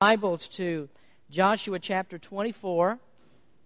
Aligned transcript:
Bibles 0.00 0.48
to 0.48 0.88
Joshua 1.30 1.78
chapter 1.78 2.16
24. 2.16 2.98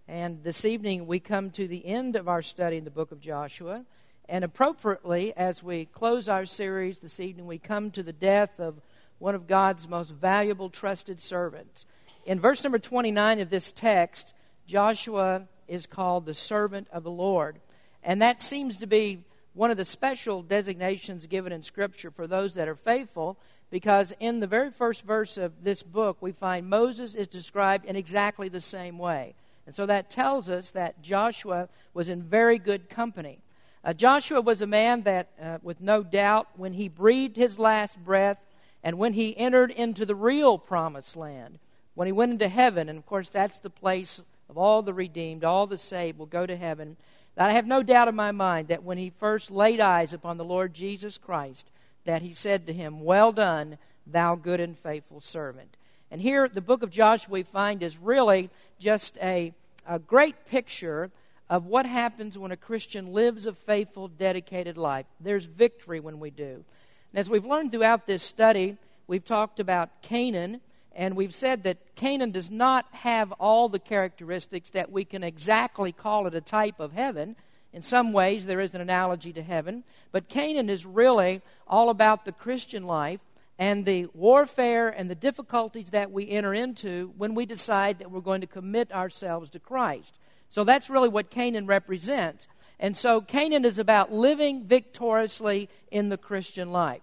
And 0.09 0.43
this 0.43 0.65
evening 0.65 1.07
we 1.07 1.21
come 1.21 1.49
to 1.51 1.65
the 1.65 1.85
end 1.85 2.17
of 2.17 2.27
our 2.27 2.41
study 2.41 2.75
in 2.75 2.83
the 2.83 2.91
book 2.91 3.13
of 3.13 3.21
Joshua. 3.21 3.85
And 4.27 4.43
appropriately, 4.43 5.31
as 5.37 5.63
we 5.63 5.85
close 5.85 6.27
our 6.27 6.45
series 6.45 6.99
this 6.99 7.21
evening, 7.21 7.47
we 7.47 7.57
come 7.57 7.89
to 7.91 8.03
the 8.03 8.11
death 8.11 8.59
of 8.59 8.81
one 9.17 9.33
of 9.33 9.47
God's 9.47 9.87
most 9.87 10.09
valuable, 10.09 10.69
trusted 10.69 11.21
servants. 11.21 11.85
In 12.25 12.41
verse 12.41 12.65
number 12.65 12.79
29 12.79 13.39
of 13.39 13.49
this 13.49 13.71
text, 13.71 14.33
Joshua 14.67 15.43
is 15.69 15.85
called 15.85 16.25
the 16.25 16.33
servant 16.33 16.89
of 16.91 17.03
the 17.03 17.11
Lord. 17.11 17.61
And 18.03 18.21
that 18.21 18.41
seems 18.41 18.79
to 18.79 18.87
be 18.87 19.23
one 19.53 19.71
of 19.71 19.77
the 19.77 19.85
special 19.85 20.41
designations 20.41 21.27
given 21.27 21.53
in 21.53 21.63
Scripture 21.63 22.11
for 22.11 22.27
those 22.27 22.55
that 22.55 22.67
are 22.67 22.75
faithful 22.75 23.39
because 23.69 24.13
in 24.19 24.39
the 24.39 24.47
very 24.47 24.71
first 24.71 25.03
verse 25.03 25.37
of 25.37 25.63
this 25.63 25.83
book, 25.83 26.17
we 26.21 26.31
find 26.31 26.69
Moses 26.69 27.15
is 27.15 27.27
described 27.27 27.85
in 27.85 27.95
exactly 27.95 28.49
the 28.49 28.61
same 28.61 28.97
way. 28.97 29.33
And 29.65 29.73
so 29.73 29.85
that 29.85 30.09
tells 30.09 30.49
us 30.49 30.71
that 30.71 31.01
Joshua 31.01 31.69
was 31.93 32.09
in 32.09 32.21
very 32.21 32.59
good 32.59 32.89
company. 32.89 33.39
Uh, 33.83 33.93
Joshua 33.93 34.41
was 34.41 34.61
a 34.61 34.67
man 34.67 35.03
that, 35.03 35.29
uh, 35.41 35.57
with 35.61 35.81
no 35.81 36.03
doubt, 36.03 36.47
when 36.55 36.73
he 36.73 36.87
breathed 36.87 37.35
his 37.35 37.59
last 37.59 38.03
breath 38.03 38.39
and 38.83 38.97
when 38.97 39.13
he 39.13 39.37
entered 39.37 39.71
into 39.71 40.05
the 40.05 40.15
real 40.15 40.57
promised 40.57 41.15
land, 41.15 41.59
when 41.95 42.07
he 42.07 42.11
went 42.11 42.31
into 42.31 42.47
heaven, 42.47 42.89
and 42.89 42.97
of 42.97 43.05
course 43.05 43.29
that's 43.29 43.59
the 43.59 43.69
place 43.69 44.21
of 44.49 44.57
all 44.57 44.81
the 44.81 44.93
redeemed, 44.93 45.43
all 45.43 45.65
the 45.65 45.77
saved 45.77 46.19
will 46.19 46.25
go 46.25 46.45
to 46.45 46.55
heaven. 46.55 46.97
I 47.37 47.51
have 47.51 47.67
no 47.67 47.83
doubt 47.83 48.07
in 48.07 48.15
my 48.15 48.31
mind 48.31 48.69
that 48.69 48.83
when 48.83 48.97
he 48.97 49.09
first 49.09 49.51
laid 49.51 49.79
eyes 49.79 50.13
upon 50.13 50.37
the 50.37 50.45
Lord 50.45 50.73
Jesus 50.73 51.17
Christ, 51.17 51.69
that 52.05 52.21
he 52.21 52.33
said 52.33 52.65
to 52.67 52.73
him, 52.73 53.01
Well 53.01 53.31
done, 53.31 53.77
thou 54.07 54.35
good 54.35 54.59
and 54.59 54.77
faithful 54.77 55.19
servant. 55.19 55.75
And 56.11 56.21
here, 56.21 56.47
the 56.47 56.61
book 56.61 56.83
of 56.83 56.91
Joshua 56.91 57.33
we 57.33 57.43
find 57.43 57.83
is 57.83 57.97
really 57.97 58.49
just 58.79 59.17
a, 59.21 59.53
a 59.87 59.99
great 59.99 60.45
picture 60.45 61.11
of 61.49 61.65
what 61.65 61.85
happens 61.85 62.37
when 62.37 62.51
a 62.51 62.57
Christian 62.57 63.13
lives 63.13 63.45
a 63.45 63.53
faithful, 63.53 64.07
dedicated 64.07 64.77
life. 64.77 65.05
There's 65.19 65.45
victory 65.45 65.99
when 65.99 66.19
we 66.19 66.31
do. 66.31 66.63
And 67.11 67.19
as 67.19 67.29
we've 67.29 67.45
learned 67.45 67.71
throughout 67.71 68.07
this 68.07 68.23
study, 68.23 68.77
we've 69.07 69.25
talked 69.25 69.59
about 69.59 70.01
Canaan, 70.01 70.61
and 70.95 71.15
we've 71.15 71.35
said 71.35 71.63
that 71.63 71.95
Canaan 71.95 72.31
does 72.31 72.49
not 72.49 72.85
have 72.91 73.31
all 73.33 73.69
the 73.69 73.79
characteristics 73.79 74.69
that 74.71 74.91
we 74.91 75.05
can 75.05 75.23
exactly 75.23 75.91
call 75.91 76.25
it 76.27 76.33
a 76.33 76.41
type 76.41 76.79
of 76.79 76.93
heaven. 76.93 77.35
In 77.75 77.83
some 77.83 78.13
ways, 78.13 78.45
there 78.45 78.61
is 78.61 78.73
an 78.73 78.79
analogy 78.79 79.33
to 79.33 79.43
heaven, 79.43 79.83
but 80.13 80.29
Canaan 80.29 80.69
is 80.69 80.85
really 80.85 81.41
all 81.67 81.89
about 81.89 82.23
the 82.23 82.31
Christian 82.31 82.85
life 82.85 83.19
and 83.59 83.83
the 83.83 84.07
warfare 84.13 84.87
and 84.87 85.09
the 85.09 85.15
difficulties 85.15 85.89
that 85.89 86.09
we 86.09 86.29
enter 86.29 86.53
into 86.53 87.13
when 87.17 87.35
we 87.35 87.45
decide 87.45 87.99
that 87.99 88.09
we're 88.09 88.21
going 88.21 88.39
to 88.39 88.47
commit 88.47 88.93
ourselves 88.93 89.49
to 89.49 89.59
Christ. 89.59 90.17
So 90.49 90.63
that's 90.63 90.89
really 90.89 91.09
what 91.09 91.29
Canaan 91.29 91.67
represents. 91.67 92.47
And 92.79 92.95
so 92.95 93.19
Canaan 93.19 93.65
is 93.65 93.77
about 93.77 94.09
living 94.09 94.63
victoriously 94.63 95.67
in 95.91 96.07
the 96.07 96.17
Christian 96.17 96.71
life. 96.71 97.01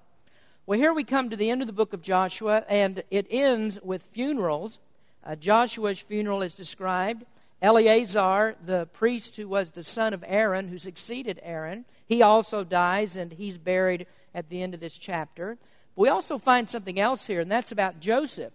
Well, 0.64 0.78
here 0.78 0.94
we 0.94 1.04
come 1.04 1.28
to 1.28 1.36
the 1.36 1.50
end 1.50 1.60
of 1.60 1.66
the 1.66 1.74
book 1.74 1.92
of 1.92 2.00
Joshua, 2.00 2.64
and 2.66 3.02
it 3.10 3.26
ends 3.28 3.78
with 3.82 4.04
funerals. 4.04 4.78
Uh, 5.22 5.36
Joshua's 5.36 5.98
funeral 5.98 6.40
is 6.40 6.54
described. 6.54 7.26
Eleazar, 7.62 8.56
the 8.66 8.86
priest 8.86 9.36
who 9.36 9.48
was 9.48 9.70
the 9.70 9.84
son 9.84 10.12
of 10.12 10.24
Aaron, 10.26 10.68
who 10.68 10.78
succeeded 10.78 11.40
Aaron, 11.44 11.84
he 12.04 12.20
also 12.20 12.64
dies 12.64 13.16
and 13.16 13.32
he's 13.32 13.56
buried 13.56 14.06
at 14.34 14.48
the 14.48 14.62
end 14.62 14.74
of 14.74 14.80
this 14.80 14.98
chapter. 14.98 15.56
We 15.94 16.08
also 16.08 16.38
find 16.38 16.68
something 16.68 16.98
else 16.98 17.26
here, 17.26 17.40
and 17.40 17.50
that's 17.50 17.70
about 17.70 18.00
Joseph. 18.00 18.52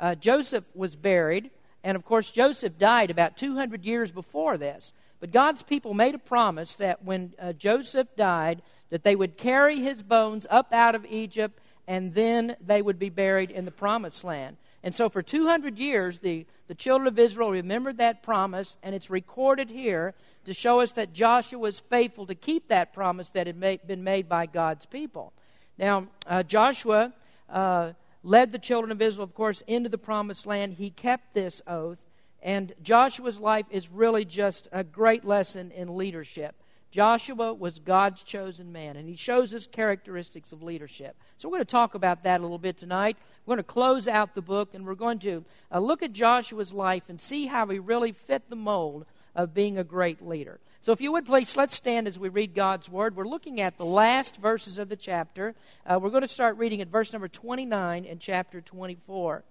Uh, 0.00 0.14
Joseph 0.14 0.64
was 0.74 0.96
buried, 0.96 1.50
and 1.84 1.96
of 1.96 2.04
course, 2.04 2.30
Joseph 2.30 2.78
died 2.78 3.10
about 3.10 3.36
200 3.36 3.84
years 3.84 4.10
before 4.10 4.56
this. 4.56 4.92
But 5.20 5.32
God's 5.32 5.62
people 5.62 5.94
made 5.94 6.14
a 6.14 6.18
promise 6.18 6.76
that 6.76 7.04
when 7.04 7.34
uh, 7.38 7.52
Joseph 7.52 8.08
died, 8.16 8.62
that 8.90 9.02
they 9.02 9.16
would 9.16 9.36
carry 9.36 9.80
his 9.80 10.02
bones 10.02 10.46
up 10.48 10.72
out 10.72 10.94
of 10.94 11.04
Egypt, 11.06 11.58
and 11.86 12.14
then 12.14 12.56
they 12.64 12.80
would 12.80 12.98
be 12.98 13.10
buried 13.10 13.50
in 13.50 13.64
the 13.64 13.70
promised 13.70 14.24
land. 14.24 14.56
And 14.86 14.94
so 14.94 15.08
for 15.08 15.20
200 15.20 15.78
years, 15.78 16.20
the, 16.20 16.46
the 16.68 16.74
children 16.76 17.08
of 17.08 17.18
Israel 17.18 17.50
remembered 17.50 17.96
that 17.96 18.22
promise, 18.22 18.76
and 18.84 18.94
it's 18.94 19.10
recorded 19.10 19.68
here 19.68 20.14
to 20.44 20.54
show 20.54 20.78
us 20.78 20.92
that 20.92 21.12
Joshua 21.12 21.58
was 21.58 21.80
faithful 21.80 22.24
to 22.26 22.36
keep 22.36 22.68
that 22.68 22.92
promise 22.92 23.30
that 23.30 23.48
had 23.48 23.56
made, 23.56 23.84
been 23.84 24.04
made 24.04 24.28
by 24.28 24.46
God's 24.46 24.86
people. 24.86 25.32
Now, 25.76 26.06
uh, 26.24 26.44
Joshua 26.44 27.12
uh, 27.50 27.94
led 28.22 28.52
the 28.52 28.60
children 28.60 28.92
of 28.92 29.02
Israel, 29.02 29.24
of 29.24 29.34
course, 29.34 29.60
into 29.66 29.88
the 29.88 29.98
promised 29.98 30.46
land. 30.46 30.74
He 30.74 30.90
kept 30.90 31.34
this 31.34 31.60
oath, 31.66 31.98
and 32.40 32.72
Joshua's 32.80 33.40
life 33.40 33.66
is 33.70 33.90
really 33.90 34.24
just 34.24 34.68
a 34.70 34.84
great 34.84 35.24
lesson 35.24 35.72
in 35.72 35.96
leadership. 35.96 36.54
Joshua 36.90 37.52
was 37.52 37.78
God's 37.78 38.22
chosen 38.22 38.72
man, 38.72 38.96
and 38.96 39.08
he 39.08 39.16
shows 39.16 39.52
us 39.52 39.66
characteristics 39.66 40.52
of 40.52 40.62
leadership. 40.62 41.16
So, 41.36 41.48
we're 41.48 41.56
going 41.56 41.66
to 41.66 41.70
talk 41.70 41.94
about 41.94 42.22
that 42.22 42.40
a 42.40 42.42
little 42.42 42.58
bit 42.58 42.78
tonight. 42.78 43.16
We're 43.44 43.56
going 43.56 43.64
to 43.64 43.72
close 43.72 44.08
out 44.08 44.34
the 44.34 44.42
book, 44.42 44.72
and 44.72 44.86
we're 44.86 44.94
going 44.94 45.18
to 45.20 45.44
uh, 45.72 45.80
look 45.80 46.02
at 46.02 46.12
Joshua's 46.12 46.72
life 46.72 47.04
and 47.08 47.20
see 47.20 47.46
how 47.46 47.66
he 47.66 47.78
really 47.78 48.12
fit 48.12 48.48
the 48.48 48.56
mold 48.56 49.04
of 49.34 49.52
being 49.52 49.76
a 49.76 49.84
great 49.84 50.26
leader. 50.26 50.58
So, 50.80 50.92
if 50.92 51.00
you 51.00 51.12
would 51.12 51.26
please, 51.26 51.56
let's 51.56 51.74
stand 51.74 52.06
as 52.06 52.18
we 52.18 52.28
read 52.28 52.54
God's 52.54 52.88
Word. 52.88 53.16
We're 53.16 53.26
looking 53.26 53.60
at 53.60 53.76
the 53.76 53.84
last 53.84 54.36
verses 54.36 54.78
of 54.78 54.88
the 54.88 54.96
chapter. 54.96 55.54
Uh, 55.84 55.98
we're 56.00 56.10
going 56.10 56.22
to 56.22 56.28
start 56.28 56.56
reading 56.56 56.80
at 56.80 56.88
verse 56.88 57.12
number 57.12 57.28
29 57.28 58.04
in 58.04 58.18
chapter 58.18 58.60
24. 58.60 59.42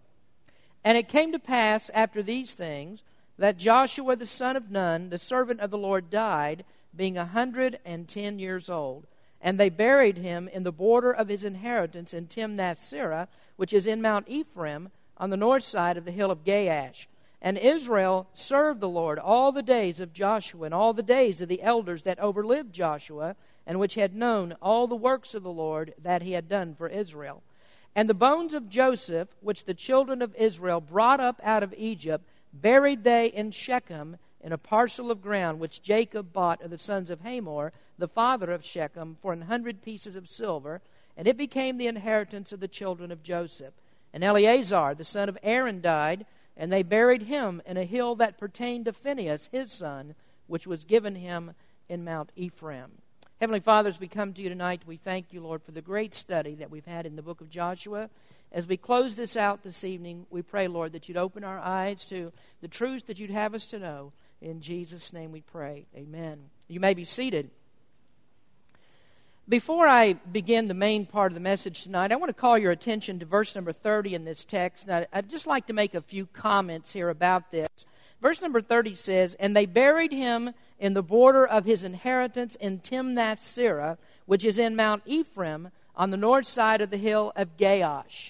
And 0.85 0.97
it 0.97 1.09
came 1.09 1.31
to 1.34 1.40
pass 1.40 1.91
after 1.94 2.24
these 2.24 2.53
things 2.53 3.03
that 3.38 3.57
Joshua 3.57 4.16
the 4.16 4.25
son 4.25 4.56
of 4.56 4.72
Nun, 4.72 5.09
the 5.09 5.18
servant 5.18 5.59
of 5.59 5.72
the 5.72 5.78
Lord, 5.78 6.09
died 6.09 6.63
being 6.95 7.17
a 7.17 7.25
hundred 7.25 7.79
and 7.85 8.07
ten 8.07 8.39
years 8.39 8.69
old. 8.69 9.07
And 9.41 9.59
they 9.59 9.69
buried 9.69 10.17
him 10.17 10.47
in 10.47 10.63
the 10.63 10.72
border 10.72 11.11
of 11.11 11.28
his 11.28 11.44
inheritance 11.44 12.13
in 12.13 12.28
Timnath 12.28 12.79
Serah, 12.79 13.28
which 13.57 13.73
is 13.73 13.85
in 13.85 14.01
Mount 14.01 14.28
Ephraim, 14.28 14.89
on 15.17 15.29
the 15.29 15.38
north 15.38 15.63
side 15.63 15.97
of 15.97 16.06
the 16.06 16.11
hill 16.11 16.31
of 16.31 16.44
Gaash. 16.44 17.07
And 17.41 17.57
Israel 17.57 18.28
served 18.33 18.81
the 18.81 18.89
Lord 18.89 19.19
all 19.19 19.51
the 19.51 19.61
days 19.61 20.00
of 20.00 20.13
Joshua 20.13 20.66
and 20.66 20.73
all 20.73 20.94
the 20.94 21.03
days 21.03 21.41
of 21.41 21.47
the 21.47 21.61
elders 21.61 22.03
that 22.03 22.19
overlived 22.19 22.72
Joshua, 22.72 23.35
and 23.67 23.79
which 23.79 23.95
had 23.95 24.16
known 24.16 24.56
all 24.62 24.88
the 24.88 24.95
works 24.95 25.35
of 25.35 25.44
the 25.44 25.51
Lord 25.51 25.94
that 26.01 26.23
he 26.23 26.31
had 26.31 26.50
done 26.50 26.73
for 26.75 26.88
Israel. 26.88 27.44
And 27.95 28.09
the 28.09 28.13
bones 28.13 28.53
of 28.53 28.67
Joseph, 28.67 29.29
which 29.41 29.66
the 29.66 29.73
children 29.73 30.22
of 30.22 30.35
Israel 30.35 30.81
brought 30.81 31.19
up 31.19 31.39
out 31.44 31.63
of 31.63 31.73
Egypt, 31.77 32.25
buried 32.51 33.03
they 33.03 33.27
in 33.27 33.51
Shechem 33.51 34.17
in 34.45 34.53
a 34.53 34.57
parcel 34.59 35.09
of 35.09 35.23
ground 35.23 35.59
which 35.59 35.81
Jacob 35.81 36.31
bought 36.31 36.61
of 36.61 36.69
the 36.69 36.78
sons 36.78 37.09
of 37.09 37.22
Hamor, 37.22 37.73
the 37.97 38.07
father 38.07 38.51
of 38.51 38.63
Shechem, 38.63 39.17
for 39.19 39.33
an 39.33 39.41
hundred 39.41 39.81
pieces 39.81 40.16
of 40.16 40.29
silver, 40.29 40.81
and 41.17 41.28
it 41.28 41.35
became 41.35 41.78
the 41.78 41.88
inheritance 41.88 42.51
of 42.51 42.59
the 42.59 42.67
children 42.67 43.11
of 43.11 43.23
Joseph. 43.23 43.73
And 44.13 44.23
Eleazar, 44.23 44.94
the 44.94 45.03
son 45.03 45.29
of 45.29 45.38
Aaron, 45.41 45.81
died, 45.81 46.28
and 46.56 46.72
they 46.72 46.83
buried 46.83 47.23
him 47.23 47.59
in 47.66 47.75
a 47.75 47.85
hill 47.85 48.13
that 48.17 48.38
pertained 48.38 48.85
to 48.85 48.94
Phinehas, 48.94 49.50
his 49.51 49.72
son, 49.72 50.13
which 50.45 50.67
was 50.67 50.85
given 50.85 51.16
him 51.16 51.53
in 51.89 52.06
Mount 52.06 52.31
Ephraim. 52.35 52.91
Heavenly 53.41 53.62
Father, 53.62 53.89
as 53.89 54.00
we 54.00 54.07
come 54.07 54.31
to 54.33 54.44
you 54.44 54.50
tonight, 54.50 54.83
we 54.85 54.95
thank 54.95 55.33
you, 55.33 55.41
Lord, 55.41 55.63
for 55.63 55.72
the 55.72 55.81
great 55.81 56.13
study 56.13 56.53
that 56.56 56.69
we've 56.69 56.85
had 56.85 57.07
in 57.07 57.16
the 57.16 57.23
book 57.23 57.41
of 57.41 57.50
Joshua. 57.50 58.12
As 58.51 58.67
we 58.67 58.77
close 58.77 59.16
this 59.16 59.35
out 59.35 59.63
this 59.63 59.83
evening, 59.83 60.27
we 60.29 60.44
pray, 60.44 60.67
Lord, 60.67 60.94
that 60.94 61.09
you'd 61.09 61.17
open 61.17 61.44
our 61.44 61.59
eyes 61.59 62.06
to 62.06 62.31
the 62.62 62.67
truths 62.67 63.06
that 63.06 63.17
you'd 63.17 63.31
have 63.31 63.56
us 63.56 63.66
to 63.66 63.79
know. 63.79 64.13
In 64.45 64.61
Jesus' 64.61 65.11
name 65.11 65.31
we 65.31 65.41
pray. 65.41 65.88
Amen. 65.95 66.38
You 66.67 66.79
may 66.79 66.94
be 66.94 67.03
seated. 67.03 67.50
Before 69.50 69.88
I 69.88 70.13
begin 70.13 70.67
the 70.67 70.75
main 70.75 71.07
part 71.07 71.31
of 71.31 71.33
the 71.33 71.39
message 71.39 71.81
tonight, 71.81 72.11
I 72.11 72.16
want 72.16 72.29
to 72.29 72.39
call 72.39 72.56
your 72.56 72.72
attention 72.72 73.17
to 73.19 73.25
verse 73.25 73.56
number 73.56 73.73
30 73.73 74.13
in 74.13 74.23
this 74.23 74.45
text. 74.45 74.85
Now, 74.85 75.03
I'd 75.11 75.31
just 75.31 75.47
like 75.47 75.66
to 75.66 75.73
make 75.73 75.95
a 75.95 76.01
few 76.01 76.28
comments 76.28 76.94
here 76.94 77.09
about 77.09 77.50
this. 77.50 77.68
Verse 78.21 78.39
number 78.39 78.62
30 78.62 78.94
says, 78.94 79.33
And 79.39 79.56
they 79.56 79.65
buried 79.65 80.13
him 80.13 80.53
in 80.77 80.94
the 80.94 81.01
border 81.01 81.48
of 81.48 81.65
his 81.65 81.83
inheritance 81.83 82.53
in 82.53 82.81
Timnath 82.81 83.39
Serah, 83.39 83.98
which 84.27 84.45
is 84.45 84.59
in 84.59 84.75
Mount 84.75 85.01
Ephraim 85.07 85.71
on 85.95 86.12
the 86.12 86.18
north 86.18 86.45
side 86.45 86.81
of 86.81 86.91
the 86.91 86.98
hill 86.98 87.33
of 87.36 87.57
Gaash. 87.57 88.30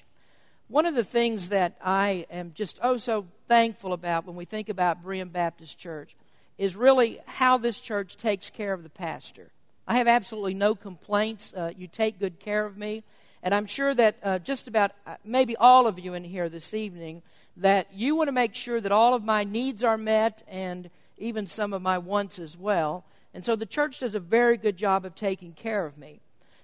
One 0.67 0.87
of 0.87 0.95
the 0.95 1.03
things 1.03 1.49
that 1.49 1.77
I 1.79 2.25
am 2.31 2.51
just 2.55 2.79
oh 2.81 2.97
so 2.97 3.27
thankful 3.47 3.93
about 3.93 4.25
when 4.25 4.35
we 4.35 4.45
think 4.45 4.67
about 4.67 5.03
Berean 5.03 5.31
Baptist 5.31 5.77
Church 5.77 6.15
is 6.57 6.75
really 6.75 7.19
how 7.27 7.59
this 7.59 7.79
church 7.79 8.17
takes 8.17 8.49
care 8.49 8.73
of 8.73 8.81
the 8.81 8.89
pastor. 8.89 9.51
I 9.87 9.97
have 9.97 10.07
absolutely 10.07 10.55
no 10.55 10.73
complaints. 10.73 11.53
Uh, 11.53 11.71
you 11.77 11.87
take 11.87 12.17
good 12.17 12.39
care 12.39 12.65
of 12.65 12.77
me. 12.77 13.03
And 13.43 13.53
I'm 13.53 13.67
sure 13.67 13.93
that 13.93 14.15
uh, 14.23 14.39
just 14.39 14.67
about 14.67 14.93
uh, 15.05 15.17
maybe 15.23 15.55
all 15.55 15.85
of 15.85 15.99
you 15.99 16.15
in 16.15 16.23
here 16.23 16.49
this 16.49 16.73
evening, 16.73 17.21
that 17.57 17.93
you 17.93 18.15
want 18.15 18.29
to 18.29 18.31
make 18.31 18.55
sure 18.55 18.81
that 18.81 18.91
all 18.91 19.13
of 19.13 19.23
my 19.23 19.43
needs 19.43 19.83
are 19.83 19.99
met 19.99 20.41
and 20.47 20.89
even 21.19 21.45
some 21.45 21.73
of 21.73 21.83
my 21.83 21.99
wants 21.99 22.39
as 22.39 22.57
well. 22.57 23.05
And 23.35 23.45
so 23.45 23.55
the 23.55 23.67
church 23.67 23.99
does 23.99 24.15
a 24.15 24.19
very 24.19 24.57
good 24.57 24.77
job 24.77 25.05
of 25.05 25.13
taking 25.13 25.53
care 25.53 25.85
of 25.85 25.95
me. 25.95 26.21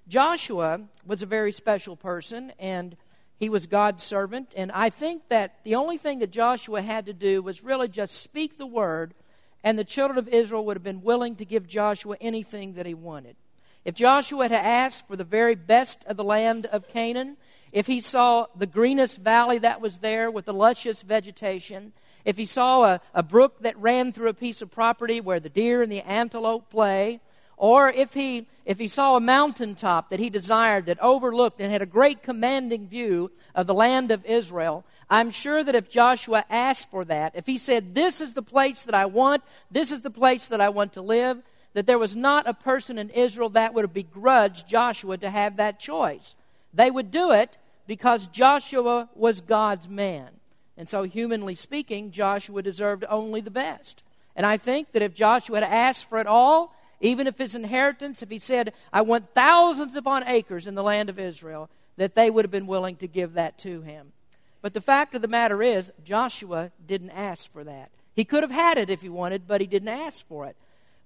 Joshua 0.07 0.81
was 1.05 1.21
a 1.21 1.27
very 1.27 1.51
special 1.51 1.95
person, 1.95 2.51
and 2.57 2.97
he 3.41 3.49
was 3.49 3.65
God's 3.65 4.03
servant. 4.03 4.53
And 4.55 4.71
I 4.71 4.91
think 4.91 5.23
that 5.29 5.55
the 5.63 5.73
only 5.73 5.97
thing 5.97 6.19
that 6.19 6.29
Joshua 6.29 6.83
had 6.83 7.07
to 7.07 7.13
do 7.13 7.41
was 7.41 7.63
really 7.63 7.87
just 7.87 8.21
speak 8.21 8.59
the 8.59 8.67
word, 8.67 9.15
and 9.63 9.79
the 9.79 9.83
children 9.83 10.19
of 10.19 10.27
Israel 10.27 10.63
would 10.65 10.77
have 10.77 10.83
been 10.83 11.01
willing 11.01 11.35
to 11.37 11.43
give 11.43 11.65
Joshua 11.65 12.17
anything 12.21 12.73
that 12.75 12.85
he 12.85 12.93
wanted. 12.93 13.35
If 13.83 13.95
Joshua 13.95 14.47
had 14.47 14.51
asked 14.51 15.07
for 15.07 15.15
the 15.15 15.23
very 15.23 15.55
best 15.55 16.05
of 16.05 16.17
the 16.17 16.23
land 16.23 16.67
of 16.67 16.87
Canaan, 16.87 17.35
if 17.71 17.87
he 17.87 17.99
saw 17.99 18.45
the 18.55 18.67
greenest 18.67 19.17
valley 19.17 19.57
that 19.57 19.81
was 19.81 19.97
there 19.97 20.29
with 20.29 20.45
the 20.45 20.53
luscious 20.53 21.01
vegetation, 21.01 21.93
if 22.23 22.37
he 22.37 22.45
saw 22.45 22.83
a, 22.83 23.01
a 23.15 23.23
brook 23.23 23.61
that 23.61 23.75
ran 23.79 24.11
through 24.11 24.29
a 24.29 24.35
piece 24.35 24.61
of 24.61 24.69
property 24.69 25.19
where 25.19 25.39
the 25.39 25.49
deer 25.49 25.81
and 25.81 25.91
the 25.91 26.01
antelope 26.01 26.69
play, 26.69 27.21
or 27.61 27.89
if 27.89 28.15
he, 28.15 28.47
if 28.65 28.79
he 28.79 28.87
saw 28.87 29.15
a 29.15 29.19
mountaintop 29.19 30.09
that 30.09 30.19
he 30.19 30.31
desired 30.31 30.87
that 30.87 30.99
overlooked 30.99 31.61
and 31.61 31.71
had 31.71 31.83
a 31.83 31.85
great 31.85 32.23
commanding 32.23 32.87
view 32.87 33.29
of 33.53 33.67
the 33.67 33.73
land 33.75 34.09
of 34.09 34.25
Israel, 34.25 34.83
I'm 35.11 35.29
sure 35.29 35.63
that 35.63 35.75
if 35.75 35.87
Joshua 35.87 36.43
asked 36.49 36.89
for 36.89 37.05
that, 37.05 37.35
if 37.35 37.45
he 37.45 37.59
said, 37.59 37.93
This 37.93 38.19
is 38.19 38.33
the 38.33 38.41
place 38.41 38.81
that 38.85 38.95
I 38.95 39.05
want, 39.05 39.43
this 39.69 39.91
is 39.91 40.01
the 40.01 40.09
place 40.09 40.47
that 40.47 40.59
I 40.59 40.69
want 40.69 40.93
to 40.93 41.03
live, 41.03 41.43
that 41.75 41.85
there 41.85 41.99
was 41.99 42.15
not 42.15 42.47
a 42.47 42.55
person 42.55 42.97
in 42.97 43.11
Israel 43.11 43.49
that 43.49 43.75
would 43.75 43.83
have 43.83 43.93
begrudged 43.93 44.67
Joshua 44.67 45.17
to 45.19 45.29
have 45.29 45.57
that 45.57 45.79
choice. 45.79 46.33
They 46.73 46.89
would 46.89 47.11
do 47.11 47.29
it 47.29 47.57
because 47.85 48.25
Joshua 48.25 49.07
was 49.13 49.39
God's 49.39 49.87
man. 49.87 50.29
And 50.77 50.89
so, 50.89 51.03
humanly 51.03 51.53
speaking, 51.53 52.09
Joshua 52.09 52.63
deserved 52.63 53.05
only 53.07 53.39
the 53.39 53.51
best. 53.51 54.01
And 54.35 54.47
I 54.47 54.57
think 54.57 54.93
that 54.93 55.03
if 55.03 55.13
Joshua 55.13 55.59
had 55.59 55.71
asked 55.71 56.05
for 56.05 56.17
it 56.17 56.25
all, 56.25 56.73
even 57.01 57.27
if 57.27 57.37
his 57.37 57.55
inheritance, 57.55 58.21
if 58.21 58.29
he 58.29 58.39
said, 58.39 58.73
I 58.93 59.01
want 59.01 59.33
thousands 59.33 59.95
upon 59.95 60.27
acres 60.27 60.67
in 60.67 60.75
the 60.75 60.83
land 60.83 61.09
of 61.09 61.19
Israel, 61.19 61.69
that 61.97 62.15
they 62.15 62.29
would 62.29 62.45
have 62.45 62.51
been 62.51 62.67
willing 62.67 62.95
to 62.97 63.07
give 63.07 63.33
that 63.33 63.57
to 63.59 63.81
him. 63.81 64.13
But 64.61 64.73
the 64.73 64.81
fact 64.81 65.15
of 65.15 65.21
the 65.21 65.27
matter 65.27 65.61
is, 65.63 65.91
Joshua 66.03 66.71
didn't 66.85 67.09
ask 67.09 67.51
for 67.51 67.63
that. 67.63 67.89
He 68.13 68.23
could 68.23 68.43
have 68.43 68.51
had 68.51 68.77
it 68.77 68.89
if 68.89 69.01
he 69.01 69.09
wanted, 69.09 69.47
but 69.47 69.61
he 69.61 69.67
didn't 69.67 69.89
ask 69.89 70.25
for 70.27 70.45
it. 70.45 70.55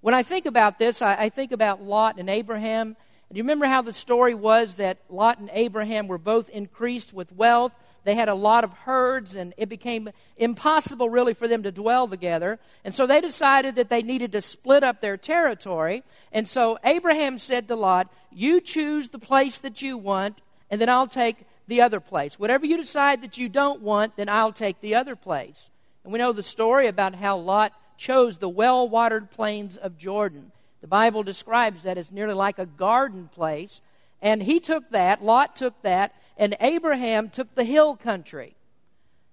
When 0.00 0.14
I 0.14 0.22
think 0.22 0.46
about 0.46 0.78
this, 0.78 1.00
I, 1.00 1.14
I 1.16 1.28
think 1.30 1.52
about 1.52 1.82
Lot 1.82 2.18
and 2.18 2.28
Abraham. 2.28 2.96
And 3.28 3.36
you 3.36 3.42
remember 3.42 3.66
how 3.66 3.82
the 3.82 3.92
story 3.92 4.34
was 4.34 4.74
that 4.74 4.98
Lot 5.08 5.38
and 5.38 5.50
Abraham 5.52 6.06
were 6.06 6.18
both 6.18 6.48
increased 6.50 7.12
with 7.12 7.32
wealth? 7.32 7.72
They 8.06 8.14
had 8.14 8.28
a 8.28 8.36
lot 8.36 8.62
of 8.62 8.72
herds, 8.72 9.34
and 9.34 9.52
it 9.56 9.68
became 9.68 10.10
impossible 10.36 11.10
really 11.10 11.34
for 11.34 11.48
them 11.48 11.64
to 11.64 11.72
dwell 11.72 12.06
together. 12.06 12.60
And 12.84 12.94
so 12.94 13.04
they 13.04 13.20
decided 13.20 13.74
that 13.74 13.90
they 13.90 14.00
needed 14.00 14.30
to 14.30 14.40
split 14.40 14.84
up 14.84 15.00
their 15.00 15.16
territory. 15.16 16.04
And 16.30 16.48
so 16.48 16.78
Abraham 16.84 17.36
said 17.36 17.66
to 17.66 17.74
Lot, 17.74 18.08
You 18.30 18.60
choose 18.60 19.08
the 19.08 19.18
place 19.18 19.58
that 19.58 19.82
you 19.82 19.98
want, 19.98 20.40
and 20.70 20.80
then 20.80 20.88
I'll 20.88 21.08
take 21.08 21.38
the 21.66 21.80
other 21.80 21.98
place. 21.98 22.38
Whatever 22.38 22.64
you 22.64 22.76
decide 22.76 23.22
that 23.22 23.38
you 23.38 23.48
don't 23.48 23.82
want, 23.82 24.14
then 24.16 24.28
I'll 24.28 24.52
take 24.52 24.80
the 24.80 24.94
other 24.94 25.16
place. 25.16 25.68
And 26.04 26.12
we 26.12 26.20
know 26.20 26.32
the 26.32 26.44
story 26.44 26.86
about 26.86 27.16
how 27.16 27.36
Lot 27.38 27.72
chose 27.96 28.38
the 28.38 28.48
well 28.48 28.88
watered 28.88 29.32
plains 29.32 29.76
of 29.76 29.98
Jordan. 29.98 30.52
The 30.80 30.86
Bible 30.86 31.24
describes 31.24 31.82
that 31.82 31.98
as 31.98 32.12
nearly 32.12 32.34
like 32.34 32.60
a 32.60 32.66
garden 32.66 33.28
place. 33.34 33.80
And 34.22 34.40
he 34.40 34.60
took 34.60 34.90
that, 34.90 35.24
Lot 35.24 35.56
took 35.56 35.74
that, 35.82 36.14
and 36.36 36.56
Abraham 36.60 37.28
took 37.30 37.54
the 37.54 37.64
hill 37.64 37.96
country. 37.96 38.54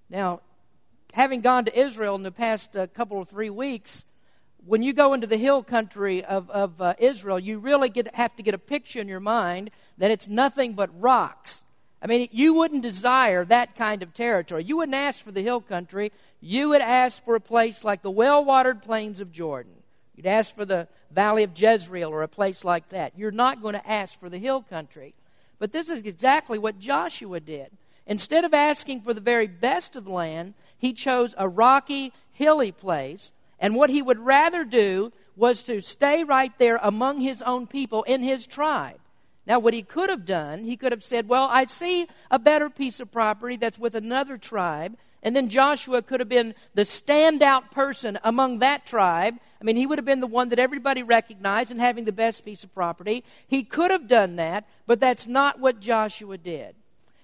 Now, 0.09 0.41
having 1.13 1.41
gone 1.41 1.65
to 1.65 1.79
Israel 1.79 2.15
in 2.15 2.23
the 2.23 2.31
past 2.31 2.75
uh, 2.75 2.87
couple 2.87 3.21
of 3.21 3.29
three 3.29 3.49
weeks, 3.49 4.05
when 4.65 4.81
you 4.81 4.93
go 4.93 5.13
into 5.13 5.27
the 5.27 5.37
hill 5.37 5.63
country 5.63 6.23
of, 6.23 6.49
of 6.49 6.81
uh, 6.81 6.93
Israel, 6.97 7.39
you 7.39 7.59
really 7.59 7.89
get, 7.89 8.13
have 8.15 8.35
to 8.37 8.43
get 8.43 8.53
a 8.53 8.59
picture 8.59 8.99
in 8.99 9.07
your 9.07 9.19
mind 9.19 9.71
that 9.97 10.11
it's 10.11 10.27
nothing 10.27 10.73
but 10.73 10.89
rocks. 11.01 11.63
I 12.01 12.07
mean, 12.07 12.27
you 12.31 12.53
wouldn't 12.53 12.83
desire 12.83 13.45
that 13.45 13.75
kind 13.75 14.03
of 14.03 14.13
territory. 14.13 14.63
You 14.63 14.77
wouldn't 14.77 14.95
ask 14.95 15.23
for 15.23 15.31
the 15.31 15.41
hill 15.41 15.61
country. 15.61 16.11
You 16.41 16.69
would 16.69 16.81
ask 16.81 17.23
for 17.23 17.35
a 17.35 17.41
place 17.41 17.83
like 17.83 18.01
the 18.01 18.11
well 18.11 18.43
watered 18.43 18.81
plains 18.81 19.19
of 19.19 19.31
Jordan. 19.31 19.73
You'd 20.15 20.27
ask 20.27 20.53
for 20.53 20.65
the 20.65 20.87
valley 21.11 21.43
of 21.43 21.57
Jezreel 21.57 22.09
or 22.09 22.21
a 22.21 22.27
place 22.27 22.63
like 22.63 22.89
that. 22.89 23.17
You're 23.17 23.31
not 23.31 23.61
going 23.61 23.73
to 23.73 23.89
ask 23.89 24.19
for 24.19 24.29
the 24.29 24.37
hill 24.37 24.61
country. 24.61 25.13
But 25.59 25.71
this 25.71 25.89
is 25.89 26.01
exactly 26.01 26.57
what 26.57 26.79
Joshua 26.79 27.39
did. 27.39 27.71
Instead 28.05 28.43
of 28.43 28.53
asking 28.53 29.01
for 29.01 29.13
the 29.13 29.21
very 29.21 29.47
best 29.47 29.95
of 29.95 30.07
land, 30.07 30.53
he 30.77 30.93
chose 30.93 31.33
a 31.37 31.47
rocky, 31.47 32.11
hilly 32.31 32.71
place. 32.71 33.31
And 33.59 33.75
what 33.75 33.89
he 33.89 34.01
would 34.01 34.19
rather 34.19 34.65
do 34.65 35.13
was 35.35 35.63
to 35.63 35.81
stay 35.81 36.23
right 36.23 36.51
there 36.57 36.79
among 36.81 37.21
his 37.21 37.41
own 37.41 37.65
people 37.67 38.03
in 38.03 38.21
his 38.21 38.45
tribe. 38.45 38.99
Now, 39.45 39.59
what 39.59 39.73
he 39.73 39.81
could 39.81 40.09
have 40.09 40.25
done, 40.25 40.63
he 40.63 40.77
could 40.77 40.91
have 40.91 41.03
said, 41.03 41.27
Well, 41.27 41.47
I 41.49 41.65
see 41.65 42.07
a 42.31 42.39
better 42.39 42.69
piece 42.69 42.99
of 42.99 43.11
property 43.11 43.57
that's 43.57 43.79
with 43.79 43.95
another 43.95 44.37
tribe. 44.37 44.97
And 45.21 45.35
then 45.35 45.49
Joshua 45.49 46.01
could 46.01 46.19
have 46.19 46.29
been 46.29 46.53
the 46.73 46.83
standout 46.83 47.71
person 47.71 48.19
among 48.23 48.59
that 48.59 48.85
tribe. 48.85 49.35
I 49.63 49.65
mean, 49.65 49.77
he 49.77 49.85
would 49.85 49.97
have 49.97 50.03
been 50.03 50.19
the 50.19 50.27
one 50.27 50.49
that 50.49 50.59
everybody 50.59 51.03
recognized 51.03 51.71
and 51.71 51.79
having 51.79 52.03
the 52.03 52.11
best 52.11 52.43
piece 52.43 52.65
of 52.65 52.75
property. 52.75 53.23
He 53.47 53.63
could 53.63 53.91
have 53.91 54.09
done 54.09 54.35
that, 54.35 54.67
but 54.85 54.99
that's 54.99 55.25
not 55.25 55.57
what 55.57 55.79
Joshua 55.79 56.37
did. 56.37 56.75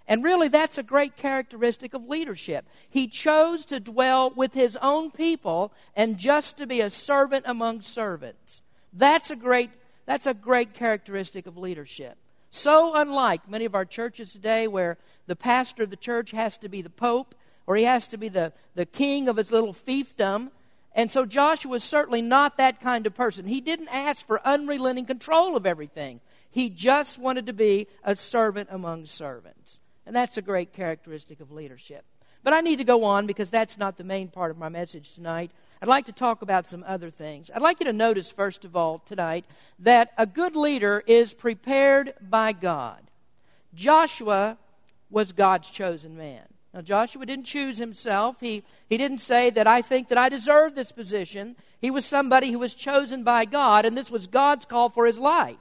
And 0.08 0.24
really, 0.24 0.48
that's 0.48 0.78
a 0.78 0.84
great 0.84 1.18
characteristic 1.18 1.94
of 1.94 2.08
leadership. 2.08 2.66
He 2.90 3.08
chose 3.08 3.66
to 3.66 3.82
dwell 3.82 4.32
with 4.34 4.54
his 4.54 4.78
own 4.82 5.12
people 5.12 5.74
and 5.98 6.18
just 6.18 6.56
to 6.58 6.66
be 6.66 6.80
a 6.80 6.90
servant 6.90 7.44
among 7.46 7.82
servants. 7.82 8.62
That's 8.94 9.30
a 9.30 9.36
great 9.36 9.72
that's 10.06 10.26
a 10.26 10.34
great 10.34 10.74
characteristic 10.74 11.46
of 11.46 11.58
leadership. 11.58 12.18
So 12.50 12.96
unlike 12.96 13.48
many 13.50 13.66
of 13.66 13.76
our 13.76 13.86
churches 13.86 14.32
today, 14.32 14.66
where 14.66 14.98
the 15.28 15.36
pastor 15.36 15.84
of 15.84 15.90
the 15.92 15.96
church 15.98 16.32
has 16.32 16.58
to 16.58 16.70
be 16.70 16.82
the 16.82 16.90
pope 16.90 17.36
or 17.68 17.76
he 17.76 17.84
has 17.84 18.08
to 18.08 18.18
be 18.18 18.30
the, 18.30 18.52
the 18.74 18.88
king 18.88 19.28
of 19.28 19.38
his 19.38 19.52
little 19.52 19.74
fiefdom. 19.74 20.50
And 21.00 21.10
so 21.10 21.26
Joshua 21.26 21.72
was 21.72 21.84
certainly 21.86 22.22
not 22.22 22.58
that 22.58 22.82
kind 22.82 23.08
of 23.08 23.16
person. 23.16 23.46
He 23.46 23.62
didn't 23.62 23.88
ask 23.88 24.28
for 24.28 24.46
unrelenting 24.46 25.06
control 25.06 25.56
of 25.56 25.66
everything, 25.66 26.20
he 26.52 26.70
just 26.70 27.18
wanted 27.18 27.46
to 27.46 27.54
be 27.54 27.88
a 28.04 28.18
servant 28.18 28.68
among 28.70 29.06
servants. 29.06 29.80
And 30.06 30.14
that's 30.14 30.36
a 30.36 30.42
great 30.42 30.74
characteristic 30.74 31.40
of 31.40 31.54
leadership. 31.54 32.04
But 32.44 32.52
I 32.52 32.60
need 32.60 32.80
to 32.80 32.84
go 32.84 33.06
on 33.06 33.28
because 33.28 33.50
that's 33.50 33.78
not 33.78 33.96
the 33.96 34.04
main 34.04 34.28
part 34.28 34.52
of 34.52 34.58
my 34.58 34.68
message 34.68 35.14
tonight. 35.14 35.52
I'd 35.82 35.88
like 35.88 36.06
to 36.08 36.12
talk 36.12 36.42
about 36.42 36.68
some 36.68 36.84
other 36.86 37.10
things. 37.10 37.50
I'd 37.56 37.62
like 37.62 37.80
you 37.80 37.86
to 37.86 37.94
notice, 37.94 38.30
first 38.30 38.66
of 38.66 38.76
all, 38.76 39.00
tonight, 39.00 39.46
that 39.80 40.12
a 40.18 40.26
good 40.26 40.58
leader 40.58 41.02
is 41.08 41.34
prepared 41.34 42.14
by 42.20 42.52
God. 42.52 43.00
Joshua 43.74 44.58
was 45.10 45.32
God's 45.32 45.70
chosen 45.70 46.18
man. 46.18 46.44
Now, 46.74 46.82
Joshua 46.82 47.26
didn't 47.26 47.46
choose 47.46 47.80
himself. 47.80 48.40
He, 48.42 48.64
he 48.88 48.98
didn't 48.98 49.18
say 49.20 49.50
that 49.50 49.66
I 49.66 49.82
think 49.82 50.08
that 50.10 50.18
I 50.18 50.30
deserve 50.30 50.76
this 50.76 50.92
position. 50.92 51.56
He 51.82 51.90
was 51.90 52.06
somebody 52.06 52.52
who 52.52 52.60
was 52.60 52.76
chosen 52.76 53.24
by 53.24 53.46
God, 53.46 53.86
and 53.86 53.98
this 53.98 54.12
was 54.12 54.28
God's 54.28 54.66
call 54.66 54.90
for 54.90 55.08
his 55.08 55.18
life. 55.18 55.58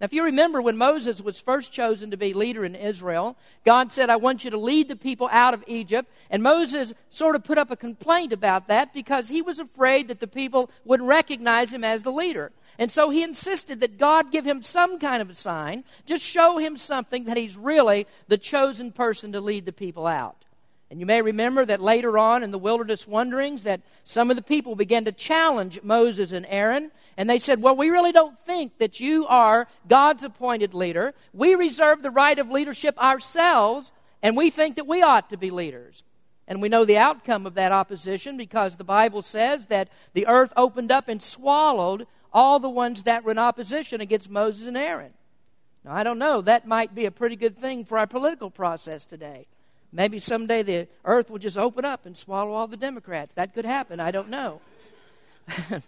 Now, 0.00 0.04
if 0.04 0.12
you 0.12 0.24
remember 0.24 0.60
when 0.60 0.76
Moses 0.76 1.22
was 1.22 1.40
first 1.40 1.72
chosen 1.72 2.10
to 2.10 2.18
be 2.18 2.34
leader 2.34 2.66
in 2.66 2.74
Israel, 2.74 3.34
God 3.64 3.90
said, 3.90 4.10
I 4.10 4.16
want 4.16 4.44
you 4.44 4.50
to 4.50 4.58
lead 4.58 4.88
the 4.88 4.96
people 4.96 5.28
out 5.32 5.54
of 5.54 5.64
Egypt. 5.66 6.10
And 6.28 6.42
Moses 6.42 6.92
sort 7.08 7.34
of 7.34 7.44
put 7.44 7.56
up 7.56 7.70
a 7.70 7.76
complaint 7.76 8.34
about 8.34 8.68
that 8.68 8.92
because 8.92 9.28
he 9.28 9.40
was 9.40 9.58
afraid 9.58 10.08
that 10.08 10.20
the 10.20 10.26
people 10.26 10.70
would 10.84 11.00
recognize 11.00 11.72
him 11.72 11.82
as 11.82 12.02
the 12.02 12.12
leader. 12.12 12.52
And 12.78 12.92
so 12.92 13.08
he 13.08 13.22
insisted 13.22 13.80
that 13.80 13.96
God 13.96 14.30
give 14.30 14.44
him 14.44 14.62
some 14.62 14.98
kind 14.98 15.22
of 15.22 15.30
a 15.30 15.34
sign, 15.34 15.82
just 16.04 16.22
show 16.22 16.58
him 16.58 16.76
something 16.76 17.24
that 17.24 17.38
he's 17.38 17.56
really 17.56 18.06
the 18.28 18.36
chosen 18.36 18.92
person 18.92 19.32
to 19.32 19.40
lead 19.40 19.64
the 19.64 19.72
people 19.72 20.06
out. 20.06 20.44
And 20.90 21.00
you 21.00 21.06
may 21.06 21.20
remember 21.20 21.64
that 21.64 21.80
later 21.80 22.16
on 22.16 22.42
in 22.42 22.52
the 22.52 22.58
wilderness 22.58 23.08
wanderings 23.08 23.64
that 23.64 23.80
some 24.04 24.30
of 24.30 24.36
the 24.36 24.42
people 24.42 24.76
began 24.76 25.04
to 25.06 25.12
challenge 25.12 25.82
Moses 25.82 26.32
and 26.32 26.46
Aaron 26.48 26.92
and 27.16 27.28
they 27.28 27.38
said, 27.38 27.62
"Well, 27.62 27.76
we 27.76 27.90
really 27.90 28.12
don't 28.12 28.38
think 28.38 28.78
that 28.78 29.00
you 29.00 29.26
are 29.26 29.68
God's 29.88 30.24
appointed 30.24 30.74
leader. 30.74 31.14
We 31.32 31.54
reserve 31.54 32.02
the 32.02 32.10
right 32.10 32.38
of 32.38 32.50
leadership 32.50 32.98
ourselves 32.98 33.92
and 34.22 34.36
we 34.36 34.50
think 34.50 34.76
that 34.76 34.86
we 34.86 35.02
ought 35.02 35.30
to 35.30 35.36
be 35.36 35.50
leaders." 35.50 36.02
And 36.48 36.62
we 36.62 36.68
know 36.68 36.84
the 36.84 36.98
outcome 36.98 37.44
of 37.46 37.54
that 37.54 37.72
opposition 37.72 38.36
because 38.36 38.76
the 38.76 38.84
Bible 38.84 39.22
says 39.22 39.66
that 39.66 39.88
the 40.12 40.26
earth 40.26 40.52
opened 40.56 40.92
up 40.92 41.08
and 41.08 41.20
swallowed 41.20 42.06
all 42.32 42.60
the 42.60 42.70
ones 42.70 43.02
that 43.02 43.24
were 43.24 43.32
in 43.32 43.38
opposition 43.38 44.00
against 44.00 44.30
Moses 44.30 44.66
and 44.66 44.76
Aaron. 44.76 45.12
Now, 45.84 45.92
I 45.92 46.02
don't 46.02 46.18
know. 46.18 46.40
That 46.40 46.66
might 46.66 46.94
be 46.94 47.04
a 47.04 47.10
pretty 47.10 47.36
good 47.36 47.58
thing 47.58 47.84
for 47.84 47.98
our 47.98 48.06
political 48.06 48.50
process 48.50 49.04
today. 49.04 49.46
Maybe 49.92 50.18
someday 50.18 50.62
the 50.62 50.88
earth 51.04 51.30
will 51.30 51.38
just 51.38 51.56
open 51.56 51.84
up 51.84 52.06
and 52.06 52.16
swallow 52.16 52.52
all 52.52 52.66
the 52.66 52.76
Democrats. 52.76 53.34
That 53.34 53.54
could 53.54 53.64
happen. 53.64 53.98
I 53.98 54.10
don't 54.10 54.28
know. 54.28 54.60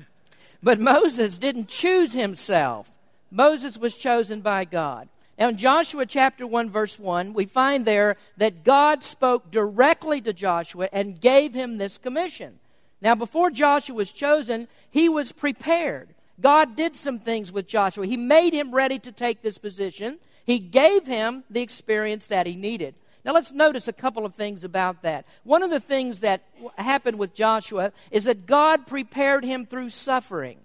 but 0.63 0.81
Moses 0.81 1.39
didn't 1.39 1.69
choose 1.69 2.13
himself, 2.13 2.91
Moses 3.31 3.79
was 3.79 3.97
chosen 3.97 4.41
by 4.41 4.65
God. 4.65 5.09
Now, 5.39 5.51
in 5.51 5.57
Joshua 5.57 6.05
chapter 6.05 6.47
1, 6.47 6.71
verse 6.71 6.99
1, 6.99 7.33
we 7.33 7.47
find 7.47 7.85
there 7.85 8.17
that 8.39 8.65
God 8.65 9.05
spoke 9.05 9.53
directly 9.53 10.21
to 10.23 10.33
Joshua 10.33 10.89
and 10.93 11.21
gave 11.21 11.55
him 11.55 11.79
this 11.79 11.97
commission. 11.97 12.59
Now, 13.01 13.15
before 13.15 13.51
Joshua 13.51 13.95
was 13.95 14.11
chosen, 14.11 14.67
he 14.91 15.09
was 15.09 15.31
prepared. 15.31 16.09
God 16.41 16.75
did 16.75 16.97
some 16.97 17.21
things 17.21 17.53
with 17.53 17.69
Joshua. 17.69 18.07
He 18.07 18.17
made 18.17 18.53
him 18.53 18.75
ready 18.75 18.99
to 19.01 19.13
take 19.13 19.43
this 19.43 19.59
position. 19.59 20.19
He 20.45 20.59
gave 20.59 21.07
him 21.07 21.45
the 21.49 21.63
experience 21.63 22.27
that 22.27 22.47
he 22.47 22.57
needed. 22.57 22.95
Now 23.29 23.35
let's 23.35 23.53
notice 23.53 23.89
a 23.89 23.93
couple 23.93 24.25
of 24.25 24.35
things 24.35 24.65
about 24.65 25.03
that. 25.03 25.27
One 25.45 25.63
of 25.63 25.69
the 25.69 25.81
things 25.81 26.21
that 26.21 26.45
happened 26.79 27.19
with 27.19 27.35
Joshua 27.35 27.93
is 28.11 28.25
that 28.25 28.47
God 28.47 28.87
prepared 28.87 29.45
him 29.45 29.67
through 29.67 29.91
suffering. 29.91 30.61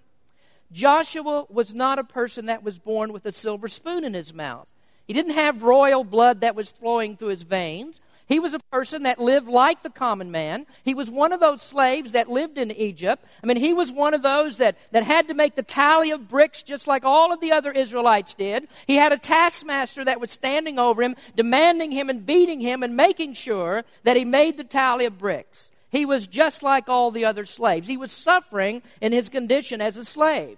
Joshua 0.71 1.45
was 1.49 1.73
not 1.73 1.99
a 1.99 2.05
person 2.05 2.45
that 2.45 2.63
was 2.63 2.79
born 2.79 3.11
with 3.11 3.25
a 3.25 3.33
silver 3.33 3.67
spoon 3.67 4.05
in 4.05 4.13
his 4.13 4.33
mouth. 4.33 4.69
He 5.05 5.13
didn't 5.13 5.33
have 5.33 5.61
royal 5.61 6.05
blood 6.05 6.39
that 6.39 6.55
was 6.55 6.71
flowing 6.71 7.17
through 7.17 7.27
his 7.27 7.43
veins. 7.43 7.99
He 8.27 8.39
was 8.39 8.53
a 8.53 8.59
person 8.71 9.03
that 9.03 9.19
lived 9.19 9.47
like 9.47 9.83
the 9.83 9.89
common 9.89 10.31
man. 10.31 10.65
He 10.83 10.93
was 10.93 11.11
one 11.11 11.33
of 11.33 11.39
those 11.39 11.61
slaves 11.61 12.13
that 12.13 12.29
lived 12.29 12.57
in 12.57 12.71
Egypt. 12.71 13.23
I 13.43 13.47
mean, 13.47 13.57
he 13.57 13.73
was 13.73 13.91
one 13.91 14.13
of 14.13 14.23
those 14.23 14.57
that, 14.57 14.77
that 14.91 15.03
had 15.03 15.27
to 15.27 15.33
make 15.33 15.55
the 15.55 15.63
tally 15.63 16.11
of 16.11 16.29
bricks 16.29 16.63
just 16.63 16.87
like 16.87 17.03
all 17.03 17.33
of 17.33 17.41
the 17.41 17.51
other 17.51 17.71
Israelites 17.71 18.33
did. 18.33 18.67
He 18.87 18.95
had 18.95 19.11
a 19.11 19.17
taskmaster 19.17 20.05
that 20.05 20.21
was 20.21 20.31
standing 20.31 20.79
over 20.79 21.03
him, 21.03 21.15
demanding 21.35 21.91
him 21.91 22.09
and 22.09 22.25
beating 22.25 22.61
him 22.61 22.81
and 22.81 22.95
making 22.95 23.33
sure 23.33 23.83
that 24.03 24.15
he 24.15 24.23
made 24.23 24.57
the 24.57 24.63
tally 24.63 25.05
of 25.05 25.19
bricks. 25.19 25.69
He 25.91 26.05
was 26.05 26.25
just 26.25 26.63
like 26.63 26.87
all 26.87 27.11
the 27.11 27.25
other 27.25 27.45
slaves. 27.45 27.87
He 27.87 27.97
was 27.97 28.11
suffering 28.11 28.81
in 29.01 29.11
his 29.11 29.27
condition 29.29 29.81
as 29.81 29.97
a 29.97 30.05
slave. 30.05 30.57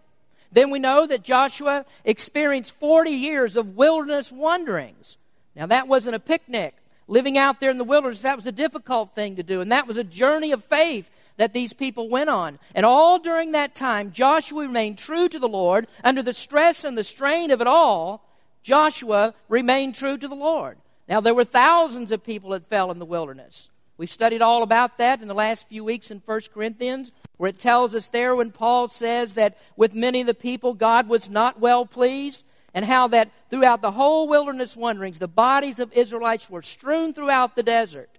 Then 0.51 0.69
we 0.69 0.79
know 0.79 1.07
that 1.07 1.24
Joshua 1.24 1.86
experienced 2.05 2.75
40 2.75 3.10
years 3.10 3.57
of 3.57 3.75
wilderness 3.75 4.31
wanderings. 4.31 5.17
Now, 5.55 5.65
that 5.65 5.88
wasn't 5.88 6.15
a 6.15 6.19
picnic 6.19 6.75
living 7.08 7.38
out 7.38 7.60
there 7.60 7.70
in 7.70 7.78
the 7.78 7.84
wilderness, 7.84 8.22
that 8.22 8.36
was 8.36 8.48
a 8.48 8.52
difficult 8.52 9.14
thing 9.14 9.36
to 9.36 9.44
do. 9.44 9.62
And 9.62 9.72
that 9.72 9.88
was 9.88 9.98
a 9.98 10.04
journey 10.04 10.52
of 10.52 10.64
faith 10.64 11.10
that 11.38 11.54
these 11.54 11.74
people 11.74 12.10
went 12.10 12.30
on. 12.30 12.60
And 12.74 12.86
all 12.86 13.20
during 13.20 13.52
that 13.52 13.76
time, 13.76 14.12
Joshua 14.12 14.64
remained 14.64 14.98
true 14.98 15.28
to 15.30 15.40
the 15.40 15.48
Lord. 15.48 15.88
Under 16.04 16.24
the 16.24 16.34
stress 16.34 16.84
and 16.84 16.98
the 16.98 17.04
strain 17.04 17.52
of 17.52 17.62
it 17.62 17.68
all, 17.68 18.26
Joshua 18.64 19.34
remained 19.50 19.96
true 19.96 20.18
to 20.18 20.28
the 20.28 20.36
Lord. 20.36 20.78
Now, 21.08 21.22
there 21.22 21.36
were 21.36 21.44
thousands 21.44 22.12
of 22.12 22.24
people 22.24 22.52
that 22.52 22.70
fell 22.70 22.90
in 22.90 23.00
the 23.00 23.06
wilderness. 23.06 23.70
We've 23.98 24.12
studied 24.12 24.42
all 24.42 24.64
about 24.64 24.98
that 24.98 25.22
in 25.22 25.28
the 25.28 25.34
last 25.34 25.70
few 25.70 25.84
weeks 25.84 26.12
in 26.12 26.22
1 26.26 26.42
Corinthians, 26.54 27.12
where 27.38 27.50
it 27.50 27.60
tells 27.60 27.96
us 27.96 28.08
there 28.10 28.36
when 28.36 28.52
Paul 28.52 28.90
says 28.90 29.34
that 29.34 29.58
with 29.78 29.94
many 29.94 30.22
of 30.22 30.28
the 30.28 30.34
people, 30.34 30.74
God 30.74 31.08
was 31.08 31.30
not 31.30 31.60
well 31.60 31.86
pleased 31.86 32.44
and 32.75 32.84
how 32.84 33.08
that 33.08 33.32
throughout 33.50 33.82
the 33.82 33.91
whole 33.91 34.27
wilderness 34.27 34.75
wanderings, 34.75 35.17
the 35.17 35.29
bodies 35.29 35.79
of 35.79 35.94
Israelites 35.94 36.50
were 36.50 36.62
strewn 36.62 37.13
throughout 37.13 37.55
the 37.55 37.63
desert. 37.63 38.10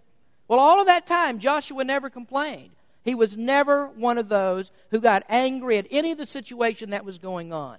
Well, 0.49 0.59
all 0.59 0.81
of 0.81 0.87
that 0.87 1.07
time, 1.07 1.39
Joshua 1.39 1.85
never 1.85 2.09
complained. 2.09 2.71
He 3.05 3.15
was 3.15 3.37
never 3.37 3.87
one 3.87 4.17
of 4.17 4.31
those 4.31 4.73
who 4.91 5.01
got 5.01 5.25
angry 5.29 5.77
at 5.77 5.87
any 5.91 6.11
of 6.11 6.19
the 6.19 6.27
situation 6.27 6.91
that 6.91 7.05
was 7.05 7.19
going 7.19 7.53
on. 7.53 7.77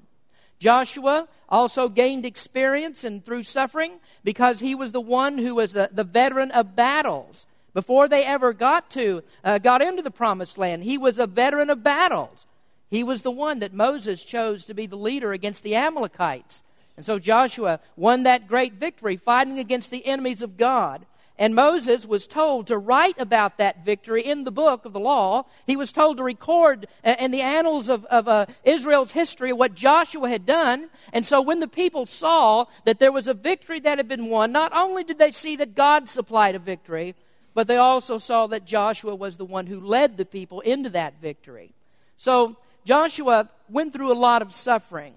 Joshua 0.60 1.28
also 1.50 1.90
gained 1.90 2.26
experience 2.26 3.04
and 3.04 3.26
through 3.26 3.44
suffering 3.44 3.94
because 4.24 4.60
he 4.60 4.76
was 4.76 4.92
the 4.92 5.02
one 5.02 5.40
who 5.40 5.56
was 5.56 5.74
the, 5.74 5.90
the 5.92 6.04
veteran 6.04 6.52
of 6.52 6.76
battles. 6.76 7.48
Before 7.74 8.08
they 8.08 8.24
ever 8.24 8.54
got 8.54 8.90
to 8.92 9.24
uh, 9.44 9.58
got 9.58 9.82
into 9.82 10.02
the 10.02 10.12
promised 10.12 10.58
land, 10.58 10.84
he 10.84 10.98
was 10.98 11.18
a 11.18 11.28
veteran 11.28 11.70
of 11.70 11.84
battles. 11.84 12.46
He 12.90 13.04
was 13.04 13.22
the 13.22 13.32
one 13.32 13.60
that 13.60 13.74
Moses 13.74 14.24
chose 14.24 14.64
to 14.66 14.74
be 14.74 14.88
the 14.88 14.96
leader 14.96 15.34
against 15.34 15.64
the 15.64 15.76
Amalekites. 15.76 16.64
And 16.98 17.06
so 17.06 17.20
Joshua 17.20 17.80
won 17.96 18.24
that 18.24 18.48
great 18.48 18.74
victory 18.74 19.16
fighting 19.16 19.60
against 19.60 19.92
the 19.92 20.06
enemies 20.06 20.42
of 20.42 20.58
God. 20.58 21.06
And 21.40 21.54
Moses 21.54 22.08
was 22.08 22.26
told 22.26 22.66
to 22.68 22.78
write 22.80 23.20
about 23.20 23.60
that 23.60 23.86
victory 23.86 24.24
in 24.24 24.44
the 24.44 24.52
book 24.52 24.86
of 24.86 24.94
the 24.94 25.00
law. 25.00 25.46
He 25.68 25.76
was 25.76 25.92
told 25.92 26.18
to 26.18 26.24
record 26.24 26.88
uh, 27.04 27.16
in 27.20 27.30
the 27.30 27.42
annals 27.42 27.90
of, 27.90 28.06
of 28.06 28.28
uh, 28.28 28.48
Israel's 28.64 29.12
history 29.12 29.54
what 29.54 29.76
Joshua 29.76 30.30
had 30.30 30.48
done. 30.48 30.90
And 31.14 31.26
so 31.26 31.40
when 31.40 31.60
the 31.60 31.68
people 31.68 32.08
saw 32.08 32.66
that 32.86 32.98
there 32.98 33.12
was 33.12 33.28
a 33.28 33.36
victory 33.36 33.80
that 33.82 34.00
had 34.00 34.08
been 34.08 34.26
won, 34.26 34.52
not 34.52 34.74
only 34.74 35.04
did 35.04 35.20
they 35.20 35.32
see 35.32 35.56
that 35.58 35.76
God 35.76 36.10
supplied 36.10 36.56
a 36.56 36.60
victory, 36.60 37.14
but 37.54 37.68
they 37.68 37.78
also 37.78 38.18
saw 38.18 38.48
that 38.48 38.66
Joshua 38.66 39.14
was 39.14 39.38
the 39.38 39.46
one 39.46 39.68
who 39.68 39.80
led 39.80 40.18
the 40.18 40.26
people 40.26 40.62
into 40.62 40.90
that 40.92 41.22
victory. 41.22 41.72
So 42.18 42.58
Joshua 42.84 43.50
went 43.70 43.94
through 43.94 44.12
a 44.12 44.18
lot 44.18 44.42
of 44.42 44.54
suffering. 44.54 45.14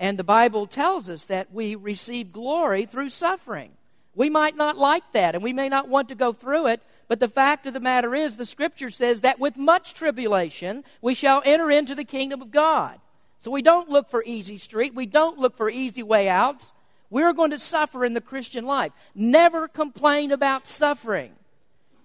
And 0.00 0.18
the 0.18 0.24
Bible 0.24 0.66
tells 0.66 1.10
us 1.10 1.24
that 1.24 1.52
we 1.52 1.74
receive 1.74 2.32
glory 2.32 2.86
through 2.86 3.10
suffering. 3.10 3.72
We 4.14 4.30
might 4.30 4.56
not 4.56 4.78
like 4.78 5.12
that, 5.12 5.34
and 5.34 5.44
we 5.44 5.52
may 5.52 5.68
not 5.68 5.88
want 5.88 6.08
to 6.08 6.14
go 6.14 6.32
through 6.32 6.68
it, 6.68 6.82
but 7.06 7.20
the 7.20 7.28
fact 7.28 7.66
of 7.66 7.74
the 7.74 7.80
matter 7.80 8.14
is, 8.14 8.36
the 8.36 8.46
Scripture 8.46 8.88
says 8.88 9.20
that 9.20 9.38
with 9.38 9.58
much 9.58 9.92
tribulation 9.92 10.84
we 11.02 11.12
shall 11.12 11.42
enter 11.44 11.70
into 11.70 11.94
the 11.94 12.04
kingdom 12.04 12.40
of 12.40 12.50
God. 12.50 12.98
So 13.40 13.50
we 13.50 13.60
don't 13.60 13.90
look 13.90 14.08
for 14.08 14.24
easy 14.24 14.56
street, 14.56 14.94
we 14.94 15.04
don't 15.04 15.38
look 15.38 15.56
for 15.56 15.68
easy 15.68 16.02
way 16.02 16.30
outs. 16.30 16.72
We're 17.10 17.34
going 17.34 17.50
to 17.50 17.58
suffer 17.58 18.04
in 18.04 18.14
the 18.14 18.20
Christian 18.20 18.64
life. 18.64 18.92
Never 19.14 19.68
complain 19.68 20.32
about 20.32 20.66
suffering. 20.66 21.32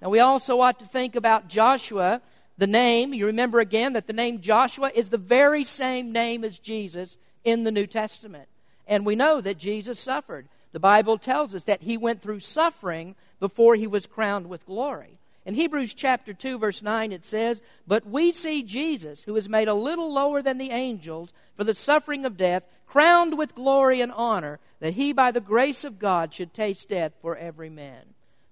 Now, 0.01 0.09
we 0.09 0.19
also 0.19 0.59
ought 0.59 0.79
to 0.79 0.85
think 0.85 1.15
about 1.15 1.47
Joshua, 1.47 2.21
the 2.57 2.67
name. 2.67 3.13
You 3.13 3.27
remember 3.27 3.59
again 3.59 3.93
that 3.93 4.07
the 4.07 4.13
name 4.13 4.41
Joshua 4.41 4.91
is 4.93 5.09
the 5.09 5.17
very 5.17 5.63
same 5.63 6.11
name 6.11 6.43
as 6.43 6.59
Jesus 6.59 7.17
in 7.45 7.63
the 7.63 7.71
New 7.71 7.87
Testament. 7.87 8.49
And 8.87 9.05
we 9.05 9.15
know 9.15 9.39
that 9.39 9.57
Jesus 9.57 9.99
suffered. 9.99 10.47
The 10.73 10.79
Bible 10.79 11.17
tells 11.17 11.55
us 11.55 11.63
that 11.63 11.83
he 11.83 11.95
went 11.95 12.21
through 12.21 12.41
suffering 12.41 13.15
before 13.39 13.75
he 13.75 13.87
was 13.87 14.07
crowned 14.07 14.49
with 14.49 14.65
glory. 14.65 15.19
In 15.45 15.53
Hebrews 15.53 15.93
chapter 15.93 16.33
2, 16.33 16.57
verse 16.57 16.81
9, 16.81 17.11
it 17.11 17.23
says, 17.23 17.61
But 17.87 18.07
we 18.07 18.31
see 18.31 18.63
Jesus, 18.63 19.23
who 19.23 19.35
is 19.35 19.47
made 19.47 19.67
a 19.67 19.75
little 19.75 20.11
lower 20.11 20.41
than 20.41 20.57
the 20.57 20.71
angels 20.71 21.31
for 21.55 21.63
the 21.63 21.75
suffering 21.75 22.25
of 22.25 22.35
death, 22.35 22.63
crowned 22.87 23.37
with 23.37 23.53
glory 23.53 24.01
and 24.01 24.11
honor, 24.11 24.59
that 24.79 24.95
he 24.95 25.13
by 25.13 25.31
the 25.31 25.39
grace 25.39 25.83
of 25.83 25.99
God 25.99 26.33
should 26.33 26.53
taste 26.53 26.89
death 26.89 27.13
for 27.21 27.37
every 27.37 27.69
man. 27.69 28.01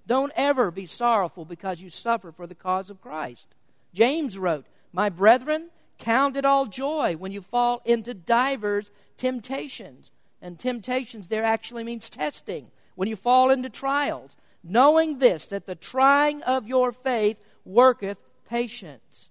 Don't 0.05 0.31
ever 0.35 0.69
be 0.69 0.85
sorrowful 0.85 1.45
because 1.45 1.81
you 1.81 1.89
suffer 1.89 2.31
for 2.31 2.45
the 2.45 2.55
cause 2.55 2.89
of 2.89 3.01
Christ. 3.01 3.47
James 3.93 4.38
wrote, 4.38 4.65
My 4.91 5.09
brethren, 5.09 5.69
Count 6.03 6.36
it 6.36 6.43
all 6.43 6.65
joy 6.65 7.15
when 7.15 7.31
you 7.31 7.41
fall 7.41 7.81
into 7.86 8.13
divers 8.13 8.91
temptations. 9.15 10.12
And 10.41 10.60
temptations 10.60 11.29
there 11.29 11.45
actually 11.45 11.86
means 11.86 12.10
testing. 12.10 12.67
When 12.95 13.07
you 13.07 13.15
fall 13.15 13.50
into 13.50 13.69
trials, 13.69 14.36
knowing 14.65 15.19
this, 15.19 15.45
that 15.48 15.65
the 15.65 15.75
trying 15.75 16.43
of 16.43 16.67
your 16.67 16.91
faith 16.91 17.38
worketh 17.63 18.17
patience. 18.50 19.29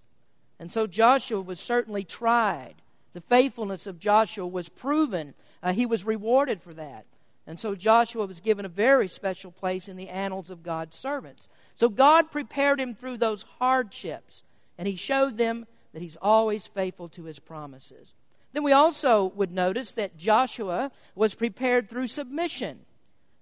And 0.59 0.71
so 0.71 0.87
Joshua 0.87 1.41
was 1.41 1.59
certainly 1.59 2.03
tried. 2.03 2.73
The 3.13 3.21
faithfulness 3.21 3.85
of 3.85 3.99
Joshua 3.99 4.47
was 4.47 4.67
proven. 4.67 5.35
Uh, 5.61 5.73
he 5.73 5.85
was 5.85 6.03
rewarded 6.03 6.63
for 6.63 6.73
that. 6.73 7.05
And 7.45 7.59
so 7.59 7.75
Joshua 7.75 8.25
was 8.25 8.39
given 8.39 8.65
a 8.65 8.69
very 8.69 9.07
special 9.07 9.51
place 9.51 9.87
in 9.87 9.95
the 9.95 10.09
annals 10.09 10.49
of 10.49 10.63
God's 10.63 10.97
servants. 10.97 11.47
So 11.75 11.87
God 11.87 12.31
prepared 12.31 12.79
him 12.79 12.95
through 12.95 13.17
those 13.17 13.43
hardships, 13.59 14.43
and 14.75 14.87
he 14.87 14.95
showed 14.95 15.37
them 15.37 15.67
that 15.93 16.01
he's 16.01 16.17
always 16.21 16.67
faithful 16.67 17.07
to 17.09 17.23
his 17.23 17.39
promises. 17.39 18.13
Then 18.51 18.63
we 18.63 18.71
also 18.71 19.25
would 19.35 19.51
notice 19.51 19.91
that 19.93 20.17
Joshua 20.17 20.91
was 21.15 21.35
prepared 21.35 21.89
through 21.89 22.07
submission. 22.07 22.81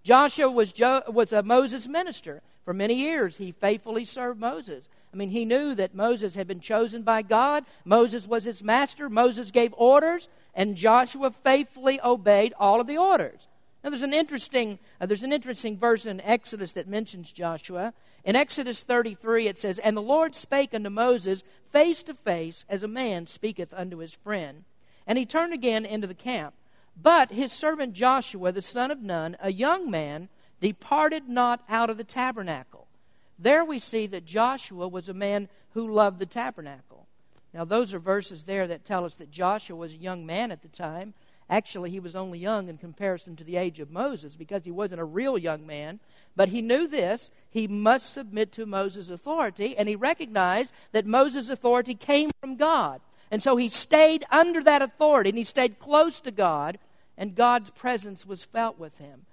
Joshua 0.03 0.50
was, 0.50 0.72
jo- 0.72 1.03
was 1.08 1.34
a 1.34 1.43
Moses 1.43 1.88
minister. 1.88 2.41
For 2.63 2.74
many 2.74 2.93
years, 2.93 3.38
he 3.38 3.51
faithfully 3.51 4.05
served 4.05 4.39
Moses. 4.39 4.88
I 5.13 5.17
mean, 5.17 5.29
he 5.29 5.46
knew 5.46 5.75
that 5.75 5.96
Moses 5.96 6.36
had 6.36 6.48
been 6.48 6.62
chosen 6.62 7.03
by 7.03 7.22
God. 7.22 7.65
Moses 7.84 8.27
was 8.27 8.46
his 8.46 8.63
master. 8.63 9.10
Moses 9.10 9.51
gave 9.51 9.74
orders, 9.75 10.29
and 10.53 10.77
Joshua 10.77 11.31
faithfully 11.31 12.00
obeyed 12.01 12.53
all 12.58 12.79
of 12.79 12.88
the 12.88 12.98
orders. 12.98 13.48
Now, 13.83 13.89
there's 13.89 14.03
an 14.03 14.13
interesting, 14.13 14.77
uh, 15.00 15.07
there's 15.07 15.23
an 15.23 15.33
interesting 15.33 15.77
verse 15.77 16.05
in 16.05 16.21
Exodus 16.21 16.73
that 16.73 16.88
mentions 16.88 17.31
Joshua. 17.31 17.93
In 18.23 18.35
Exodus 18.35 18.83
33, 18.83 19.47
it 19.47 19.57
says, 19.57 19.79
And 19.79 19.97
the 19.97 20.01
Lord 20.01 20.35
spake 20.35 20.73
unto 20.73 20.89
Moses 20.89 21.43
face 21.71 22.03
to 22.03 22.13
face, 22.13 22.63
as 22.69 22.83
a 22.83 22.88
man 22.88 23.25
speaketh 23.25 23.73
unto 23.73 23.97
his 23.97 24.13
friend. 24.13 24.65
And 25.07 25.17
he 25.17 25.25
turned 25.25 25.53
again 25.53 25.85
into 25.85 26.05
the 26.05 26.13
camp. 26.13 26.53
But 27.01 27.31
his 27.31 27.51
servant 27.51 27.93
Joshua, 27.93 28.51
the 28.51 28.61
son 28.61 28.91
of 28.91 29.01
Nun, 29.01 29.35
a 29.39 29.51
young 29.51 29.89
man, 29.89 30.29
departed 30.59 31.27
not 31.27 31.63
out 31.67 31.89
of 31.89 31.97
the 31.97 32.03
tabernacle. 32.03 32.88
There 33.39 33.65
we 33.65 33.79
see 33.79 34.05
that 34.07 34.25
Joshua 34.25 34.88
was 34.88 35.09
a 35.09 35.13
man 35.13 35.50
who 35.73 35.91
loved 35.91 36.19
the 36.19 36.27
tabernacle. 36.27 37.07
Now, 37.53 37.65
those 37.65 37.93
are 37.93 38.00
verses 38.00 38.43
there 38.43 38.67
that 38.67 38.85
tell 38.85 39.03
us 39.03 39.15
that 39.15 39.31
Joshua 39.31 39.75
was 39.75 39.91
a 39.91 39.97
young 39.97 40.25
man 40.25 40.51
at 40.51 40.61
the 40.61 40.67
time. 40.67 41.13
Actually, 41.51 41.91
he 41.91 42.00
was 42.00 42.15
only 42.15 42.39
young 42.39 42.70
in 42.70 42.77
comparison 42.77 43.36
to 43.36 43.43
the 43.43 43.58
age 43.58 43.81
of 43.81 43.91
Moses 43.91 44.38
because 44.38 44.63
he 44.63 44.72
wasn't 44.72 45.01
a 45.01 45.05
real 45.05 45.38
young 45.38 45.67
man. 45.67 46.00
But 46.34 46.48
he 46.48 46.62
knew 46.62 46.88
this 46.88 47.29
he 47.50 47.67
must 47.67 48.13
submit 48.13 48.53
to 48.53 48.65
Moses' 48.65 49.10
authority, 49.10 49.75
and 49.77 49.89
he 49.89 49.98
recognized 49.98 50.72
that 50.93 51.05
Moses' 51.05 51.50
authority 51.50 51.93
came 51.93 52.31
from 52.39 52.55
God. 52.55 53.01
And 53.29 53.43
so 53.43 53.58
he 53.58 53.67
stayed 53.67 54.24
under 54.31 54.63
that 54.63 54.81
authority, 54.81 55.29
and 55.29 55.38
he 55.38 55.43
stayed 55.43 55.77
close 55.77 56.22
to 56.22 56.31
God, 56.31 56.79
and 57.17 57.36
God's 57.36 57.70
presence 57.70 58.25
was 58.25 58.46
felt 58.46 58.79
with 58.79 58.98
him. 58.98 59.25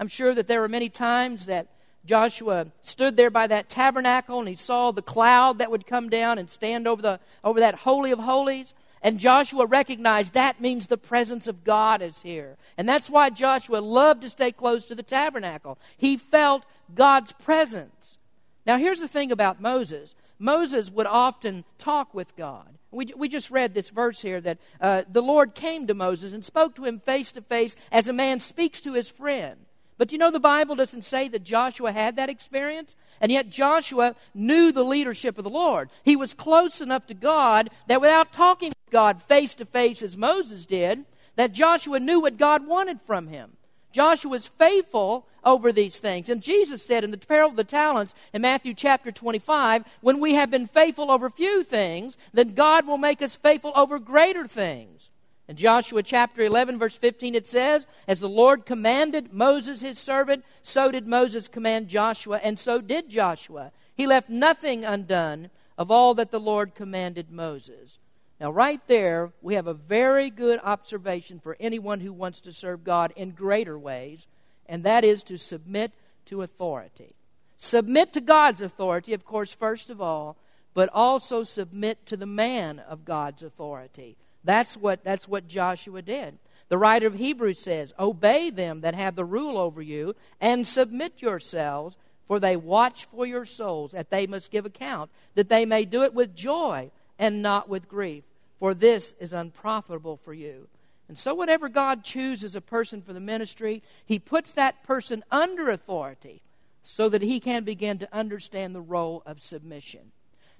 I'm 0.00 0.08
sure 0.08 0.34
that 0.34 0.46
there 0.46 0.62
were 0.62 0.68
many 0.68 0.88
times 0.88 1.44
that 1.44 1.68
Joshua 2.06 2.68
stood 2.82 3.18
there 3.18 3.30
by 3.30 3.48
that 3.48 3.68
tabernacle 3.68 4.38
and 4.38 4.48
he 4.48 4.56
saw 4.56 4.92
the 4.92 5.02
cloud 5.02 5.58
that 5.58 5.70
would 5.70 5.86
come 5.86 6.08
down 6.08 6.38
and 6.38 6.48
stand 6.48 6.86
over, 6.86 7.02
the, 7.02 7.20
over 7.42 7.60
that 7.60 7.74
Holy 7.74 8.12
of 8.12 8.20
Holies. 8.20 8.74
And 9.06 9.20
Joshua 9.20 9.66
recognized 9.66 10.32
that 10.32 10.60
means 10.60 10.88
the 10.88 10.98
presence 10.98 11.46
of 11.46 11.62
God 11.62 12.02
is 12.02 12.22
here. 12.22 12.56
And 12.76 12.88
that's 12.88 13.08
why 13.08 13.30
Joshua 13.30 13.76
loved 13.76 14.22
to 14.22 14.28
stay 14.28 14.50
close 14.50 14.84
to 14.86 14.96
the 14.96 15.02
tabernacle. 15.04 15.78
He 15.96 16.16
felt 16.16 16.66
God's 16.92 17.30
presence. 17.30 18.18
Now, 18.66 18.78
here's 18.78 18.98
the 18.98 19.06
thing 19.06 19.30
about 19.30 19.60
Moses 19.60 20.16
Moses 20.40 20.90
would 20.90 21.06
often 21.06 21.62
talk 21.78 22.14
with 22.14 22.34
God. 22.34 22.66
We, 22.90 23.12
we 23.16 23.28
just 23.28 23.48
read 23.48 23.74
this 23.74 23.90
verse 23.90 24.20
here 24.20 24.40
that 24.40 24.58
uh, 24.80 25.02
the 25.08 25.22
Lord 25.22 25.54
came 25.54 25.86
to 25.86 25.94
Moses 25.94 26.32
and 26.32 26.44
spoke 26.44 26.74
to 26.74 26.84
him 26.84 26.98
face 26.98 27.30
to 27.32 27.42
face 27.42 27.76
as 27.92 28.08
a 28.08 28.12
man 28.12 28.40
speaks 28.40 28.80
to 28.80 28.94
his 28.94 29.08
friend. 29.08 29.65
But 29.98 30.12
you 30.12 30.18
know, 30.18 30.30
the 30.30 30.40
Bible 30.40 30.74
doesn't 30.74 31.04
say 31.04 31.28
that 31.28 31.42
Joshua 31.42 31.92
had 31.92 32.16
that 32.16 32.28
experience. 32.28 32.96
And 33.20 33.32
yet, 33.32 33.48
Joshua 33.48 34.14
knew 34.34 34.72
the 34.72 34.84
leadership 34.84 35.38
of 35.38 35.44
the 35.44 35.50
Lord. 35.50 35.88
He 36.04 36.16
was 36.16 36.34
close 36.34 36.80
enough 36.80 37.06
to 37.06 37.14
God 37.14 37.70
that 37.88 38.00
without 38.00 38.32
talking 38.32 38.68
with 38.68 38.92
God 38.92 39.22
face 39.22 39.54
to 39.54 39.64
face 39.64 40.02
as 40.02 40.16
Moses 40.16 40.66
did, 40.66 41.04
that 41.36 41.52
Joshua 41.52 42.00
knew 42.00 42.20
what 42.20 42.36
God 42.36 42.66
wanted 42.66 43.00
from 43.00 43.28
him. 43.28 43.52
Joshua 43.92 44.30
was 44.30 44.46
faithful 44.46 45.26
over 45.42 45.72
these 45.72 45.98
things. 45.98 46.28
And 46.28 46.42
Jesus 46.42 46.84
said 46.84 47.04
in 47.04 47.10
the 47.10 47.16
parable 47.16 47.52
of 47.52 47.56
the 47.56 47.64
talents 47.64 48.14
in 48.34 48.42
Matthew 48.42 48.74
chapter 48.74 49.10
25, 49.10 49.84
when 50.02 50.20
we 50.20 50.34
have 50.34 50.50
been 50.50 50.66
faithful 50.66 51.10
over 51.10 51.30
few 51.30 51.62
things, 51.62 52.18
then 52.34 52.52
God 52.52 52.86
will 52.86 52.98
make 52.98 53.22
us 53.22 53.36
faithful 53.36 53.72
over 53.74 53.98
greater 53.98 54.46
things. 54.46 55.08
In 55.48 55.56
Joshua 55.56 56.02
chapter 56.02 56.42
11, 56.42 56.78
verse 56.78 56.96
15, 56.96 57.36
it 57.36 57.46
says, 57.46 57.86
As 58.08 58.18
the 58.18 58.28
Lord 58.28 58.66
commanded 58.66 59.32
Moses 59.32 59.80
his 59.80 59.98
servant, 59.98 60.44
so 60.62 60.90
did 60.90 61.06
Moses 61.06 61.46
command 61.46 61.88
Joshua, 61.88 62.40
and 62.42 62.58
so 62.58 62.80
did 62.80 63.08
Joshua. 63.08 63.70
He 63.94 64.06
left 64.06 64.28
nothing 64.28 64.84
undone 64.84 65.50
of 65.78 65.90
all 65.90 66.14
that 66.14 66.32
the 66.32 66.40
Lord 66.40 66.74
commanded 66.74 67.30
Moses. 67.30 67.98
Now, 68.40 68.50
right 68.50 68.80
there, 68.88 69.32
we 69.40 69.54
have 69.54 69.68
a 69.68 69.74
very 69.74 70.30
good 70.30 70.60
observation 70.62 71.38
for 71.38 71.56
anyone 71.60 72.00
who 72.00 72.12
wants 72.12 72.40
to 72.40 72.52
serve 72.52 72.84
God 72.84 73.12
in 73.16 73.30
greater 73.30 73.78
ways, 73.78 74.26
and 74.66 74.82
that 74.82 75.04
is 75.04 75.22
to 75.24 75.38
submit 75.38 75.92
to 76.26 76.42
authority. 76.42 77.14
Submit 77.56 78.12
to 78.12 78.20
God's 78.20 78.60
authority, 78.60 79.14
of 79.14 79.24
course, 79.24 79.54
first 79.54 79.90
of 79.90 80.00
all, 80.00 80.36
but 80.74 80.90
also 80.92 81.42
submit 81.42 82.04
to 82.06 82.16
the 82.16 82.26
man 82.26 82.80
of 82.80 83.04
God's 83.04 83.42
authority. 83.42 84.16
That's 84.46 84.76
what, 84.76 85.04
that's 85.04 85.28
what 85.28 85.46
Joshua 85.46 86.00
did. 86.00 86.38
The 86.68 86.78
writer 86.78 87.06
of 87.06 87.14
Hebrews 87.14 87.60
says, 87.60 87.92
Obey 87.98 88.48
them 88.48 88.80
that 88.80 88.94
have 88.94 89.14
the 89.14 89.24
rule 89.24 89.58
over 89.58 89.82
you, 89.82 90.16
and 90.40 90.66
submit 90.66 91.20
yourselves, 91.20 91.98
for 92.26 92.40
they 92.40 92.56
watch 92.56 93.04
for 93.04 93.26
your 93.26 93.44
souls, 93.44 93.92
that 93.92 94.10
they 94.10 94.26
must 94.26 94.50
give 94.50 94.64
account, 94.64 95.10
that 95.34 95.50
they 95.50 95.66
may 95.66 95.84
do 95.84 96.02
it 96.02 96.14
with 96.14 96.34
joy 96.34 96.90
and 97.18 97.42
not 97.42 97.68
with 97.68 97.88
grief, 97.88 98.24
for 98.58 98.72
this 98.72 99.12
is 99.20 99.34
unprofitable 99.34 100.16
for 100.16 100.32
you. 100.32 100.68
And 101.08 101.18
so, 101.18 101.34
whenever 101.34 101.68
God 101.68 102.02
chooses 102.02 102.56
a 102.56 102.60
person 102.60 103.02
for 103.02 103.12
the 103.12 103.20
ministry, 103.20 103.82
He 104.06 104.18
puts 104.18 104.52
that 104.52 104.82
person 104.82 105.22
under 105.30 105.70
authority 105.70 106.40
so 106.86 107.08
that 107.08 107.22
he 107.22 107.40
can 107.40 107.64
begin 107.64 107.98
to 107.98 108.14
understand 108.16 108.72
the 108.72 108.80
role 108.80 109.20
of 109.26 109.42
submission. 109.42 110.12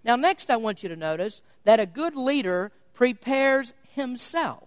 Now, 0.03 0.17
next, 0.17 0.51
I 0.51 0.57
want 0.57 0.83
you 0.83 0.89
to 0.89 0.97
notice 0.97 1.41
that 1.63 1.79
a 1.79 1.87
good 1.87 2.17
leader 2.17 2.73
prepares 2.97 3.75
himself. 3.95 4.65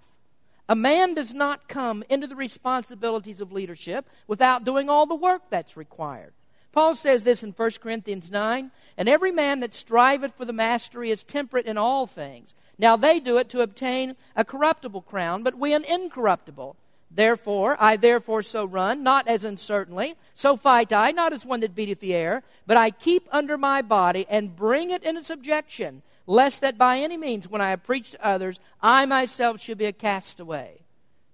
A 0.69 0.75
man 0.75 1.15
does 1.15 1.33
not 1.33 1.67
come 1.67 2.03
into 2.09 2.27
the 2.27 2.35
responsibilities 2.35 3.41
of 3.41 3.51
leadership 3.51 4.07
without 4.27 4.63
doing 4.63 4.87
all 4.87 5.07
the 5.07 5.15
work 5.15 5.41
that's 5.49 5.75
required. 5.75 6.31
Paul 6.71 6.93
says 6.93 7.23
this 7.23 7.41
in 7.41 7.51
1 7.51 7.71
Corinthians 7.81 8.29
9 8.29 8.69
And 8.95 9.09
every 9.09 9.31
man 9.31 9.59
that 9.61 9.73
striveth 9.73 10.35
for 10.35 10.45
the 10.45 10.53
mastery 10.53 11.09
is 11.09 11.23
temperate 11.23 11.65
in 11.65 11.77
all 11.77 12.05
things. 12.05 12.53
Now 12.77 12.95
they 12.95 13.19
do 13.19 13.37
it 13.37 13.49
to 13.49 13.61
obtain 13.61 14.15
a 14.35 14.45
corruptible 14.45 15.01
crown, 15.01 15.41
but 15.41 15.57
we 15.57 15.73
an 15.73 15.83
incorruptible. 15.83 16.75
Therefore, 17.11 17.75
I 17.79 17.97
therefore 17.97 18.43
so 18.43 18.63
run, 18.63 19.01
not 19.01 19.27
as 19.27 19.43
uncertainly, 19.43 20.13
so 20.35 20.55
fight 20.55 20.93
I, 20.93 21.09
not 21.09 21.33
as 21.33 21.43
one 21.43 21.61
that 21.61 21.73
beateth 21.73 21.99
the 21.99 22.13
air, 22.13 22.43
but 22.67 22.77
I 22.77 22.91
keep 22.91 23.27
under 23.31 23.57
my 23.57 23.81
body 23.81 24.27
and 24.29 24.55
bring 24.55 24.91
it 24.91 25.03
into 25.03 25.23
subjection, 25.23 26.03
lest 26.29 26.61
that 26.61 26.77
by 26.77 26.99
any 26.99 27.17
means, 27.17 27.49
when 27.49 27.59
I 27.59 27.71
have 27.71 27.83
preached 27.83 28.11
to 28.11 28.25
others, 28.25 28.59
I 28.81 29.07
myself 29.07 29.59
should 29.59 29.79
be 29.79 29.85
a 29.85 29.91
castaway. 29.91 30.81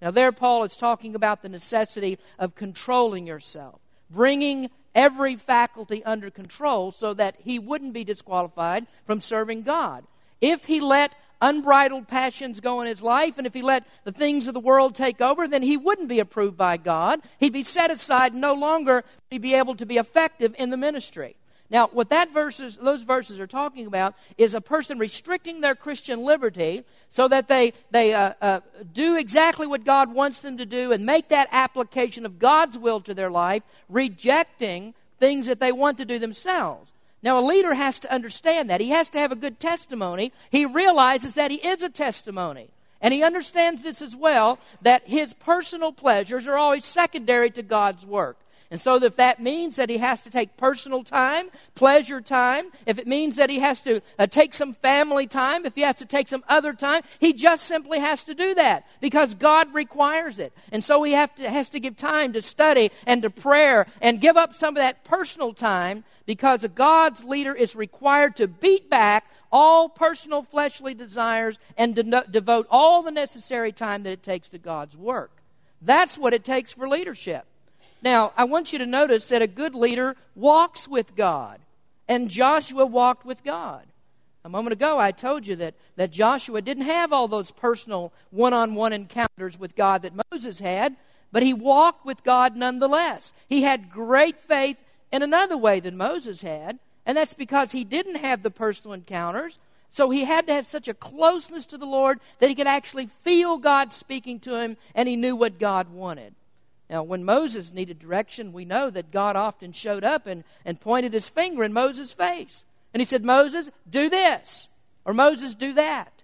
Now, 0.02 0.10
there 0.10 0.32
Paul 0.32 0.64
is 0.64 0.78
talking 0.78 1.16
about 1.16 1.42
the 1.42 1.50
necessity 1.50 2.18
of 2.40 2.56
controlling 2.56 3.28
yourself, 3.28 3.82
bringing 4.10 4.70
every 4.96 5.36
faculty 5.36 6.02
under 6.06 6.30
control 6.30 6.94
so 6.94 7.14
that 7.14 7.36
he 7.40 7.60
wouldn't 7.60 7.92
be 7.92 8.06
disqualified 8.06 8.88
from 9.06 9.20
serving 9.20 9.64
God. 9.64 10.06
If 10.40 10.64
he 10.64 10.80
let 10.80 11.14
unbridled 11.42 12.08
passions 12.08 12.62
go 12.62 12.80
in 12.80 12.88
his 12.88 13.02
life, 13.02 13.38
and 13.38 13.46
if 13.46 13.54
he 13.54 13.62
let 13.62 13.86
the 14.06 14.14
things 14.14 14.48
of 14.48 14.54
the 14.54 14.62
world 14.62 14.96
take 14.96 15.20
over, 15.20 15.46
then 15.46 15.62
he 15.62 15.76
wouldn't 15.76 16.08
be 16.08 16.22
approved 16.22 16.56
by 16.56 16.78
God. 16.78 17.20
He'd 17.38 17.52
be 17.52 17.66
set 17.66 17.92
aside 17.92 18.34
no 18.34 18.54
longer 18.54 19.04
be 19.30 19.56
able 19.56 19.76
to 19.76 19.86
be 19.86 19.98
effective 19.98 20.56
in 20.58 20.70
the 20.70 20.78
ministry. 20.78 21.36
Now, 21.70 21.88
what 21.88 22.10
that 22.10 22.32
verses, 22.32 22.78
those 22.78 23.02
verses 23.02 23.40
are 23.40 23.48
talking 23.48 23.88
about 23.88 24.14
is 24.38 24.54
a 24.54 24.62
person 24.62 25.00
restricting 25.00 25.62
their 25.62 25.74
Christian 25.74 26.24
liberty 26.24 26.84
so 27.10 27.28
that 27.28 27.48
they, 27.48 27.74
they 27.90 28.14
uh, 28.14 28.34
uh, 28.40 28.60
do 28.94 29.18
exactly 29.18 29.66
what 29.66 29.84
God 29.84 30.14
wants 30.14 30.40
them 30.40 30.58
to 30.58 30.66
do 30.66 30.92
and 30.92 31.06
make 31.06 31.30
that 31.30 31.50
application 31.52 32.26
of 32.26 32.38
God's 32.38 32.78
will 32.78 33.02
to 33.02 33.16
their 33.16 33.32
life, 33.32 33.64
rejecting 33.90 34.94
things 35.20 35.48
that 35.48 35.60
they 35.60 35.72
want 35.72 35.98
to 35.98 36.06
do 36.06 36.20
themselves. 36.20 36.92
Now, 37.24 37.40
a 37.40 37.42
leader 37.42 37.74
has 37.74 37.98
to 38.00 38.14
understand 38.14 38.70
that. 38.70 38.82
He 38.82 38.90
has 38.90 39.10
to 39.10 39.18
have 39.18 39.32
a 39.32 39.36
good 39.36 39.60
testimony. 39.60 40.32
He 40.52 40.66
realizes 40.66 41.34
that 41.34 41.50
he 41.50 41.58
is 41.58 41.82
a 41.82 41.90
testimony. 41.90 42.70
And 43.02 43.12
he 43.14 43.24
understands 43.24 43.82
this 43.82 44.04
as 44.04 44.16
well 44.16 44.60
that 44.84 45.08
his 45.08 45.34
personal 45.34 45.92
pleasures 45.92 46.48
are 46.48 46.58
always 46.58 46.86
secondary 46.86 47.50
to 47.52 47.64
God's 47.64 48.06
work. 48.06 48.38
And 48.72 48.82
so, 48.82 48.96
if 49.02 49.16
that 49.18 49.42
means 49.42 49.76
that 49.76 49.90
he 49.90 50.00
has 50.00 50.22
to 50.22 50.32
take 50.32 50.58
personal 50.58 51.04
time, 51.04 51.50
pleasure 51.76 52.20
time, 52.20 52.66
if 52.86 52.98
it 52.98 53.06
means 53.06 53.36
that 53.36 53.50
he 53.50 53.60
has 53.60 53.80
to 53.82 54.02
uh, 54.18 54.26
take 54.26 54.54
some 54.54 54.74
family 54.74 55.28
time, 55.28 55.66
if 55.66 55.76
he 55.76 55.82
has 55.82 55.98
to 55.98 56.06
take 56.06 56.28
some 56.28 56.44
other 56.48 56.74
time, 56.74 57.04
he 57.20 57.32
just 57.32 57.66
simply 57.66 58.00
has 58.00 58.24
to 58.24 58.34
do 58.34 58.56
that 58.56 58.88
because 59.02 59.36
God 59.36 59.74
requires 59.74 60.40
it. 60.40 60.52
And 60.72 60.84
so, 60.84 61.04
he 61.04 61.12
to, 61.12 61.50
has 61.50 61.70
to 61.70 61.80
give 61.80 61.96
time 61.96 62.34
to 62.34 62.42
study 62.42 62.92
and 63.06 63.22
to 63.22 63.30
prayer 63.30 63.86
and 64.02 64.20
give 64.20 64.36
up 64.36 64.54
some 64.54 64.76
of 64.76 64.82
that 64.82 65.04
personal 65.04 65.54
time 65.54 66.04
because 66.26 66.64
a 66.64 66.68
God's 66.68 67.24
leader 67.24 67.54
is 67.54 67.76
required 67.76 68.36
to 68.38 68.48
beat 68.48 68.90
back 68.90 69.30
all 69.52 69.88
personal 69.90 70.42
fleshly 70.42 70.94
desires 70.94 71.60
and 71.78 71.96
de- 71.96 72.26
devote 72.30 72.68
all 72.70 73.04
the 73.04 73.12
necessary 73.12 73.72
time 73.72 74.04
that 74.04 74.12
it 74.12 74.24
takes 74.24 74.48
to 74.50 74.58
God's 74.58 74.98
work. 74.98 75.32
That's 75.82 76.18
what 76.18 76.34
it 76.34 76.44
takes 76.44 76.74
for 76.74 76.88
leadership. 76.88 77.46
Now, 78.06 78.34
I 78.38 78.44
want 78.44 78.72
you 78.72 78.78
to 78.78 78.86
notice 78.86 79.26
that 79.28 79.42
a 79.42 79.48
good 79.48 79.74
leader 79.74 80.16
walks 80.36 80.88
with 80.88 81.16
God, 81.16 81.60
and 82.08 82.30
Joshua 82.30 82.86
walked 82.86 83.26
with 83.26 83.44
God. 83.44 83.88
A 84.44 84.50
moment 84.50 84.74
ago, 84.74 85.00
I 85.00 85.12
told 85.12 85.48
you 85.48 85.56
that, 85.56 85.74
that 85.96 86.12
Joshua 86.12 86.62
didn't 86.62 86.84
have 86.84 87.12
all 87.12 87.28
those 87.28 87.50
personal 87.50 88.14
one 88.30 88.54
on 88.54 88.76
one 88.76 88.94
encounters 88.94 89.58
with 89.58 89.76
God 89.76 90.04
that 90.04 90.14
Moses 90.32 90.60
had, 90.60 90.96
but 91.32 91.42
he 91.42 91.52
walked 91.52 92.06
with 92.06 92.24
God 92.24 92.56
nonetheless. 92.56 93.34
He 93.48 93.64
had 93.64 93.90
great 93.90 94.38
faith 94.38 94.84
in 95.12 95.24
another 95.24 95.58
way 95.58 95.80
than 95.80 95.98
Moses 95.98 96.44
had, 96.44 96.78
and 97.08 97.18
that's 97.18 97.34
because 97.34 97.72
he 97.72 97.84
didn't 97.84 98.18
have 98.18 98.44
the 98.44 98.52
personal 98.52 98.94
encounters. 98.94 99.58
So 99.90 100.12
he 100.12 100.26
had 100.26 100.46
to 100.46 100.54
have 100.54 100.68
such 100.68 100.88
a 100.88 100.94
closeness 100.94 101.66
to 101.68 101.78
the 101.80 101.88
Lord 101.88 102.20
that 102.38 102.50
he 102.50 102.56
could 102.56 102.68
actually 102.68 103.08
feel 103.08 103.58
God 103.58 103.94
speaking 103.94 104.40
to 104.42 104.62
him, 104.62 104.78
and 104.94 105.10
he 105.10 105.16
knew 105.16 105.36
what 105.36 105.58
God 105.58 105.90
wanted. 105.90 106.36
Now, 106.90 107.02
when 107.04 107.24
Moses 107.24 107.74
needed 107.74 108.00
direction, 108.00 108.54
we 108.54 108.66
know 108.66 108.90
that 108.90 109.12
God 109.12 109.36
often 109.36 109.72
showed 109.72 110.04
up 110.04 110.28
and, 110.28 110.44
and 110.64 110.80
pointed 110.80 111.14
his 111.14 111.30
finger 111.30 111.64
in 111.64 111.74
Moses' 111.74 112.14
face. 112.14 112.64
And 112.94 113.02
he 113.02 113.06
said, 113.06 113.26
Moses, 113.26 113.70
do 113.90 114.10
this. 114.10 114.70
Or 115.04 115.14
Moses, 115.14 115.56
do 115.56 115.74
that. 115.74 116.22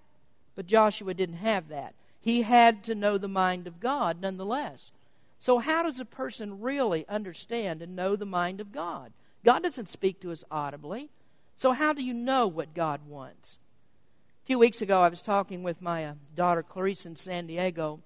But 0.55 0.67
Joshua 0.67 1.13
didn't 1.13 1.37
have 1.37 1.69
that. 1.69 1.95
He 2.19 2.43
had 2.43 2.83
to 2.83 2.95
know 2.95 3.17
the 3.17 3.27
mind 3.27 3.65
of 3.65 3.79
God 3.79 4.21
nonetheless. 4.21 4.91
So, 5.39 5.57
how 5.57 5.81
does 5.81 5.99
a 5.99 6.05
person 6.05 6.61
really 6.61 7.07
understand 7.09 7.81
and 7.81 7.95
know 7.95 8.15
the 8.15 8.27
mind 8.27 8.61
of 8.61 8.71
God? 8.71 9.11
God 9.43 9.63
doesn't 9.63 9.89
speak 9.89 10.19
to 10.21 10.31
us 10.31 10.43
audibly. 10.51 11.09
So, 11.57 11.71
how 11.71 11.93
do 11.93 12.03
you 12.03 12.13
know 12.13 12.45
what 12.45 12.75
God 12.75 13.01
wants? 13.07 13.57
A 14.43 14.45
few 14.45 14.59
weeks 14.59 14.83
ago, 14.83 15.01
I 15.01 15.09
was 15.09 15.23
talking 15.23 15.63
with 15.63 15.81
my 15.81 16.05
uh, 16.05 16.13
daughter 16.35 16.61
Clarice 16.61 17.07
in 17.07 17.15
San 17.15 17.47
Diego 17.47 18.01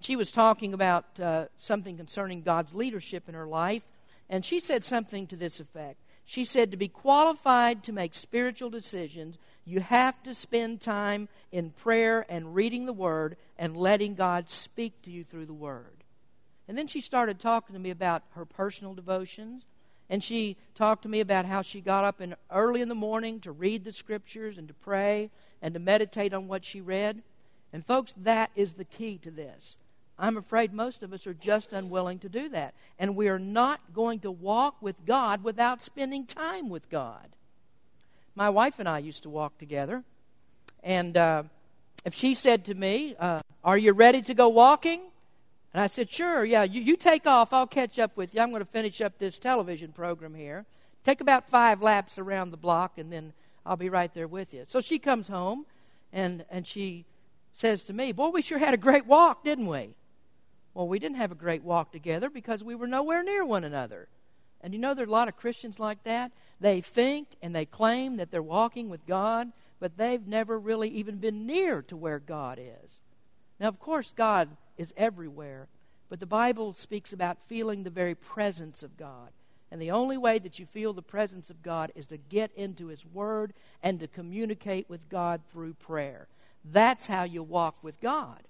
she 0.00 0.16
was 0.16 0.30
talking 0.30 0.74
about 0.74 1.04
uh, 1.20 1.46
something 1.56 1.96
concerning 1.96 2.42
God's 2.42 2.74
leadership 2.74 3.28
in 3.28 3.34
her 3.34 3.46
life, 3.46 3.82
and 4.28 4.44
she 4.44 4.60
said 4.60 4.84
something 4.84 5.26
to 5.28 5.36
this 5.36 5.60
effect. 5.60 6.00
She 6.24 6.44
said, 6.44 6.70
To 6.70 6.76
be 6.76 6.88
qualified 6.88 7.84
to 7.84 7.92
make 7.92 8.14
spiritual 8.14 8.68
decisions, 8.68 9.38
you 9.64 9.80
have 9.80 10.22
to 10.24 10.34
spend 10.34 10.80
time 10.80 11.28
in 11.52 11.70
prayer 11.70 12.26
and 12.28 12.54
reading 12.54 12.86
the 12.86 12.92
Word 12.92 13.36
and 13.56 13.76
letting 13.76 14.14
God 14.14 14.50
speak 14.50 15.02
to 15.02 15.10
you 15.10 15.22
through 15.22 15.46
the 15.46 15.54
Word. 15.54 16.04
And 16.68 16.76
then 16.76 16.88
she 16.88 17.00
started 17.00 17.38
talking 17.38 17.74
to 17.74 17.80
me 17.80 17.90
about 17.90 18.24
her 18.32 18.44
personal 18.44 18.94
devotions. 18.94 19.64
And 20.08 20.22
she 20.22 20.56
talked 20.74 21.02
to 21.02 21.08
me 21.08 21.20
about 21.20 21.46
how 21.46 21.62
she 21.62 21.80
got 21.80 22.04
up 22.04 22.20
in 22.20 22.34
early 22.50 22.80
in 22.80 22.88
the 22.88 22.94
morning 22.94 23.40
to 23.40 23.52
read 23.52 23.84
the 23.84 23.92
scriptures 23.92 24.58
and 24.58 24.68
to 24.68 24.74
pray 24.74 25.30
and 25.62 25.74
to 25.74 25.80
meditate 25.80 26.32
on 26.32 26.48
what 26.48 26.64
she 26.64 26.80
read. 26.80 27.22
And 27.72 27.84
folks, 27.84 28.14
that 28.18 28.50
is 28.54 28.74
the 28.74 28.84
key 28.84 29.18
to 29.18 29.30
this. 29.30 29.78
I'm 30.18 30.36
afraid 30.36 30.72
most 30.72 31.02
of 31.02 31.12
us 31.12 31.26
are 31.26 31.34
just 31.34 31.72
unwilling 31.72 32.18
to 32.20 32.28
do 32.28 32.48
that. 32.50 32.74
And 32.98 33.16
we 33.16 33.28
are 33.28 33.38
not 33.38 33.80
going 33.92 34.20
to 34.20 34.30
walk 34.30 34.76
with 34.80 34.96
God 35.04 35.44
without 35.44 35.82
spending 35.82 36.24
time 36.24 36.70
with 36.70 36.88
God. 36.88 37.28
My 38.34 38.48
wife 38.48 38.78
and 38.78 38.88
I 38.88 38.98
used 38.98 39.22
to 39.24 39.30
walk 39.30 39.58
together. 39.58 40.04
And 40.82 41.16
uh, 41.16 41.42
if 42.04 42.14
she 42.14 42.34
said 42.34 42.64
to 42.66 42.74
me, 42.74 43.14
uh, 43.18 43.40
Are 43.64 43.76
you 43.76 43.92
ready 43.92 44.22
to 44.22 44.34
go 44.34 44.48
walking? 44.48 45.00
And 45.74 45.82
I 45.82 45.86
said, 45.88 46.10
Sure, 46.10 46.44
yeah, 46.44 46.62
you, 46.62 46.80
you 46.80 46.96
take 46.96 47.26
off. 47.26 47.52
I'll 47.52 47.66
catch 47.66 47.98
up 47.98 48.16
with 48.16 48.34
you. 48.34 48.40
I'm 48.40 48.50
going 48.50 48.60
to 48.60 48.70
finish 48.70 49.00
up 49.02 49.18
this 49.18 49.38
television 49.38 49.92
program 49.92 50.34
here. 50.34 50.64
Take 51.04 51.20
about 51.20 51.48
five 51.48 51.82
laps 51.82 52.18
around 52.18 52.50
the 52.50 52.56
block, 52.56 52.98
and 52.98 53.12
then 53.12 53.32
I'll 53.66 53.76
be 53.76 53.90
right 53.90 54.12
there 54.14 54.28
with 54.28 54.54
you. 54.54 54.64
So 54.66 54.80
she 54.80 54.98
comes 54.98 55.28
home, 55.28 55.66
and, 56.12 56.44
and 56.50 56.66
she 56.66 57.04
says 57.52 57.82
to 57.84 57.92
me, 57.92 58.12
Boy, 58.12 58.28
we 58.28 58.42
sure 58.42 58.58
had 58.58 58.74
a 58.74 58.78
great 58.78 59.06
walk, 59.06 59.44
didn't 59.44 59.66
we? 59.66 59.90
Well, 60.76 60.88
we 60.88 60.98
didn't 60.98 61.16
have 61.16 61.32
a 61.32 61.36
great 61.36 61.64
walk 61.64 61.90
together 61.90 62.28
because 62.28 62.62
we 62.62 62.74
were 62.74 62.86
nowhere 62.86 63.22
near 63.22 63.46
one 63.46 63.64
another. 63.64 64.08
And 64.60 64.74
you 64.74 64.78
know, 64.78 64.92
there 64.92 65.06
are 65.06 65.08
a 65.08 65.10
lot 65.10 65.26
of 65.26 65.38
Christians 65.38 65.80
like 65.80 66.04
that. 66.04 66.32
They 66.60 66.82
think 66.82 67.28
and 67.40 67.56
they 67.56 67.64
claim 67.64 68.18
that 68.18 68.30
they're 68.30 68.42
walking 68.42 68.90
with 68.90 69.06
God, 69.06 69.52
but 69.80 69.96
they've 69.96 70.26
never 70.26 70.58
really 70.58 70.90
even 70.90 71.16
been 71.16 71.46
near 71.46 71.80
to 71.80 71.96
where 71.96 72.18
God 72.18 72.58
is. 72.60 73.00
Now, 73.58 73.68
of 73.68 73.80
course, 73.80 74.12
God 74.14 74.50
is 74.76 74.92
everywhere, 74.98 75.68
but 76.10 76.20
the 76.20 76.26
Bible 76.26 76.74
speaks 76.74 77.10
about 77.10 77.48
feeling 77.48 77.82
the 77.82 77.88
very 77.88 78.14
presence 78.14 78.82
of 78.82 78.98
God. 78.98 79.30
And 79.70 79.80
the 79.80 79.92
only 79.92 80.18
way 80.18 80.38
that 80.38 80.58
you 80.58 80.66
feel 80.66 80.92
the 80.92 81.00
presence 81.00 81.48
of 81.48 81.62
God 81.62 81.90
is 81.94 82.04
to 82.08 82.18
get 82.18 82.50
into 82.54 82.88
His 82.88 83.06
Word 83.06 83.54
and 83.82 83.98
to 84.00 84.08
communicate 84.08 84.90
with 84.90 85.08
God 85.08 85.40
through 85.50 85.72
prayer. 85.72 86.28
That's 86.62 87.06
how 87.06 87.22
you 87.22 87.42
walk 87.42 87.82
with 87.82 87.98
God. 88.02 88.42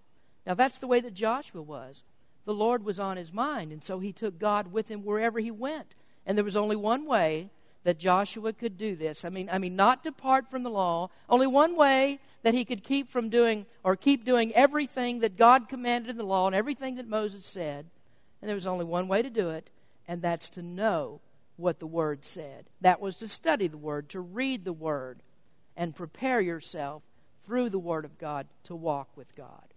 Now, 0.45 0.55
that's 0.55 0.81
the 0.81 0.89
way 0.89 0.99
that 1.01 1.15
Joshua 1.15 1.63
was 1.63 2.03
the 2.47 2.55
Lord 2.55 2.85
was 2.85 2.99
on 2.99 3.19
his 3.19 3.33
mind, 3.33 3.73
and 3.73 3.85
so 3.85 3.99
he 3.99 4.13
took 4.13 4.39
God 4.39 4.73
with 4.73 4.89
him 4.89 5.05
wherever 5.05 5.39
he 5.39 5.51
went. 5.51 5.95
And 6.25 6.39
there 6.39 6.45
was 6.45 6.57
only 6.57 6.77
one 6.77 7.05
way 7.05 7.51
that 7.83 7.99
Joshua 7.99 8.53
could 8.53 8.79
do 8.79 8.97
this. 8.97 9.25
I 9.25 9.29
mean, 9.29 9.49
I 9.53 9.59
mean, 9.59 9.77
not 9.77 10.03
depart 10.03 10.51
from 10.51 10.63
the 10.63 10.71
law. 10.71 11.11
Only 11.29 11.47
one 11.47 11.77
way 11.77 12.21
that 12.43 12.55
he 12.55 12.65
could 12.65 12.83
keep 12.83 13.09
from 13.09 13.29
doing 13.29 13.67
or 13.85 13.95
keep 13.95 14.25
doing 14.25 14.53
everything 14.55 15.21
that 15.21 15.37
God 15.37 15.69
commanded 15.69 16.11
in 16.11 16.17
the 16.17 16.25
law 16.25 16.47
and 16.47 16.57
everything 16.57 16.97
that 16.97 17.09
Moses 17.09 17.45
said. 17.45 17.87
And 18.41 18.49
there 18.49 18.57
was 18.57 18.67
only 18.67 18.85
one 18.85 19.09
way 19.09 19.23
to 19.23 19.31
do 19.31 19.51
it, 19.51 19.71
and 20.09 20.23
that's 20.23 20.49
to 20.51 20.63
know 20.63 21.21
what 21.57 21.79
the 21.79 21.87
Word 21.87 22.25
said. 22.25 22.67
That 22.81 23.01
was 23.01 23.17
to 23.17 23.29
study 23.29 23.67
the 23.67 23.77
Word, 23.77 24.09
to 24.11 24.21
read 24.21 24.65
the 24.65 24.73
Word, 24.73 25.21
and 25.77 25.97
prepare 25.97 26.41
yourself 26.41 27.03
through 27.45 27.71
the 27.71 27.79
Word 27.79 28.05
of 28.05 28.19
God 28.19 28.47
to 28.65 28.75
walk 28.75 29.09
with 29.17 29.35
God. 29.37 29.75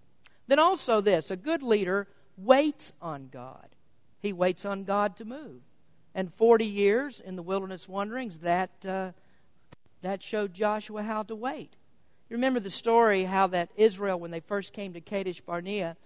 Then 0.47 0.59
also, 0.59 0.99
this 0.99 1.29
a 1.29 1.37
good 1.37 1.61
leader 1.61 2.07
waits 2.43 2.93
on 3.01 3.29
God. 3.31 3.67
He 4.21 4.33
waits 4.33 4.65
on 4.65 4.83
God 4.83 5.15
to 5.17 5.25
move. 5.25 5.61
And 6.13 6.33
40 6.33 6.65
years 6.65 7.19
in 7.19 7.35
the 7.35 7.43
wilderness 7.43 7.87
wanderings, 7.87 8.39
that, 8.39 8.85
uh, 8.85 9.11
that 10.01 10.23
showed 10.23 10.53
Joshua 10.53 11.03
how 11.03 11.23
to 11.23 11.35
wait. 11.35 11.75
You 12.29 12.35
remember 12.35 12.59
the 12.59 12.69
story 12.69 13.23
how 13.23 13.47
that 13.47 13.69
Israel, 13.75 14.19
when 14.19 14.31
they 14.31 14.39
first 14.39 14.73
came 14.73 14.93
to 14.93 15.01
Kadesh 15.01 15.41
Barnea, 15.41 15.97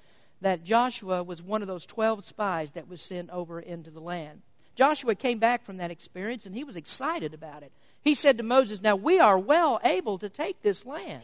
that 0.42 0.64
Joshua 0.64 1.24
was 1.24 1.42
one 1.42 1.62
of 1.62 1.68
those 1.68 1.86
12 1.86 2.26
spies 2.26 2.74
that 2.74 2.88
was 2.88 3.02
sent 3.02 3.30
over 3.30 3.60
into 3.60 3.90
the 3.90 4.00
land. 4.00 4.42
Joshua 4.76 5.16
came 5.16 5.40
back 5.40 5.64
from 5.64 5.78
that 5.78 5.92
experience 5.92 6.46
and 6.46 6.56
he 6.56 6.64
was 6.64 6.76
excited 6.76 7.34
about 7.34 7.64
it. 7.64 7.72
He 8.02 8.16
said 8.16 8.38
to 8.38 8.44
Moses, 8.44 8.82
Now 8.82 8.96
we 8.96 9.20
are 9.20 9.40
well 9.40 9.80
able 9.84 10.18
to 10.18 10.30
take 10.30 10.62
this 10.62 10.86
land. 10.86 11.24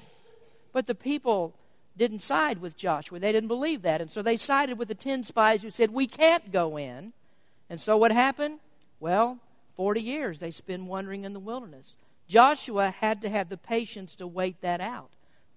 But 0.71 0.87
the 0.87 0.95
people 0.95 1.55
didn't 1.99 2.21
side 2.21 2.59
with 2.59 2.75
Joshua. 2.75 3.19
They 3.19 3.31
didn't 3.31 3.49
believe 3.49 3.83
that. 3.83 4.01
And 4.01 4.09
so 4.09 4.21
they 4.21 4.37
sided 4.37 4.79
with 4.79 4.87
the 4.87 4.95
10 4.95 5.23
spies 5.23 5.61
who 5.61 5.69
said, 5.69 5.91
We 5.91 6.07
can't 6.07 6.51
go 6.51 6.77
in. 6.77 7.13
And 7.69 7.79
so 7.79 7.97
what 7.97 8.11
happened? 8.11 8.59
Well, 8.99 9.37
40 9.75 10.01
years 10.01 10.39
they 10.39 10.51
spend 10.51 10.87
wandering 10.87 11.23
in 11.23 11.33
the 11.33 11.39
wilderness. 11.39 11.95
Joshua 12.27 12.89
had 12.89 13.21
to 13.21 13.29
have 13.29 13.49
the 13.49 13.57
patience 13.57 14.15
to 14.15 14.27
wait 14.27 14.61
that 14.61 14.81
out. 14.81 15.09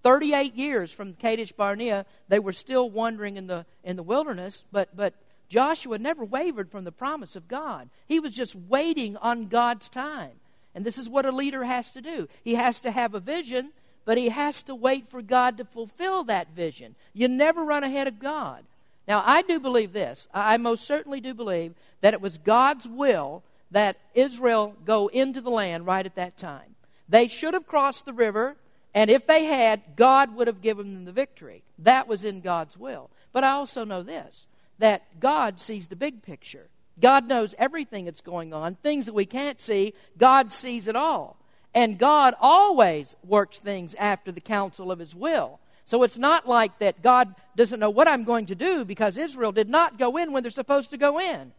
38 0.03 0.55
years 0.55 0.91
from 0.91 1.13
Kadesh 1.13 1.51
Barnea, 1.51 2.05
they 2.27 2.39
were 2.39 2.53
still 2.53 2.89
wandering 2.89 3.37
in 3.37 3.47
the, 3.47 3.65
in 3.83 3.95
the 3.95 4.03
wilderness, 4.03 4.65
but, 4.71 4.95
but 4.95 5.13
Joshua 5.47 5.97
never 5.97 6.25
wavered 6.25 6.69
from 6.69 6.83
the 6.83 6.91
promise 6.91 7.35
of 7.35 7.47
God. 7.47 7.89
He 8.07 8.19
was 8.19 8.31
just 8.31 8.55
waiting 8.55 9.15
on 9.17 9.47
God's 9.47 9.87
time. 9.87 10.33
And 10.75 10.83
this 10.83 10.97
is 10.97 11.07
what 11.07 11.25
a 11.25 11.31
leader 11.31 11.63
has 11.63 11.91
to 11.91 12.01
do. 12.01 12.27
He 12.43 12.55
has 12.55 12.79
to 12.81 12.91
have 12.91 13.13
a 13.13 13.19
vision, 13.19 13.71
but 14.05 14.17
he 14.17 14.29
has 14.29 14.63
to 14.63 14.75
wait 14.75 15.09
for 15.09 15.21
God 15.21 15.57
to 15.57 15.65
fulfill 15.65 16.23
that 16.25 16.55
vision. 16.55 16.95
You 17.13 17.27
never 17.27 17.63
run 17.63 17.83
ahead 17.83 18.07
of 18.07 18.19
God. 18.19 18.63
Now, 19.07 19.23
I 19.25 19.41
do 19.41 19.59
believe 19.59 19.93
this. 19.93 20.27
I 20.33 20.57
most 20.57 20.85
certainly 20.85 21.19
do 21.19 21.33
believe 21.33 21.73
that 22.01 22.13
it 22.13 22.21
was 22.21 22.37
God's 22.37 22.87
will 22.87 23.43
that 23.71 23.97
Israel 24.13 24.75
go 24.85 25.07
into 25.07 25.41
the 25.41 25.49
land 25.49 25.85
right 25.85 26.05
at 26.05 26.15
that 26.15 26.37
time. 26.37 26.75
They 27.09 27.27
should 27.27 27.53
have 27.53 27.67
crossed 27.67 28.05
the 28.05 28.13
river, 28.13 28.55
and 28.93 29.09
if 29.09 29.27
they 29.27 29.45
had, 29.45 29.81
God 29.95 30.35
would 30.35 30.47
have 30.47 30.61
given 30.61 30.93
them 30.93 31.05
the 31.05 31.11
victory. 31.11 31.63
That 31.79 32.07
was 32.07 32.23
in 32.23 32.41
God's 32.41 32.77
will. 32.77 33.09
But 33.33 33.43
I 33.43 33.51
also 33.51 33.83
know 33.83 34.03
this 34.03 34.47
that 34.79 35.19
God 35.19 35.59
sees 35.59 35.87
the 35.87 35.95
big 35.95 36.23
picture. 36.23 36.67
God 36.99 37.27
knows 37.27 37.55
everything 37.57 38.05
that's 38.05 38.21
going 38.21 38.53
on, 38.53 38.75
things 38.75 39.05
that 39.05 39.13
we 39.13 39.25
can't 39.25 39.61
see, 39.61 39.93
God 40.17 40.51
sees 40.51 40.87
it 40.87 40.95
all. 40.95 41.37
And 41.73 41.97
God 41.97 42.35
always 42.39 43.15
works 43.23 43.59
things 43.59 43.95
after 43.95 44.31
the 44.31 44.41
counsel 44.41 44.91
of 44.91 44.99
his 44.99 45.15
will. 45.15 45.59
So 45.85 46.03
it's 46.03 46.17
not 46.17 46.47
like 46.47 46.79
that 46.79 47.01
God 47.01 47.35
doesn't 47.55 47.79
know 47.79 47.89
what 47.89 48.07
I'm 48.07 48.23
going 48.23 48.45
to 48.47 48.55
do 48.55 48.85
because 48.85 49.17
Israel 49.17 49.51
did 49.51 49.69
not 49.69 49.97
go 49.97 50.17
in 50.17 50.31
when 50.31 50.43
they're 50.43 50.51
supposed 50.51 50.91
to 50.91 50.97
go 50.97 51.19
in. 51.19 51.51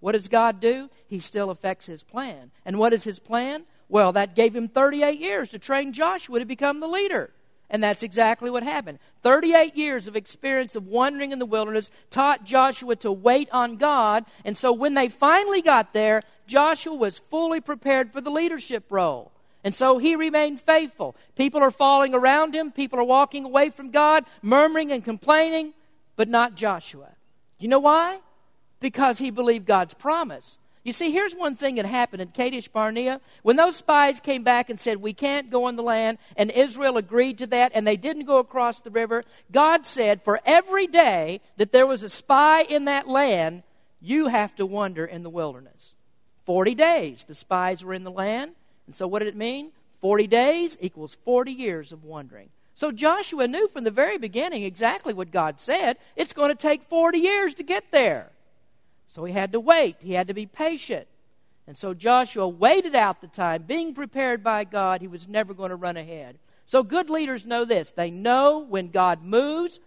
What 0.00 0.12
does 0.12 0.28
God 0.28 0.60
do? 0.60 0.90
He 1.06 1.20
still 1.20 1.50
affects 1.50 1.86
his 1.86 2.02
plan. 2.02 2.50
And 2.64 2.78
what 2.78 2.92
is 2.92 3.04
his 3.04 3.18
plan? 3.18 3.64
Well, 3.88 4.12
that 4.12 4.34
gave 4.34 4.54
him 4.54 4.68
38 4.68 5.20
years 5.20 5.50
to 5.50 5.58
train 5.58 5.92
Joshua 5.92 6.38
to 6.38 6.44
become 6.44 6.80
the 6.80 6.88
leader. 6.88 7.30
And 7.70 7.82
that's 7.82 8.02
exactly 8.02 8.50
what 8.50 8.62
happened. 8.62 8.98
38 9.22 9.76
years 9.76 10.06
of 10.06 10.14
experience 10.14 10.76
of 10.76 10.86
wandering 10.86 11.32
in 11.32 11.38
the 11.38 11.46
wilderness 11.46 11.90
taught 12.10 12.44
Joshua 12.44 12.96
to 12.96 13.10
wait 13.10 13.48
on 13.50 13.76
God. 13.76 14.24
And 14.44 14.58
so 14.58 14.72
when 14.72 14.94
they 14.94 15.08
finally 15.08 15.62
got 15.62 15.92
there, 15.94 16.22
Joshua 16.46 16.94
was 16.94 17.18
fully 17.18 17.60
prepared 17.60 18.12
for 18.12 18.20
the 18.20 18.30
leadership 18.30 18.84
role. 18.90 19.32
And 19.64 19.74
so 19.74 19.98
he 19.98 20.16
remained 20.16 20.60
faithful. 20.60 21.14
People 21.36 21.60
are 21.60 21.70
falling 21.70 22.14
around 22.14 22.54
him, 22.54 22.72
people 22.72 22.98
are 22.98 23.04
walking 23.04 23.44
away 23.44 23.70
from 23.70 23.90
God, 23.90 24.24
murmuring 24.42 24.90
and 24.90 25.04
complaining, 25.04 25.72
but 26.16 26.28
not 26.28 26.54
Joshua. 26.54 27.10
You 27.58 27.68
know 27.68 27.78
why? 27.78 28.18
Because 28.80 29.18
he 29.18 29.30
believed 29.30 29.66
God's 29.66 29.94
promise. 29.94 30.58
You 30.84 30.92
see, 30.92 31.12
here's 31.12 31.32
one 31.32 31.54
thing 31.54 31.76
that 31.76 31.86
happened 31.86 32.22
in 32.22 32.28
Kadesh 32.28 32.66
Barnea. 32.66 33.20
When 33.42 33.54
those 33.54 33.76
spies 33.76 34.18
came 34.18 34.42
back 34.42 34.68
and 34.68 34.80
said, 34.80 34.96
We 34.96 35.12
can't 35.12 35.48
go 35.48 35.68
in 35.68 35.76
the 35.76 35.82
land, 35.82 36.18
and 36.36 36.50
Israel 36.50 36.96
agreed 36.96 37.38
to 37.38 37.46
that, 37.48 37.70
and 37.74 37.86
they 37.86 37.96
didn't 37.96 38.24
go 38.24 38.38
across 38.38 38.80
the 38.80 38.90
river, 38.90 39.22
God 39.52 39.86
said, 39.86 40.22
For 40.22 40.40
every 40.44 40.88
day 40.88 41.40
that 41.56 41.70
there 41.70 41.86
was 41.86 42.02
a 42.02 42.10
spy 42.10 42.62
in 42.62 42.86
that 42.86 43.06
land, 43.06 43.62
you 44.00 44.26
have 44.26 44.56
to 44.56 44.66
wander 44.66 45.06
in 45.06 45.22
the 45.22 45.30
wilderness. 45.30 45.94
Forty 46.44 46.74
days 46.74 47.22
the 47.24 47.36
spies 47.36 47.84
were 47.84 47.94
in 47.94 48.02
the 48.02 48.10
land. 48.10 48.52
And 48.86 48.94
so, 48.94 49.06
what 49.06 49.20
did 49.20 49.28
it 49.28 49.36
mean? 49.36 49.72
40 50.00 50.26
days 50.26 50.76
equals 50.80 51.16
40 51.24 51.52
years 51.52 51.92
of 51.92 52.04
wandering. 52.04 52.48
So, 52.74 52.90
Joshua 52.90 53.46
knew 53.46 53.68
from 53.68 53.84
the 53.84 53.90
very 53.90 54.18
beginning 54.18 54.62
exactly 54.62 55.14
what 55.14 55.30
God 55.30 55.60
said. 55.60 55.98
It's 56.16 56.32
going 56.32 56.48
to 56.50 56.54
take 56.54 56.82
40 56.82 57.18
years 57.18 57.54
to 57.54 57.62
get 57.62 57.84
there. 57.90 58.30
So, 59.06 59.24
he 59.24 59.32
had 59.32 59.52
to 59.52 59.60
wait, 59.60 59.96
he 60.00 60.14
had 60.14 60.28
to 60.28 60.34
be 60.34 60.46
patient. 60.46 61.06
And 61.66 61.78
so, 61.78 61.94
Joshua 61.94 62.48
waited 62.48 62.94
out 62.94 63.20
the 63.20 63.28
time, 63.28 63.62
being 63.62 63.94
prepared 63.94 64.42
by 64.42 64.64
God. 64.64 65.00
He 65.00 65.08
was 65.08 65.28
never 65.28 65.54
going 65.54 65.70
to 65.70 65.76
run 65.76 65.96
ahead. 65.96 66.38
So, 66.66 66.82
good 66.82 67.10
leaders 67.10 67.46
know 67.46 67.64
this 67.64 67.90
they 67.92 68.10
know 68.10 68.58
when 68.58 68.88
God 68.88 69.22
moves, 69.22 69.78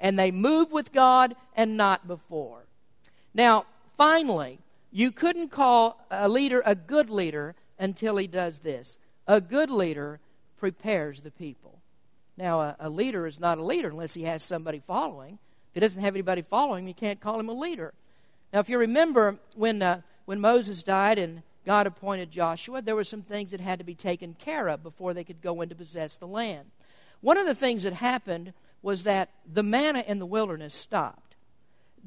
and 0.00 0.18
they 0.18 0.30
move 0.30 0.72
with 0.72 0.92
God 0.92 1.34
and 1.56 1.76
not 1.76 2.06
before. 2.06 2.64
Now, 3.32 3.64
finally, 3.96 4.58
you 4.90 5.10
couldn't 5.10 5.48
call 5.48 6.04
a 6.10 6.28
leader 6.28 6.62
a 6.66 6.74
good 6.74 7.08
leader 7.08 7.54
until 7.78 8.16
he 8.16 8.26
does 8.26 8.60
this. 8.60 8.98
A 9.26 9.40
good 9.40 9.70
leader 9.70 10.20
prepares 10.58 11.20
the 11.20 11.30
people. 11.30 11.80
Now, 12.36 12.60
a, 12.60 12.76
a, 12.80 12.88
leader 12.88 13.26
is 13.26 13.38
not 13.38 13.58
a 13.58 13.64
leader 13.64 13.88
unless 13.88 14.14
he 14.14 14.22
has 14.22 14.42
somebody 14.42 14.82
following. 14.86 15.34
If 15.70 15.74
he 15.74 15.80
doesn't 15.80 16.00
have 16.00 16.14
anybody 16.14 16.42
following, 16.42 16.88
you 16.88 16.94
can't 16.94 17.20
call 17.20 17.38
him 17.38 17.48
a 17.48 17.54
leader. 17.54 17.92
Now, 18.52 18.60
if 18.60 18.68
you 18.68 18.78
remember 18.78 19.38
when, 19.54 19.82
uh, 19.82 20.00
when 20.24 20.40
Moses 20.40 20.82
died 20.82 21.18
and 21.18 21.42
God 21.64 21.86
appointed 21.86 22.30
Joshua, 22.30 22.82
there 22.82 22.96
were 22.96 23.04
some 23.04 23.22
things 23.22 23.50
that 23.50 23.60
had 23.60 23.78
to 23.78 23.84
be 23.84 23.94
taken 23.94 24.34
care 24.34 24.68
of 24.68 24.82
before 24.82 25.14
they 25.14 25.24
could 25.24 25.42
go 25.42 25.60
in 25.60 25.68
to 25.68 25.74
possess 25.74 26.16
the 26.16 26.26
land. 26.26 26.70
One 27.20 27.38
of 27.38 27.46
the 27.46 27.54
things 27.54 27.84
that 27.84 27.92
happened 27.92 28.52
was 28.82 29.04
that 29.04 29.28
the 29.50 29.62
manna 29.62 30.04
in 30.06 30.18
the 30.18 30.26
wilderness 30.26 30.74
stopped 30.74 31.32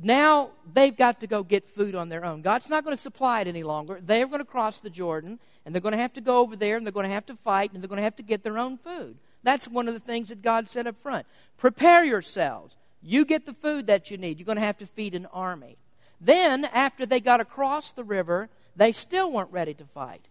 now 0.01 0.49
they've 0.73 0.95
got 0.95 1.21
to 1.21 1.27
go 1.27 1.43
get 1.43 1.67
food 1.67 1.95
on 1.95 2.09
their 2.09 2.25
own. 2.25 2.41
God's 2.41 2.69
not 2.69 2.83
going 2.83 2.95
to 2.95 3.01
supply 3.01 3.41
it 3.41 3.47
any 3.47 3.63
longer. 3.63 3.99
They're 4.01 4.27
going 4.27 4.39
to 4.39 4.45
cross 4.45 4.79
the 4.79 4.89
Jordan, 4.89 5.39
and 5.65 5.73
they're 5.73 5.81
going 5.81 5.93
to 5.93 6.01
have 6.01 6.13
to 6.13 6.21
go 6.21 6.39
over 6.39 6.55
there, 6.55 6.77
and 6.77 6.85
they're 6.85 6.93
going 6.93 7.07
to 7.07 7.13
have 7.13 7.25
to 7.25 7.35
fight, 7.35 7.73
and 7.73 7.81
they're 7.81 7.89
going 7.89 7.97
to 7.97 8.03
have 8.03 8.15
to 8.17 8.23
get 8.23 8.43
their 8.43 8.59
own 8.59 8.77
food. 8.77 9.17
That's 9.43 9.67
one 9.67 9.87
of 9.87 9.93
the 9.93 9.99
things 9.99 10.29
that 10.29 10.41
God 10.41 10.69
said 10.69 10.87
up 10.87 11.01
front. 11.01 11.25
Prepare 11.57 12.03
yourselves. 12.03 12.77
You 13.01 13.25
get 13.25 13.45
the 13.45 13.53
food 13.53 13.87
that 13.87 14.09
you 14.09 14.17
need. 14.17 14.39
You're 14.39 14.45
going 14.45 14.57
to 14.57 14.63
have 14.63 14.77
to 14.79 14.85
feed 14.85 15.15
an 15.15 15.27
army. 15.27 15.77
Then, 16.19 16.65
after 16.65 17.05
they 17.05 17.19
got 17.19 17.41
across 17.41 17.91
the 17.91 18.03
river, 18.03 18.49
they 18.75 18.91
still 18.91 19.31
weren't 19.31 19.51
ready 19.51 19.73
to 19.75 19.85
fight. 19.85 20.27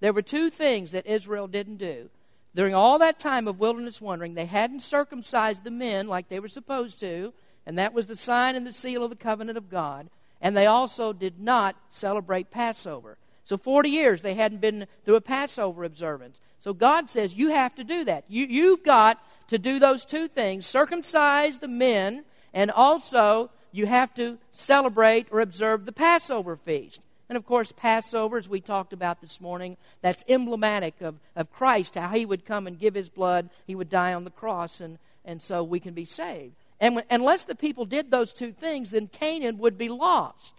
There 0.00 0.12
were 0.12 0.22
two 0.22 0.50
things 0.50 0.92
that 0.92 1.06
Israel 1.06 1.48
didn't 1.48 1.76
do. 1.76 2.10
During 2.54 2.74
all 2.74 2.98
that 2.98 3.20
time 3.20 3.46
of 3.46 3.60
wilderness 3.60 4.00
wandering, 4.00 4.34
they 4.34 4.46
hadn't 4.46 4.80
circumcised 4.80 5.64
the 5.64 5.70
men 5.70 6.08
like 6.08 6.28
they 6.28 6.40
were 6.40 6.48
supposed 6.48 6.98
to, 7.00 7.32
and 7.66 7.78
that 7.78 7.92
was 7.92 8.06
the 8.06 8.16
sign 8.16 8.56
and 8.56 8.66
the 8.66 8.72
seal 8.72 9.04
of 9.04 9.10
the 9.10 9.16
covenant 9.16 9.58
of 9.58 9.70
God. 9.70 10.08
And 10.40 10.56
they 10.56 10.66
also 10.66 11.12
did 11.12 11.40
not 11.40 11.76
celebrate 11.90 12.50
Passover. 12.50 13.18
So 13.48 13.56
40 13.56 13.88
years 13.88 14.20
they 14.20 14.34
hadn't 14.34 14.60
been 14.60 14.86
through 15.06 15.14
a 15.14 15.22
Passover 15.22 15.82
observance. 15.82 16.38
So 16.60 16.74
God 16.74 17.08
says, 17.08 17.34
You 17.34 17.48
have 17.48 17.74
to 17.76 17.84
do 17.84 18.04
that. 18.04 18.24
You, 18.28 18.44
you've 18.44 18.84
got 18.84 19.24
to 19.48 19.56
do 19.58 19.78
those 19.78 20.04
two 20.04 20.28
things 20.28 20.66
circumcise 20.66 21.58
the 21.58 21.66
men, 21.66 22.24
and 22.52 22.70
also 22.70 23.48
you 23.72 23.86
have 23.86 24.12
to 24.16 24.36
celebrate 24.52 25.28
or 25.30 25.40
observe 25.40 25.86
the 25.86 25.92
Passover 25.92 26.56
feast. 26.56 27.00
And 27.30 27.38
of 27.38 27.46
course, 27.46 27.72
Passover, 27.72 28.36
as 28.36 28.50
we 28.50 28.60
talked 28.60 28.92
about 28.92 29.22
this 29.22 29.40
morning, 29.40 29.78
that's 30.02 30.24
emblematic 30.28 31.00
of, 31.00 31.14
of 31.34 31.50
Christ, 31.50 31.94
how 31.94 32.10
he 32.10 32.26
would 32.26 32.44
come 32.44 32.66
and 32.66 32.78
give 32.78 32.94
his 32.94 33.08
blood, 33.08 33.48
he 33.66 33.74
would 33.74 33.88
die 33.88 34.12
on 34.12 34.24
the 34.24 34.30
cross, 34.30 34.82
and, 34.82 34.98
and 35.24 35.40
so 35.40 35.64
we 35.64 35.80
can 35.80 35.94
be 35.94 36.04
saved. 36.04 36.52
And 36.80 36.96
when, 36.96 37.04
unless 37.10 37.44
the 37.44 37.54
people 37.54 37.86
did 37.86 38.10
those 38.10 38.34
two 38.34 38.52
things, 38.52 38.90
then 38.90 39.06
Canaan 39.06 39.56
would 39.56 39.78
be 39.78 39.88
lost. 39.88 40.52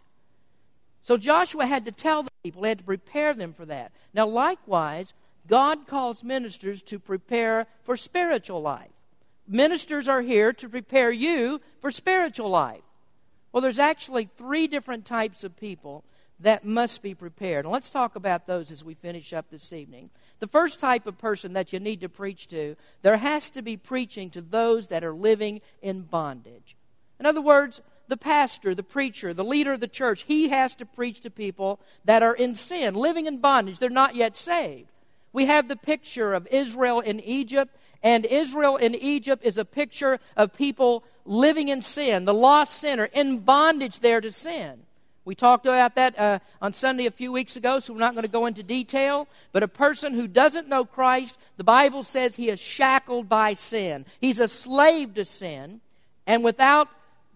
So 1.01 1.17
Joshua 1.17 1.65
had 1.65 1.85
to 1.85 1.91
tell 1.91 2.23
the 2.23 2.29
people, 2.43 2.63
he 2.63 2.69
had 2.69 2.79
to 2.79 2.83
prepare 2.83 3.33
them 3.33 3.53
for 3.53 3.65
that. 3.65 3.91
Now, 4.13 4.27
likewise, 4.27 5.13
God 5.47 5.87
calls 5.87 6.23
ministers 6.23 6.81
to 6.83 6.99
prepare 6.99 7.67
for 7.83 7.97
spiritual 7.97 8.61
life. 8.61 8.91
Ministers 9.47 10.07
are 10.07 10.21
here 10.21 10.53
to 10.53 10.69
prepare 10.69 11.11
you 11.11 11.59
for 11.81 11.89
spiritual 11.89 12.49
life. 12.49 12.83
Well, 13.51 13.61
there's 13.61 13.79
actually 13.79 14.29
three 14.37 14.67
different 14.67 15.05
types 15.05 15.43
of 15.43 15.57
people 15.57 16.03
that 16.41 16.63
must 16.63 17.01
be 17.01 17.13
prepared. 17.13 17.65
And 17.65 17.71
let's 17.71 17.89
talk 17.89 18.15
about 18.15 18.47
those 18.47 18.71
as 18.71 18.83
we 18.83 18.93
finish 18.93 19.33
up 19.33 19.49
this 19.49 19.73
evening. 19.73 20.09
The 20.39 20.47
first 20.47 20.79
type 20.79 21.05
of 21.05 21.17
person 21.17 21.53
that 21.53 21.73
you 21.73 21.79
need 21.79 22.01
to 22.01 22.09
preach 22.09 22.47
to, 22.49 22.75
there 23.01 23.17
has 23.17 23.49
to 23.51 23.61
be 23.61 23.75
preaching 23.75 24.29
to 24.31 24.41
those 24.41 24.87
that 24.87 25.03
are 25.03 25.13
living 25.13 25.61
in 25.81 26.01
bondage. 26.01 26.77
In 27.19 27.25
other 27.25 27.41
words, 27.41 27.81
the 28.09 28.17
pastor, 28.17 28.75
the 28.75 28.83
preacher, 28.83 29.33
the 29.33 29.43
leader 29.43 29.73
of 29.73 29.79
the 29.79 29.87
church, 29.87 30.23
he 30.23 30.49
has 30.49 30.75
to 30.75 30.85
preach 30.85 31.21
to 31.21 31.29
people 31.29 31.79
that 32.03 32.23
are 32.23 32.35
in 32.35 32.55
sin, 32.55 32.95
living 32.95 33.27
in 33.27 33.37
bondage. 33.37 33.79
They're 33.79 33.89
not 33.89 34.15
yet 34.15 34.35
saved. 34.35 34.89
We 35.31 35.45
have 35.45 35.67
the 35.67 35.75
picture 35.75 36.33
of 36.33 36.47
Israel 36.51 36.99
in 36.99 37.19
Egypt, 37.19 37.75
and 38.01 38.25
Israel 38.25 38.77
in 38.77 38.95
Egypt 38.95 39.45
is 39.45 39.57
a 39.57 39.65
picture 39.65 40.19
of 40.35 40.53
people 40.53 41.03
living 41.23 41.69
in 41.69 41.83
sin, 41.83 42.25
the 42.25 42.33
lost 42.33 42.73
sinner, 42.73 43.05
in 43.13 43.39
bondage 43.39 43.99
there 43.99 44.21
to 44.21 44.31
sin. 44.31 44.81
We 45.23 45.35
talked 45.35 45.67
about 45.67 45.93
that 45.93 46.17
uh, 46.17 46.39
on 46.59 46.73
Sunday 46.73 47.05
a 47.05 47.11
few 47.11 47.31
weeks 47.31 47.55
ago, 47.55 47.79
so 47.79 47.93
we're 47.93 47.99
not 47.99 48.15
going 48.15 48.23
to 48.23 48.27
go 48.27 48.47
into 48.47 48.63
detail. 48.63 49.27
But 49.51 49.61
a 49.61 49.67
person 49.67 50.15
who 50.15 50.27
doesn't 50.27 50.67
know 50.67 50.85
Christ, 50.85 51.37
the 51.57 51.63
Bible 51.63 52.03
says 52.03 52.35
he 52.35 52.49
is 52.49 52.59
shackled 52.59 53.29
by 53.29 53.53
sin. 53.53 54.07
He's 54.19 54.39
a 54.39 54.47
slave 54.47 55.13
to 55.13 55.25
sin. 55.25 55.81
And 56.25 56.43
without 56.43 56.89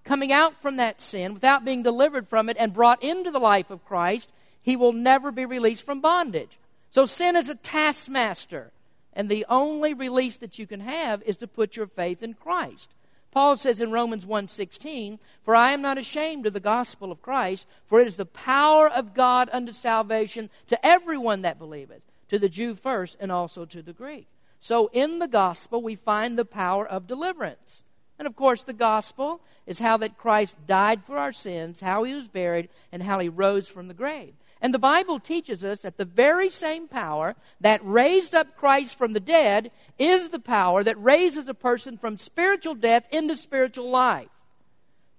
coming 0.03 0.31
out 0.31 0.61
from 0.61 0.75
that 0.77 1.01
sin, 1.01 1.33
without 1.33 1.65
being 1.65 1.83
delivered 1.83 2.27
from 2.27 2.49
it 2.49 2.57
and 2.59 2.73
brought 2.73 3.01
into 3.03 3.31
the 3.31 3.39
life 3.39 3.69
of 3.69 3.85
Christ, 3.85 4.31
he 4.61 4.75
will 4.75 4.93
never 4.93 5.31
be 5.31 5.45
released 5.45 5.85
from 5.85 6.01
bondage. 6.01 6.57
So 6.91 7.05
sin 7.05 7.35
is 7.35 7.49
a 7.49 7.55
taskmaster. 7.55 8.71
And 9.13 9.29
the 9.29 9.45
only 9.47 9.93
release 9.93 10.37
that 10.37 10.57
you 10.57 10.65
can 10.65 10.79
have 10.79 11.21
is 11.23 11.37
to 11.37 11.47
put 11.47 11.75
your 11.75 11.87
faith 11.87 12.23
in 12.23 12.33
Christ. 12.33 12.95
Paul 13.31 13.57
says 13.57 13.81
in 13.81 13.91
Romans 13.91 14.25
1:16, 14.25 15.19
"For 15.43 15.55
I 15.55 15.71
am 15.71 15.81
not 15.81 15.97
ashamed 15.97 16.45
of 16.45 16.53
the 16.53 16.59
gospel 16.59 17.11
of 17.11 17.21
Christ, 17.21 17.65
for 17.85 17.99
it 17.99 18.07
is 18.07 18.15
the 18.15 18.25
power 18.25 18.87
of 18.87 19.13
God 19.13 19.49
unto 19.51 19.71
salvation 19.71 20.49
to 20.67 20.85
everyone 20.85 21.41
that 21.41 21.57
believeth, 21.57 22.03
to 22.29 22.37
the 22.37 22.49
Jew 22.49 22.75
first 22.75 23.17
and 23.19 23.31
also 23.31 23.65
to 23.65 23.81
the 23.81 23.93
Greek." 23.93 24.27
So 24.59 24.89
in 24.93 25.19
the 25.19 25.27
gospel 25.27 25.81
we 25.81 25.95
find 25.95 26.37
the 26.37 26.45
power 26.45 26.87
of 26.87 27.07
deliverance. 27.07 27.83
And 28.23 28.27
of 28.29 28.37
course 28.37 28.63
the 28.63 28.71
gospel 28.71 29.41
is 29.67 29.79
how 29.79 29.97
that 29.97 30.17
Christ 30.17 30.55
died 30.65 31.03
for 31.03 31.17
our 31.17 31.33
sins, 31.33 31.81
how 31.81 32.05
he 32.05 32.13
was 32.13 32.29
buried, 32.29 32.69
and 32.89 33.03
how 33.03 33.19
he 33.19 33.27
rose 33.27 33.67
from 33.67 33.89
the 33.89 33.93
grave. 33.93 34.33
And 34.61 34.73
the 34.73 34.79
Bible 34.79 35.19
teaches 35.19 35.65
us 35.65 35.81
that 35.81 35.97
the 35.97 36.05
very 36.05 36.49
same 36.49 36.87
power 36.87 37.35
that 37.59 37.83
raised 37.83 38.33
up 38.33 38.55
Christ 38.55 38.97
from 38.97 39.11
the 39.11 39.19
dead 39.19 39.71
is 39.99 40.29
the 40.29 40.39
power 40.39 40.85
that 40.85 41.03
raises 41.03 41.49
a 41.49 41.53
person 41.53 41.97
from 41.97 42.17
spiritual 42.17 42.75
death 42.75 43.05
into 43.11 43.35
spiritual 43.35 43.89
life. 43.89 44.29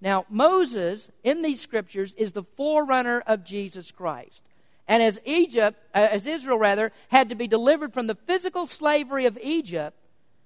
Now, 0.01 0.25
Moses 0.27 1.11
in 1.23 1.43
these 1.43 1.61
scriptures 1.61 2.15
is 2.15 2.31
the 2.31 2.41
forerunner 2.57 3.21
of 3.27 3.45
Jesus 3.45 3.91
Christ. 3.91 4.41
And 4.87 5.03
as 5.03 5.21
Egypt, 5.25 5.79
uh, 5.93 6.07
as 6.09 6.25
Israel 6.25 6.57
rather, 6.57 6.91
had 7.09 7.29
to 7.29 7.35
be 7.35 7.47
delivered 7.47 7.93
from 7.93 8.07
the 8.07 8.15
physical 8.15 8.65
slavery 8.65 9.27
of 9.27 9.37
Egypt, 9.43 9.95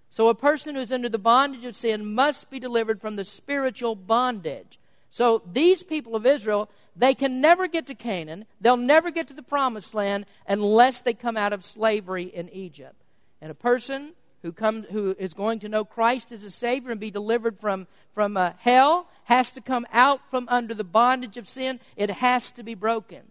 so 0.10 0.28
a 0.28 0.36
person 0.36 0.76
who 0.76 0.82
is 0.82 0.92
under 0.92 1.10
the 1.10 1.18
bondage 1.18 1.66
of 1.66 1.76
sin 1.76 2.14
must 2.14 2.50
be 2.50 2.60
delivered 2.60 3.00
from 3.00 3.16
the 3.16 3.26
spiritual 3.26 3.96
bondage. 3.96 4.80
So 5.12 5.42
these 5.52 5.84
people 5.84 6.16
of 6.16 6.26
Israel 6.26 6.70
they 7.00 7.16
can 7.16 7.40
never 7.40 7.68
get 7.68 7.88
to 7.88 7.96
Canaan. 7.96 8.46
They'll 8.60 8.76
never 8.76 9.10
get 9.10 9.30
to 9.30 9.34
the 9.34 9.42
promised 9.42 9.94
land 9.94 10.26
unless 10.46 11.00
they 11.00 11.14
come 11.14 11.38
out 11.38 11.54
of 11.54 11.64
slavery 11.64 12.26
in 12.26 12.50
Egypt. 12.50 12.96
And 13.42 13.50
a 13.50 13.56
person 13.56 14.12
who, 14.42 14.52
comes, 14.52 14.86
who 14.92 15.16
is 15.18 15.34
going 15.34 15.60
to 15.60 15.70
know 15.70 15.86
Christ 15.86 16.34
as 16.34 16.44
a 16.44 16.52
Savior 16.52 16.92
and 16.92 17.00
be 17.00 17.10
delivered 17.10 17.58
from, 17.58 17.88
from 18.14 18.36
uh, 18.36 18.52
hell 18.60 19.08
has 19.24 19.52
to 19.52 19.62
come 19.62 19.88
out 19.94 20.20
from 20.30 20.50
under 20.50 20.74
the 20.74 20.84
bondage 20.84 21.38
of 21.38 21.48
sin. 21.48 21.80
It 21.96 22.10
has 22.10 22.52
to 22.52 22.64
be 22.64 22.76
broken. 22.76 23.22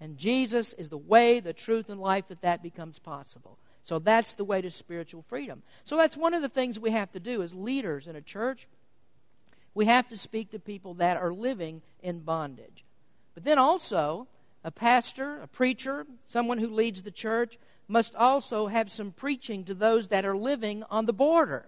And 0.00 0.16
Jesus 0.16 0.72
is 0.74 0.88
the 0.88 0.96
way, 0.96 1.40
the 1.40 1.52
truth, 1.52 1.90
and 1.90 2.00
life 2.00 2.28
that 2.28 2.42
that 2.42 2.62
becomes 2.62 3.00
possible. 3.00 3.58
So 3.88 3.98
that's 3.98 4.34
the 4.34 4.44
way 4.44 4.60
to 4.60 4.70
spiritual 4.70 5.22
freedom. 5.22 5.62
So 5.86 5.96
that's 5.96 6.14
one 6.14 6.34
of 6.34 6.42
the 6.42 6.48
things 6.50 6.78
we 6.78 6.90
have 6.90 7.10
to 7.12 7.20
do 7.20 7.40
as 7.40 7.54
leaders 7.54 8.06
in 8.06 8.16
a 8.16 8.20
church. 8.20 8.68
We 9.72 9.86
have 9.86 10.06
to 10.10 10.18
speak 10.18 10.50
to 10.50 10.58
people 10.58 10.92
that 10.94 11.16
are 11.16 11.32
living 11.32 11.80
in 12.02 12.18
bondage. 12.18 12.84
But 13.32 13.44
then 13.44 13.56
also, 13.58 14.26
a 14.62 14.70
pastor, 14.70 15.40
a 15.40 15.46
preacher, 15.46 16.04
someone 16.26 16.58
who 16.58 16.68
leads 16.68 17.00
the 17.00 17.10
church, 17.10 17.56
must 17.88 18.14
also 18.14 18.66
have 18.66 18.92
some 18.92 19.10
preaching 19.10 19.64
to 19.64 19.72
those 19.72 20.08
that 20.08 20.26
are 20.26 20.36
living 20.36 20.84
on 20.90 21.06
the 21.06 21.14
border. 21.14 21.64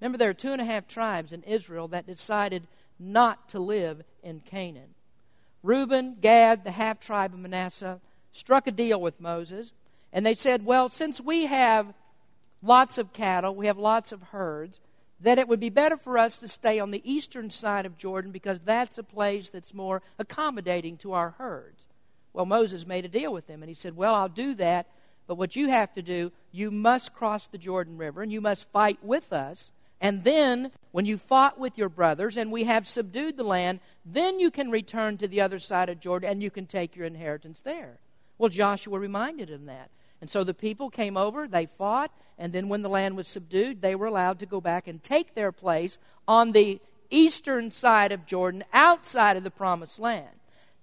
Remember, 0.00 0.18
there 0.18 0.30
are 0.30 0.34
two 0.34 0.50
and 0.50 0.60
a 0.60 0.64
half 0.64 0.88
tribes 0.88 1.32
in 1.32 1.44
Israel 1.44 1.86
that 1.86 2.08
decided 2.08 2.66
not 2.98 3.48
to 3.50 3.60
live 3.60 4.02
in 4.24 4.40
Canaan. 4.40 4.96
Reuben, 5.62 6.16
Gad, 6.20 6.64
the 6.64 6.72
half 6.72 6.98
tribe 6.98 7.34
of 7.34 7.38
Manasseh, 7.38 8.00
struck 8.32 8.66
a 8.66 8.72
deal 8.72 9.00
with 9.00 9.20
Moses, 9.20 9.72
and 10.12 10.24
they 10.24 10.34
said, 10.34 10.64
Well, 10.64 10.88
since 10.88 11.20
we 11.20 11.46
have 11.46 11.92
lots 12.62 12.98
of 12.98 13.12
cattle, 13.12 13.54
we 13.54 13.66
have 13.66 13.78
lots 13.78 14.12
of 14.12 14.22
herds, 14.24 14.80
that 15.20 15.38
it 15.38 15.48
would 15.48 15.60
be 15.60 15.70
better 15.70 15.96
for 15.96 16.16
us 16.16 16.36
to 16.38 16.48
stay 16.48 16.78
on 16.78 16.90
the 16.90 17.02
eastern 17.04 17.50
side 17.50 17.86
of 17.86 17.98
Jordan 17.98 18.30
because 18.30 18.60
that's 18.64 18.98
a 18.98 19.02
place 19.02 19.50
that's 19.50 19.74
more 19.74 20.02
accommodating 20.18 20.96
to 20.98 21.12
our 21.12 21.30
herds. 21.38 21.86
Well, 22.32 22.46
Moses 22.46 22.86
made 22.86 23.04
a 23.04 23.08
deal 23.08 23.32
with 23.32 23.46
them, 23.46 23.62
and 23.62 23.68
he 23.68 23.74
said, 23.74 23.96
Well, 23.96 24.14
I'll 24.14 24.28
do 24.28 24.54
that, 24.54 24.86
but 25.26 25.36
what 25.36 25.56
you 25.56 25.68
have 25.68 25.92
to 25.94 26.02
do, 26.02 26.32
you 26.52 26.70
must 26.70 27.14
cross 27.14 27.48
the 27.48 27.58
Jordan 27.58 27.98
River, 27.98 28.22
and 28.22 28.32
you 28.32 28.40
must 28.40 28.70
fight 28.70 28.98
with 29.02 29.32
us. 29.32 29.72
And 30.00 30.22
then, 30.22 30.70
when 30.92 31.06
you 31.06 31.18
fought 31.18 31.58
with 31.58 31.76
your 31.76 31.88
brothers 31.88 32.36
and 32.36 32.52
we 32.52 32.64
have 32.64 32.86
subdued 32.86 33.36
the 33.36 33.42
land, 33.42 33.80
then 34.04 34.38
you 34.38 34.50
can 34.50 34.70
return 34.70 35.16
to 35.18 35.26
the 35.26 35.40
other 35.40 35.58
side 35.58 35.88
of 35.88 35.98
Jordan 35.98 36.30
and 36.30 36.42
you 36.42 36.50
can 36.50 36.66
take 36.66 36.94
your 36.94 37.04
inheritance 37.04 37.60
there. 37.60 37.98
Well, 38.38 38.48
Joshua 38.48 38.98
reminded 38.98 39.50
him 39.50 39.66
that. 39.66 39.90
And 40.20 40.28
so 40.28 40.44
the 40.44 40.54
people 40.54 40.90
came 40.90 41.16
over, 41.16 41.46
they 41.46 41.66
fought, 41.66 42.10
and 42.38 42.52
then 42.52 42.68
when 42.68 42.82
the 42.82 42.88
land 42.88 43.16
was 43.16 43.28
subdued, 43.28 43.82
they 43.82 43.94
were 43.94 44.06
allowed 44.06 44.38
to 44.40 44.46
go 44.46 44.60
back 44.60 44.88
and 44.88 45.02
take 45.02 45.34
their 45.34 45.52
place 45.52 45.98
on 46.26 46.52
the 46.52 46.80
eastern 47.10 47.70
side 47.70 48.12
of 48.12 48.26
Jordan, 48.26 48.64
outside 48.72 49.36
of 49.36 49.44
the 49.44 49.50
promised 49.50 49.98
land. 49.98 50.28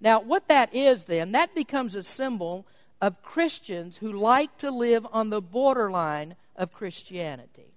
Now, 0.00 0.20
what 0.20 0.48
that 0.48 0.74
is 0.74 1.04
then, 1.04 1.32
that 1.32 1.54
becomes 1.54 1.94
a 1.94 2.02
symbol 2.02 2.66
of 3.00 3.22
Christians 3.22 3.98
who 3.98 4.12
like 4.12 4.56
to 4.58 4.70
live 4.70 5.06
on 5.12 5.30
the 5.30 5.42
borderline 5.42 6.36
of 6.54 6.72
Christianity. 6.72 7.74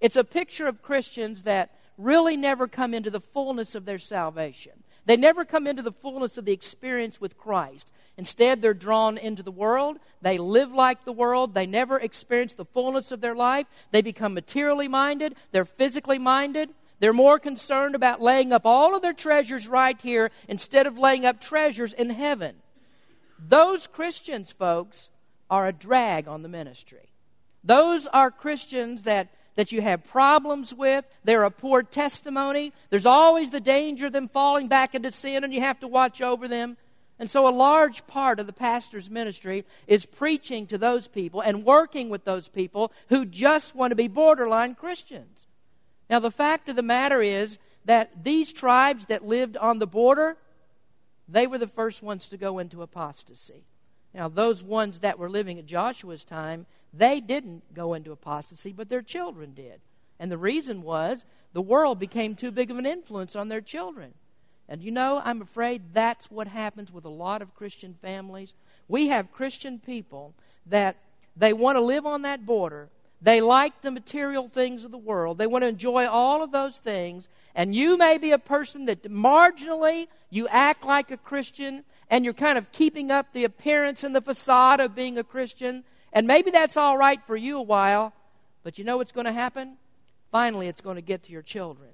It's 0.00 0.16
a 0.16 0.24
picture 0.24 0.66
of 0.66 0.82
Christians 0.82 1.42
that 1.42 1.70
really 1.98 2.36
never 2.36 2.66
come 2.66 2.94
into 2.94 3.10
the 3.10 3.20
fullness 3.20 3.74
of 3.74 3.84
their 3.84 3.98
salvation. 3.98 4.72
They 5.04 5.16
never 5.16 5.44
come 5.44 5.66
into 5.66 5.82
the 5.82 5.92
fullness 5.92 6.38
of 6.38 6.44
the 6.44 6.52
experience 6.52 7.20
with 7.20 7.36
Christ. 7.36 7.90
Instead, 8.20 8.60
they're 8.60 8.74
drawn 8.74 9.16
into 9.16 9.42
the 9.42 9.50
world. 9.50 9.98
They 10.20 10.36
live 10.36 10.70
like 10.72 11.06
the 11.06 11.10
world. 11.12 11.54
They 11.54 11.64
never 11.64 11.98
experience 11.98 12.52
the 12.52 12.66
fullness 12.66 13.12
of 13.12 13.22
their 13.22 13.34
life. 13.34 13.66
They 13.92 14.02
become 14.02 14.34
materially 14.34 14.88
minded. 14.88 15.36
They're 15.52 15.64
physically 15.64 16.18
minded. 16.18 16.68
They're 16.98 17.14
more 17.14 17.38
concerned 17.38 17.94
about 17.94 18.20
laying 18.20 18.52
up 18.52 18.66
all 18.66 18.94
of 18.94 19.00
their 19.00 19.14
treasures 19.14 19.68
right 19.68 19.98
here 20.02 20.30
instead 20.48 20.86
of 20.86 20.98
laying 20.98 21.24
up 21.24 21.40
treasures 21.40 21.94
in 21.94 22.10
heaven. 22.10 22.56
Those 23.38 23.86
Christians, 23.86 24.52
folks, 24.52 25.08
are 25.48 25.66
a 25.66 25.72
drag 25.72 26.28
on 26.28 26.42
the 26.42 26.48
ministry. 26.50 27.14
Those 27.64 28.06
are 28.06 28.30
Christians 28.30 29.04
that 29.04 29.28
that 29.54 29.72
you 29.72 29.80
have 29.80 30.04
problems 30.04 30.74
with. 30.74 31.06
They're 31.24 31.44
a 31.44 31.50
poor 31.50 31.82
testimony. 31.82 32.74
There's 32.90 33.06
always 33.06 33.50
the 33.50 33.60
danger 33.60 34.06
of 34.06 34.12
them 34.12 34.28
falling 34.28 34.68
back 34.68 34.94
into 34.94 35.10
sin, 35.10 35.42
and 35.42 35.54
you 35.54 35.62
have 35.62 35.80
to 35.80 35.88
watch 35.88 36.20
over 36.20 36.48
them. 36.48 36.76
And 37.20 37.30
so, 37.30 37.46
a 37.46 37.52
large 37.54 38.06
part 38.06 38.40
of 38.40 38.46
the 38.46 38.52
pastor's 38.52 39.10
ministry 39.10 39.66
is 39.86 40.06
preaching 40.06 40.66
to 40.68 40.78
those 40.78 41.06
people 41.06 41.42
and 41.42 41.66
working 41.66 42.08
with 42.08 42.24
those 42.24 42.48
people 42.48 42.92
who 43.10 43.26
just 43.26 43.74
want 43.74 43.90
to 43.90 43.94
be 43.94 44.08
borderline 44.08 44.74
Christians. 44.74 45.46
Now, 46.08 46.18
the 46.18 46.30
fact 46.30 46.70
of 46.70 46.76
the 46.76 46.82
matter 46.82 47.20
is 47.20 47.58
that 47.84 48.24
these 48.24 48.54
tribes 48.54 49.04
that 49.06 49.22
lived 49.22 49.58
on 49.58 49.78
the 49.78 49.86
border, 49.86 50.38
they 51.28 51.46
were 51.46 51.58
the 51.58 51.66
first 51.66 52.02
ones 52.02 52.26
to 52.28 52.38
go 52.38 52.58
into 52.58 52.80
apostasy. 52.80 53.64
Now, 54.14 54.28
those 54.28 54.62
ones 54.62 55.00
that 55.00 55.18
were 55.18 55.28
living 55.28 55.58
at 55.58 55.66
Joshua's 55.66 56.24
time, 56.24 56.64
they 56.90 57.20
didn't 57.20 57.74
go 57.74 57.92
into 57.92 58.12
apostasy, 58.12 58.72
but 58.72 58.88
their 58.88 59.02
children 59.02 59.52
did. 59.52 59.82
And 60.18 60.32
the 60.32 60.38
reason 60.38 60.80
was 60.80 61.26
the 61.52 61.60
world 61.60 61.98
became 61.98 62.34
too 62.34 62.50
big 62.50 62.70
of 62.70 62.78
an 62.78 62.86
influence 62.86 63.36
on 63.36 63.48
their 63.48 63.60
children. 63.60 64.14
And 64.70 64.84
you 64.84 64.92
know, 64.92 65.20
I'm 65.24 65.42
afraid 65.42 65.82
that's 65.92 66.30
what 66.30 66.46
happens 66.46 66.92
with 66.92 67.04
a 67.04 67.10
lot 67.10 67.42
of 67.42 67.56
Christian 67.56 67.96
families. 68.00 68.54
We 68.86 69.08
have 69.08 69.32
Christian 69.32 69.80
people 69.80 70.32
that 70.66 70.96
they 71.36 71.52
want 71.52 71.76
to 71.76 71.80
live 71.80 72.06
on 72.06 72.22
that 72.22 72.46
border. 72.46 72.88
They 73.20 73.40
like 73.40 73.82
the 73.82 73.90
material 73.90 74.48
things 74.48 74.84
of 74.84 74.92
the 74.92 74.96
world. 74.96 75.38
They 75.38 75.48
want 75.48 75.62
to 75.62 75.68
enjoy 75.68 76.06
all 76.06 76.42
of 76.42 76.52
those 76.52 76.78
things. 76.78 77.28
And 77.54 77.74
you 77.74 77.98
may 77.98 78.16
be 78.16 78.30
a 78.30 78.38
person 78.38 78.86
that 78.86 79.02
marginally 79.02 80.06
you 80.30 80.46
act 80.46 80.86
like 80.86 81.10
a 81.10 81.16
Christian 81.16 81.82
and 82.08 82.24
you're 82.24 82.32
kind 82.32 82.56
of 82.56 82.70
keeping 82.70 83.10
up 83.10 83.32
the 83.32 83.44
appearance 83.44 84.04
and 84.04 84.14
the 84.14 84.22
facade 84.22 84.78
of 84.78 84.94
being 84.94 85.18
a 85.18 85.24
Christian. 85.24 85.82
And 86.12 86.28
maybe 86.28 86.52
that's 86.52 86.76
all 86.76 86.96
right 86.96 87.20
for 87.26 87.36
you 87.36 87.58
a 87.58 87.62
while. 87.62 88.12
But 88.62 88.78
you 88.78 88.84
know 88.84 88.98
what's 88.98 89.12
going 89.12 89.26
to 89.26 89.32
happen? 89.32 89.78
Finally, 90.30 90.68
it's 90.68 90.80
going 90.80 90.96
to 90.96 91.02
get 91.02 91.24
to 91.24 91.32
your 91.32 91.42
children. 91.42 91.89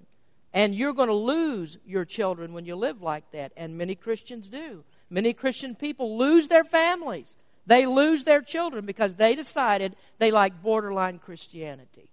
And 0.53 0.75
you're 0.75 0.95
going 0.95 1.09
to 1.09 1.15
lose 1.15 1.79
your 1.85 2.05
children 2.05 2.53
when 2.53 2.65
you 2.65 2.77
live 2.77 3.03
like 3.03 3.31
that. 3.33 3.53
And 3.57 3.77
many 3.77 3.95
Christians 3.95 4.49
do. 4.49 4.85
Many 5.11 5.33
Christian 5.33 5.75
people 5.75 6.17
lose 6.17 6.49
their 6.49 6.65
families. 6.65 7.37
They 7.67 7.85
lose 7.87 8.25
their 8.25 8.41
children 8.41 8.87
because 8.87 9.17
they 9.17 9.35
decided 9.35 9.97
they 10.19 10.31
like 10.31 10.63
borderline 10.63 11.19
Christianity. 11.19 12.09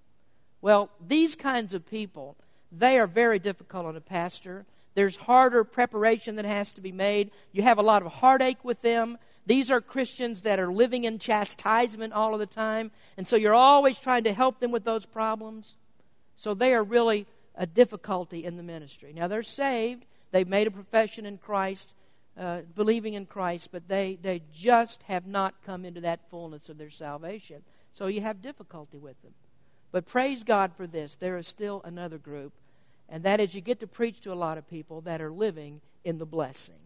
Well, 0.61 0.89
these 1.05 1.35
kinds 1.35 1.73
of 1.73 1.89
people, 1.89 2.35
they 2.71 2.97
are 2.97 3.07
very 3.07 3.39
difficult 3.39 3.85
on 3.85 3.95
a 3.95 4.01
pastor. 4.01 4.65
There's 4.95 5.15
harder 5.15 5.63
preparation 5.63 6.35
that 6.35 6.45
has 6.45 6.71
to 6.71 6.81
be 6.81 6.91
made. 6.91 7.31
You 7.51 7.63
have 7.63 7.77
a 7.77 7.83
lot 7.83 8.03
of 8.03 8.11
heartache 8.13 8.63
with 8.63 8.81
them. 8.81 9.17
These 9.45 9.69
are 9.69 9.81
Christians 9.81 10.41
that 10.41 10.59
are 10.59 10.71
living 10.71 11.03
in 11.03 11.19
chastisement 11.19 12.13
all 12.13 12.33
of 12.33 12.39
the 12.39 12.45
time. 12.45 12.91
And 13.17 13.27
so 13.27 13.35
you're 13.35 13.53
always 13.53 13.99
trying 13.99 14.23
to 14.23 14.33
help 14.33 14.59
them 14.59 14.71
with 14.71 14.85
those 14.85 15.05
problems. 15.05 15.75
So 16.35 16.53
they 16.53 16.73
are 16.73 16.83
really 16.83 17.27
a 17.55 17.65
difficulty 17.65 18.45
in 18.45 18.57
the 18.57 18.63
ministry. 18.63 19.13
Now, 19.13 19.27
they're 19.27 19.43
saved, 19.43 20.05
they've 20.31 20.47
made 20.47 20.67
a 20.67 20.71
profession 20.71 21.25
in 21.25 21.37
Christ, 21.37 21.95
uh, 22.37 22.61
believing 22.75 23.13
in 23.13 23.25
Christ, 23.25 23.69
but 23.71 23.87
they, 23.87 24.17
they 24.21 24.41
just 24.51 25.03
have 25.03 25.27
not 25.27 25.61
come 25.63 25.85
into 25.85 26.01
that 26.01 26.29
fullness 26.29 26.69
of 26.69 26.77
their 26.77 26.89
salvation. 26.89 27.61
So 27.93 28.07
you 28.07 28.21
have 28.21 28.41
difficulty 28.41 28.97
with 28.97 29.21
them. 29.21 29.33
But 29.91 30.07
praise 30.07 30.43
God 30.43 30.71
for 30.75 30.87
this. 30.87 31.15
There 31.15 31.37
is 31.37 31.47
still 31.47 31.81
another 31.85 32.17
group, 32.17 32.53
and 33.07 33.23
that 33.23 33.39
is 33.39 33.53
you 33.53 33.61
get 33.61 33.79
to 33.81 33.87
preach 33.87 34.21
to 34.21 34.33
a 34.33 34.35
lot 34.35 34.57
of 34.57 34.67
people 34.67 35.01
that 35.01 35.21
are 35.21 35.31
living 35.31 35.81
in 36.03 36.17
the 36.17 36.25
blessing. 36.25 36.79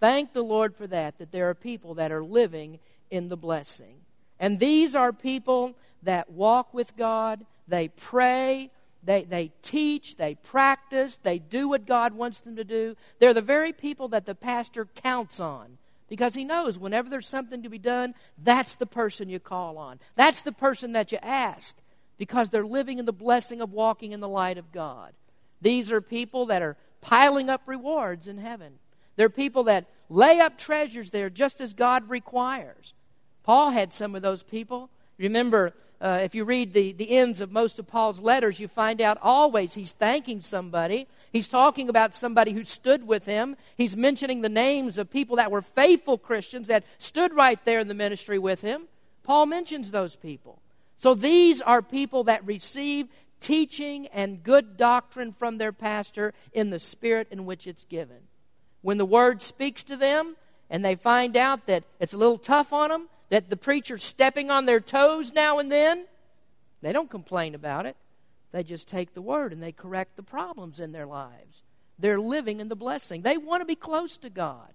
Thank 0.00 0.34
the 0.34 0.42
Lord 0.42 0.76
for 0.76 0.86
that, 0.88 1.18
that 1.18 1.32
there 1.32 1.48
are 1.48 1.54
people 1.54 1.94
that 1.94 2.12
are 2.12 2.22
living 2.22 2.78
in 3.10 3.30
the 3.30 3.36
blessing. 3.38 4.00
And 4.38 4.60
these 4.60 4.94
are 4.94 5.12
people 5.12 5.74
that 6.02 6.30
walk 6.30 6.74
with 6.74 6.94
God, 6.96 7.46
they 7.66 7.88
pray, 7.88 8.70
they, 9.04 9.24
they 9.24 9.52
teach, 9.62 10.16
they 10.16 10.34
practice, 10.36 11.16
they 11.16 11.38
do 11.38 11.68
what 11.68 11.86
God 11.86 12.14
wants 12.14 12.40
them 12.40 12.56
to 12.56 12.64
do. 12.64 12.96
They're 13.18 13.34
the 13.34 13.42
very 13.42 13.72
people 13.72 14.08
that 14.08 14.26
the 14.26 14.34
pastor 14.34 14.86
counts 14.86 15.40
on 15.40 15.78
because 16.08 16.34
he 16.34 16.44
knows 16.44 16.78
whenever 16.78 17.08
there's 17.08 17.28
something 17.28 17.62
to 17.62 17.68
be 17.68 17.78
done, 17.78 18.14
that's 18.42 18.74
the 18.74 18.86
person 18.86 19.28
you 19.28 19.40
call 19.40 19.78
on. 19.78 20.00
That's 20.16 20.42
the 20.42 20.52
person 20.52 20.92
that 20.92 21.12
you 21.12 21.18
ask 21.22 21.74
because 22.18 22.50
they're 22.50 22.66
living 22.66 22.98
in 22.98 23.04
the 23.04 23.12
blessing 23.12 23.60
of 23.60 23.72
walking 23.72 24.12
in 24.12 24.20
the 24.20 24.28
light 24.28 24.58
of 24.58 24.72
God. 24.72 25.12
These 25.60 25.90
are 25.90 26.00
people 26.00 26.46
that 26.46 26.62
are 26.62 26.76
piling 27.00 27.50
up 27.50 27.62
rewards 27.66 28.28
in 28.28 28.38
heaven. 28.38 28.74
They're 29.16 29.30
people 29.30 29.64
that 29.64 29.86
lay 30.08 30.40
up 30.40 30.58
treasures 30.58 31.10
there 31.10 31.30
just 31.30 31.60
as 31.60 31.72
God 31.72 32.08
requires. 32.08 32.94
Paul 33.42 33.70
had 33.70 33.92
some 33.92 34.14
of 34.14 34.22
those 34.22 34.42
people. 34.42 34.90
Remember, 35.18 35.74
uh, 36.04 36.18
if 36.22 36.34
you 36.34 36.44
read 36.44 36.74
the, 36.74 36.92
the 36.92 37.16
ends 37.16 37.40
of 37.40 37.50
most 37.50 37.78
of 37.78 37.86
Paul's 37.86 38.18
letters, 38.20 38.60
you 38.60 38.68
find 38.68 39.00
out 39.00 39.16
always 39.22 39.72
he's 39.72 39.92
thanking 39.92 40.42
somebody. 40.42 41.06
He's 41.32 41.48
talking 41.48 41.88
about 41.88 42.14
somebody 42.14 42.52
who 42.52 42.62
stood 42.62 43.06
with 43.06 43.24
him. 43.24 43.56
He's 43.78 43.96
mentioning 43.96 44.42
the 44.42 44.50
names 44.50 44.98
of 44.98 45.10
people 45.10 45.36
that 45.36 45.50
were 45.50 45.62
faithful 45.62 46.18
Christians 46.18 46.68
that 46.68 46.84
stood 46.98 47.32
right 47.32 47.58
there 47.64 47.80
in 47.80 47.88
the 47.88 47.94
ministry 47.94 48.38
with 48.38 48.60
him. 48.60 48.82
Paul 49.22 49.46
mentions 49.46 49.90
those 49.90 50.14
people. 50.14 50.60
So 50.98 51.14
these 51.14 51.62
are 51.62 51.80
people 51.80 52.24
that 52.24 52.46
receive 52.46 53.08
teaching 53.40 54.06
and 54.08 54.42
good 54.42 54.76
doctrine 54.76 55.32
from 55.32 55.56
their 55.56 55.72
pastor 55.72 56.34
in 56.52 56.68
the 56.68 56.80
spirit 56.80 57.28
in 57.30 57.46
which 57.46 57.66
it's 57.66 57.84
given. 57.84 58.18
When 58.82 58.98
the 58.98 59.06
word 59.06 59.40
speaks 59.40 59.82
to 59.84 59.96
them 59.96 60.36
and 60.68 60.84
they 60.84 60.96
find 60.96 61.34
out 61.34 61.66
that 61.66 61.84
it's 61.98 62.12
a 62.12 62.18
little 62.18 62.36
tough 62.36 62.74
on 62.74 62.90
them, 62.90 63.08
that 63.34 63.50
the 63.50 63.56
preacher's 63.56 64.04
stepping 64.04 64.48
on 64.48 64.64
their 64.64 64.78
toes 64.78 65.32
now 65.32 65.58
and 65.58 65.72
then, 65.72 66.04
they 66.82 66.92
don't 66.92 67.10
complain 67.10 67.52
about 67.52 67.84
it. 67.84 67.96
They 68.52 68.62
just 68.62 68.86
take 68.86 69.12
the 69.12 69.20
word 69.20 69.52
and 69.52 69.60
they 69.60 69.72
correct 69.72 70.14
the 70.14 70.22
problems 70.22 70.78
in 70.78 70.92
their 70.92 71.04
lives. 71.04 71.64
They're 71.98 72.20
living 72.20 72.60
in 72.60 72.68
the 72.68 72.76
blessing. 72.76 73.22
They 73.22 73.36
want 73.36 73.60
to 73.60 73.64
be 73.64 73.74
close 73.74 74.16
to 74.18 74.30
God. 74.30 74.68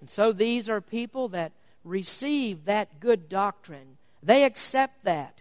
And 0.00 0.10
so 0.10 0.32
these 0.32 0.68
are 0.68 0.80
people 0.80 1.28
that 1.28 1.52
receive 1.84 2.64
that 2.64 2.98
good 2.98 3.28
doctrine. 3.28 3.96
They 4.24 4.42
accept 4.42 5.04
that. 5.04 5.40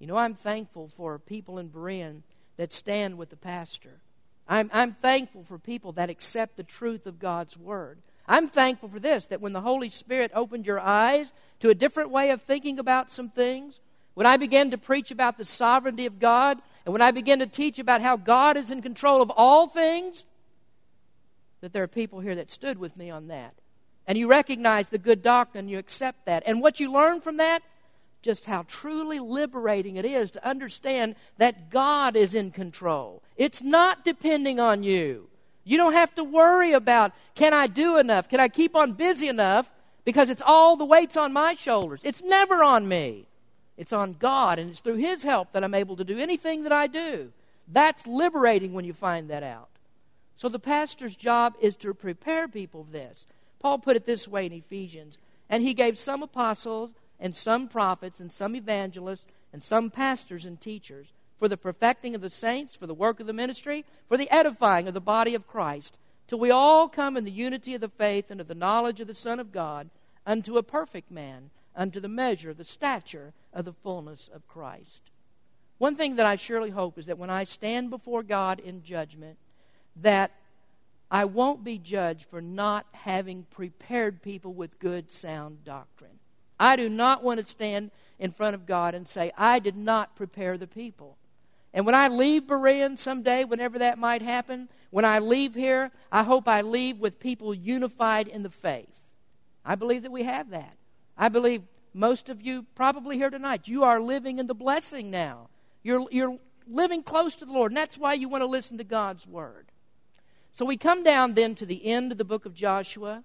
You 0.00 0.08
know, 0.08 0.16
I'm 0.16 0.34
thankful 0.34 0.90
for 0.96 1.20
people 1.20 1.60
in 1.60 1.68
Berean 1.68 2.22
that 2.56 2.72
stand 2.72 3.18
with 3.18 3.30
the 3.30 3.36
pastor. 3.36 4.00
I'm, 4.48 4.68
I'm 4.72 4.94
thankful 4.94 5.44
for 5.44 5.60
people 5.60 5.92
that 5.92 6.10
accept 6.10 6.56
the 6.56 6.64
truth 6.64 7.06
of 7.06 7.20
God's 7.20 7.56
Word. 7.56 7.98
I'm 8.26 8.48
thankful 8.48 8.88
for 8.88 9.00
this 9.00 9.26
that 9.26 9.40
when 9.40 9.52
the 9.52 9.60
Holy 9.60 9.90
Spirit 9.90 10.30
opened 10.34 10.66
your 10.66 10.80
eyes 10.80 11.32
to 11.60 11.70
a 11.70 11.74
different 11.74 12.10
way 12.10 12.30
of 12.30 12.42
thinking 12.42 12.78
about 12.78 13.10
some 13.10 13.28
things, 13.28 13.80
when 14.14 14.26
I 14.26 14.36
began 14.36 14.70
to 14.70 14.78
preach 14.78 15.10
about 15.10 15.38
the 15.38 15.44
sovereignty 15.44 16.06
of 16.06 16.18
God, 16.18 16.58
and 16.84 16.92
when 16.92 17.02
I 17.02 17.10
began 17.10 17.40
to 17.40 17.46
teach 17.46 17.78
about 17.78 18.00
how 18.00 18.16
God 18.16 18.56
is 18.56 18.70
in 18.70 18.80
control 18.80 19.20
of 19.20 19.30
all 19.30 19.66
things, 19.66 20.24
that 21.60 21.72
there 21.72 21.82
are 21.82 21.88
people 21.88 22.20
here 22.20 22.34
that 22.36 22.50
stood 22.50 22.78
with 22.78 22.96
me 22.96 23.10
on 23.10 23.28
that. 23.28 23.54
And 24.06 24.18
you 24.18 24.28
recognize 24.28 24.90
the 24.90 24.98
good 24.98 25.22
doctrine, 25.22 25.68
you 25.68 25.78
accept 25.78 26.26
that. 26.26 26.42
And 26.46 26.60
what 26.60 26.78
you 26.78 26.92
learn 26.92 27.20
from 27.20 27.38
that, 27.38 27.62
just 28.22 28.44
how 28.44 28.64
truly 28.68 29.18
liberating 29.18 29.96
it 29.96 30.04
is 30.04 30.30
to 30.32 30.46
understand 30.46 31.16
that 31.38 31.70
God 31.70 32.16
is 32.16 32.34
in 32.34 32.50
control. 32.50 33.22
It's 33.36 33.62
not 33.62 34.04
depending 34.04 34.60
on 34.60 34.82
you. 34.82 35.28
You 35.64 35.76
don't 35.76 35.94
have 35.94 36.14
to 36.14 36.24
worry 36.24 36.72
about 36.72 37.12
can 37.34 37.52
I 37.52 37.66
do 37.66 37.98
enough? 37.98 38.28
Can 38.28 38.40
I 38.40 38.48
keep 38.48 38.76
on 38.76 38.92
busy 38.92 39.28
enough? 39.28 39.70
Because 40.04 40.28
it's 40.28 40.42
all 40.44 40.76
the 40.76 40.84
weight's 40.84 41.16
on 41.16 41.32
my 41.32 41.54
shoulders. 41.54 42.00
It's 42.04 42.22
never 42.22 42.62
on 42.62 42.86
me. 42.86 43.26
It's 43.76 43.92
on 43.92 44.12
God, 44.12 44.58
and 44.58 44.70
it's 44.70 44.80
through 44.80 44.96
His 44.96 45.24
help 45.24 45.52
that 45.52 45.64
I'm 45.64 45.74
able 45.74 45.96
to 45.96 46.04
do 46.04 46.18
anything 46.18 46.62
that 46.62 46.72
I 46.72 46.86
do. 46.86 47.32
That's 47.66 48.06
liberating 48.06 48.72
when 48.74 48.84
you 48.84 48.92
find 48.92 49.30
that 49.30 49.42
out. 49.42 49.70
So 50.36 50.48
the 50.48 50.58
pastor's 50.58 51.16
job 51.16 51.54
is 51.60 51.74
to 51.76 51.94
prepare 51.94 52.46
people 52.46 52.84
for 52.84 52.92
this. 52.92 53.26
Paul 53.58 53.78
put 53.78 53.96
it 53.96 54.04
this 54.04 54.28
way 54.28 54.46
in 54.46 54.52
Ephesians 54.52 55.16
and 55.48 55.62
he 55.62 55.74
gave 55.74 55.98
some 55.98 56.22
apostles, 56.22 56.94
and 57.20 57.36
some 57.36 57.68
prophets, 57.68 58.18
and 58.18 58.32
some 58.32 58.56
evangelists, 58.56 59.24
and 59.52 59.62
some 59.62 59.90
pastors 59.90 60.44
and 60.44 60.60
teachers 60.60 61.12
for 61.36 61.48
the 61.48 61.56
perfecting 61.56 62.14
of 62.14 62.20
the 62.20 62.30
saints, 62.30 62.76
for 62.76 62.86
the 62.86 62.94
work 62.94 63.20
of 63.20 63.26
the 63.26 63.32
ministry, 63.32 63.84
for 64.08 64.16
the 64.16 64.30
edifying 64.30 64.88
of 64.88 64.94
the 64.94 65.00
body 65.00 65.34
of 65.34 65.46
Christ, 65.46 65.98
till 66.26 66.38
we 66.38 66.50
all 66.50 66.88
come 66.88 67.16
in 67.16 67.24
the 67.24 67.30
unity 67.30 67.74
of 67.74 67.80
the 67.80 67.88
faith 67.88 68.30
and 68.30 68.40
of 68.40 68.48
the 68.48 68.54
knowledge 68.54 69.00
of 69.00 69.06
the 69.06 69.14
Son 69.14 69.40
of 69.40 69.52
God, 69.52 69.90
unto 70.26 70.56
a 70.56 70.62
perfect 70.62 71.10
man, 71.10 71.50
unto 71.76 72.00
the 72.00 72.08
measure, 72.08 72.50
of 72.50 72.56
the 72.56 72.64
stature 72.64 73.32
of 73.52 73.64
the 73.64 73.72
fullness 73.72 74.28
of 74.32 74.46
Christ. 74.48 75.10
One 75.78 75.96
thing 75.96 76.16
that 76.16 76.26
I 76.26 76.36
surely 76.36 76.70
hope 76.70 76.98
is 76.98 77.06
that 77.06 77.18
when 77.18 77.30
I 77.30 77.44
stand 77.44 77.90
before 77.90 78.22
God 78.22 78.60
in 78.60 78.82
judgment, 78.82 79.36
that 79.96 80.30
I 81.10 81.24
won't 81.24 81.62
be 81.62 81.78
judged 81.78 82.26
for 82.28 82.40
not 82.40 82.86
having 82.92 83.46
prepared 83.50 84.22
people 84.22 84.54
with 84.54 84.78
good, 84.78 85.10
sound 85.10 85.64
doctrine. 85.64 86.18
I 86.58 86.76
do 86.76 86.88
not 86.88 87.22
want 87.22 87.40
to 87.40 87.46
stand 87.46 87.90
in 88.18 88.30
front 88.30 88.54
of 88.54 88.66
God 88.66 88.94
and 88.94 89.06
say, 89.06 89.32
I 89.36 89.58
did 89.58 89.76
not 89.76 90.16
prepare 90.16 90.56
the 90.56 90.66
people. 90.66 91.16
And 91.74 91.84
when 91.84 91.96
I 91.96 92.06
leave 92.06 92.44
Berean 92.44 92.96
someday, 92.96 93.42
whenever 93.42 93.80
that 93.80 93.98
might 93.98 94.22
happen, 94.22 94.68
when 94.90 95.04
I 95.04 95.18
leave 95.18 95.56
here, 95.56 95.90
I 96.12 96.22
hope 96.22 96.46
I 96.46 96.60
leave 96.60 97.00
with 97.00 97.18
people 97.18 97.52
unified 97.52 98.28
in 98.28 98.44
the 98.44 98.48
faith. 98.48 99.02
I 99.64 99.74
believe 99.74 100.04
that 100.04 100.12
we 100.12 100.22
have 100.22 100.50
that. 100.50 100.76
I 101.18 101.28
believe 101.28 101.62
most 101.92 102.28
of 102.28 102.40
you 102.40 102.64
probably 102.76 103.16
here 103.16 103.28
tonight, 103.28 103.66
you 103.66 103.82
are 103.82 104.00
living 104.00 104.38
in 104.38 104.46
the 104.46 104.54
blessing 104.54 105.10
now. 105.10 105.48
You're, 105.82 106.06
you're 106.12 106.38
living 106.68 107.02
close 107.02 107.34
to 107.36 107.44
the 107.44 107.52
Lord. 107.52 107.72
And 107.72 107.76
that's 107.76 107.98
why 107.98 108.14
you 108.14 108.28
want 108.28 108.42
to 108.42 108.46
listen 108.46 108.78
to 108.78 108.84
God's 108.84 109.26
Word. 109.26 109.66
So 110.52 110.64
we 110.64 110.76
come 110.76 111.02
down 111.02 111.34
then 111.34 111.56
to 111.56 111.66
the 111.66 111.84
end 111.84 112.12
of 112.12 112.18
the 112.18 112.24
book 112.24 112.46
of 112.46 112.54
Joshua. 112.54 113.24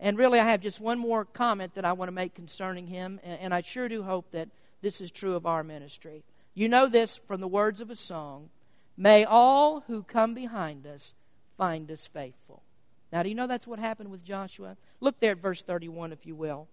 And 0.00 0.16
really, 0.16 0.40
I 0.40 0.44
have 0.50 0.62
just 0.62 0.80
one 0.80 0.98
more 0.98 1.26
comment 1.26 1.74
that 1.74 1.84
I 1.84 1.92
want 1.92 2.08
to 2.08 2.12
make 2.12 2.34
concerning 2.34 2.86
him. 2.86 3.20
And, 3.22 3.40
and 3.40 3.54
I 3.54 3.60
sure 3.60 3.90
do 3.90 4.02
hope 4.02 4.30
that 4.30 4.48
this 4.80 5.02
is 5.02 5.10
true 5.10 5.34
of 5.34 5.44
our 5.44 5.62
ministry. 5.62 6.24
You 6.54 6.68
know 6.68 6.88
this 6.88 7.18
from 7.26 7.40
the 7.40 7.48
words 7.48 7.80
of 7.80 7.90
a 7.90 7.96
song 7.96 8.50
May 8.96 9.24
all 9.24 9.80
who 9.88 10.04
come 10.04 10.34
behind 10.34 10.86
us 10.86 11.14
find 11.56 11.90
us 11.90 12.06
faithful. 12.06 12.62
Now, 13.12 13.22
do 13.22 13.28
you 13.28 13.34
know 13.34 13.46
that's 13.46 13.66
what 13.66 13.78
happened 13.78 14.10
with 14.10 14.24
Joshua? 14.24 14.76
Look 15.00 15.20
there 15.20 15.32
at 15.32 15.38
verse 15.38 15.62
31, 15.62 16.12
if 16.12 16.26
you 16.26 16.34
will. 16.34 16.68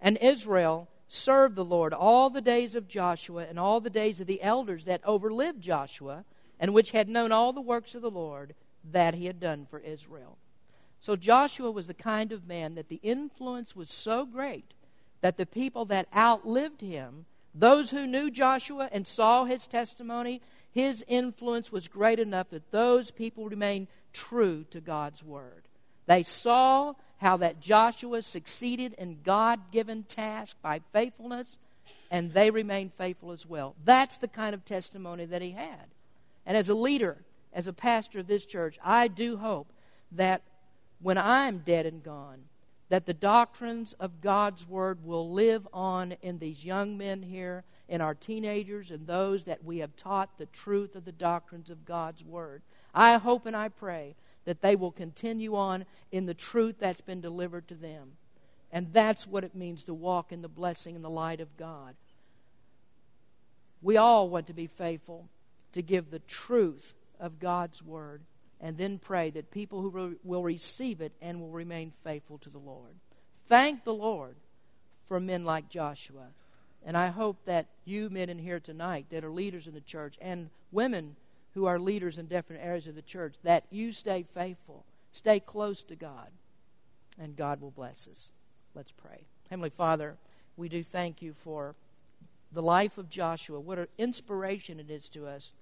And 0.00 0.16
Israel 0.18 0.88
served 1.08 1.56
the 1.56 1.64
Lord 1.64 1.92
all 1.92 2.30
the 2.30 2.40
days 2.40 2.74
of 2.74 2.88
Joshua 2.88 3.46
and 3.48 3.58
all 3.58 3.80
the 3.80 3.90
days 3.90 4.20
of 4.20 4.26
the 4.26 4.42
elders 4.42 4.84
that 4.84 5.02
overlived 5.02 5.60
Joshua 5.60 6.24
and 6.60 6.74
which 6.74 6.90
had 6.90 7.08
known 7.08 7.32
all 7.32 7.52
the 7.52 7.60
works 7.60 7.94
of 7.94 8.02
the 8.02 8.10
Lord 8.10 8.54
that 8.84 9.14
he 9.14 9.26
had 9.26 9.40
done 9.40 9.66
for 9.68 9.80
Israel. 9.80 10.38
So 11.00 11.16
Joshua 11.16 11.70
was 11.70 11.86
the 11.86 11.94
kind 11.94 12.32
of 12.32 12.46
man 12.46 12.74
that 12.74 12.88
the 12.88 13.00
influence 13.02 13.74
was 13.74 13.90
so 13.90 14.26
great 14.26 14.74
that 15.20 15.36
the 15.36 15.46
people 15.46 15.84
that 15.86 16.08
outlived 16.14 16.80
him, 16.80 17.26
those 17.60 17.90
who 17.90 18.06
knew 18.06 18.30
Joshua 18.30 18.88
and 18.92 19.06
saw 19.06 19.44
his 19.44 19.66
testimony, 19.66 20.40
his 20.70 21.04
influence 21.08 21.72
was 21.72 21.88
great 21.88 22.20
enough 22.20 22.50
that 22.50 22.70
those 22.70 23.10
people 23.10 23.48
remained 23.48 23.88
true 24.12 24.64
to 24.70 24.80
God's 24.80 25.24
word. 25.24 25.64
They 26.06 26.22
saw 26.22 26.94
how 27.18 27.36
that 27.38 27.60
Joshua 27.60 28.22
succeeded 28.22 28.94
in 28.94 29.18
God 29.24 29.72
given 29.72 30.04
task 30.04 30.56
by 30.62 30.80
faithfulness, 30.92 31.58
and 32.10 32.32
they 32.32 32.50
remained 32.50 32.94
faithful 32.94 33.32
as 33.32 33.44
well. 33.44 33.74
That's 33.84 34.18
the 34.18 34.28
kind 34.28 34.54
of 34.54 34.64
testimony 34.64 35.24
that 35.26 35.42
he 35.42 35.50
had. 35.50 35.88
And 36.46 36.56
as 36.56 36.68
a 36.68 36.74
leader, 36.74 37.18
as 37.52 37.66
a 37.66 37.72
pastor 37.72 38.20
of 38.20 38.26
this 38.26 38.44
church, 38.44 38.78
I 38.84 39.08
do 39.08 39.36
hope 39.36 39.72
that 40.12 40.42
when 41.00 41.18
I'm 41.18 41.58
dead 41.58 41.86
and 41.86 42.02
gone, 42.02 42.44
that 42.88 43.06
the 43.06 43.14
doctrines 43.14 43.92
of 43.94 44.20
God's 44.20 44.66
Word 44.66 45.04
will 45.04 45.30
live 45.30 45.68
on 45.72 46.12
in 46.22 46.38
these 46.38 46.64
young 46.64 46.96
men 46.96 47.22
here, 47.22 47.64
in 47.88 48.00
our 48.00 48.14
teenagers, 48.14 48.90
and 48.90 49.06
those 49.06 49.44
that 49.44 49.64
we 49.64 49.78
have 49.78 49.96
taught 49.96 50.38
the 50.38 50.46
truth 50.46 50.96
of 50.96 51.04
the 51.04 51.12
doctrines 51.12 51.70
of 51.70 51.84
God's 51.84 52.24
Word. 52.24 52.62
I 52.94 53.16
hope 53.18 53.46
and 53.46 53.56
I 53.56 53.68
pray 53.68 54.14
that 54.44 54.62
they 54.62 54.74
will 54.74 54.90
continue 54.90 55.54
on 55.54 55.84
in 56.10 56.24
the 56.24 56.34
truth 56.34 56.76
that's 56.78 57.02
been 57.02 57.20
delivered 57.20 57.68
to 57.68 57.74
them. 57.74 58.12
And 58.72 58.92
that's 58.92 59.26
what 59.26 59.44
it 59.44 59.54
means 59.54 59.82
to 59.84 59.94
walk 59.94 60.32
in 60.32 60.42
the 60.42 60.48
blessing 60.48 60.96
and 60.96 61.04
the 61.04 61.10
light 61.10 61.40
of 61.40 61.56
God. 61.56 61.94
We 63.82 63.96
all 63.96 64.28
want 64.28 64.46
to 64.46 64.54
be 64.54 64.66
faithful 64.66 65.28
to 65.72 65.82
give 65.82 66.10
the 66.10 66.18
truth 66.20 66.94
of 67.20 67.38
God's 67.38 67.82
Word 67.82 68.22
and 68.60 68.76
then 68.76 68.98
pray 68.98 69.30
that 69.30 69.50
people 69.50 69.80
who 69.80 69.90
re- 69.90 70.16
will 70.24 70.42
receive 70.42 71.00
it 71.00 71.12
and 71.22 71.40
will 71.40 71.50
remain 71.50 71.92
faithful 72.04 72.38
to 72.38 72.50
the 72.50 72.58
Lord. 72.58 72.94
Thank 73.46 73.84
the 73.84 73.94
Lord 73.94 74.36
for 75.06 75.20
men 75.20 75.44
like 75.44 75.68
Joshua. 75.68 76.28
And 76.84 76.96
I 76.96 77.08
hope 77.08 77.38
that 77.44 77.66
you 77.84 78.10
men 78.10 78.28
in 78.28 78.38
here 78.38 78.60
tonight 78.60 79.06
that 79.10 79.24
are 79.24 79.30
leaders 79.30 79.66
in 79.66 79.74
the 79.74 79.80
church 79.80 80.16
and 80.20 80.50
women 80.70 81.16
who 81.54 81.66
are 81.66 81.78
leaders 81.78 82.18
in 82.18 82.26
different 82.26 82.62
areas 82.62 82.86
of 82.86 82.94
the 82.94 83.02
church, 83.02 83.34
that 83.42 83.64
you 83.70 83.92
stay 83.92 84.24
faithful, 84.34 84.84
stay 85.12 85.40
close 85.40 85.82
to 85.82 85.96
God, 85.96 86.28
and 87.18 87.36
God 87.36 87.60
will 87.60 87.70
bless 87.70 88.06
us. 88.06 88.30
Let's 88.74 88.92
pray. 88.92 89.24
Heavenly 89.50 89.70
Father, 89.70 90.16
we 90.56 90.68
do 90.68 90.84
thank 90.84 91.20
you 91.20 91.32
for 91.32 91.74
the 92.52 92.62
life 92.62 92.98
of 92.98 93.08
Joshua. 93.08 93.60
What 93.60 93.78
an 93.78 93.88
inspiration 93.98 94.78
it 94.78 94.90
is 94.90 95.08
to 95.10 95.26
us. 95.26 95.52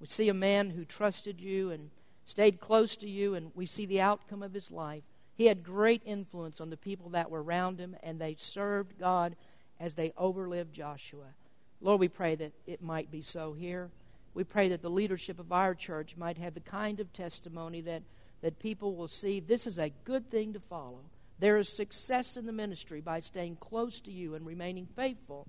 We 0.00 0.06
see 0.06 0.28
a 0.28 0.34
man 0.34 0.70
who 0.70 0.84
trusted 0.84 1.40
you 1.40 1.70
and 1.70 1.90
stayed 2.24 2.60
close 2.60 2.96
to 2.96 3.08
you, 3.08 3.34
and 3.34 3.52
we 3.54 3.66
see 3.66 3.86
the 3.86 4.00
outcome 4.00 4.42
of 4.42 4.54
his 4.54 4.70
life. 4.70 5.02
He 5.34 5.46
had 5.46 5.64
great 5.64 6.02
influence 6.04 6.60
on 6.60 6.70
the 6.70 6.76
people 6.76 7.10
that 7.10 7.30
were 7.30 7.42
around 7.42 7.78
him, 7.78 7.96
and 8.02 8.20
they 8.20 8.36
served 8.38 8.98
God 8.98 9.36
as 9.80 9.94
they 9.94 10.10
overlived 10.10 10.72
Joshua. 10.72 11.34
Lord, 11.80 12.00
we 12.00 12.08
pray 12.08 12.34
that 12.36 12.52
it 12.66 12.82
might 12.82 13.10
be 13.10 13.22
so 13.22 13.52
here. 13.52 13.90
We 14.34 14.44
pray 14.44 14.68
that 14.68 14.82
the 14.82 14.90
leadership 14.90 15.38
of 15.38 15.52
our 15.52 15.74
church 15.74 16.16
might 16.16 16.38
have 16.38 16.54
the 16.54 16.60
kind 16.60 17.00
of 17.00 17.12
testimony 17.12 17.80
that, 17.82 18.02
that 18.40 18.60
people 18.60 18.94
will 18.94 19.08
see 19.08 19.40
this 19.40 19.66
is 19.66 19.78
a 19.78 19.92
good 20.04 20.30
thing 20.30 20.52
to 20.52 20.60
follow. 20.60 21.00
There 21.38 21.56
is 21.56 21.68
success 21.68 22.36
in 22.36 22.46
the 22.46 22.52
ministry 22.52 23.00
by 23.00 23.20
staying 23.20 23.56
close 23.56 24.00
to 24.02 24.12
you 24.12 24.34
and 24.34 24.46
remaining 24.46 24.86
faithful. 24.86 25.48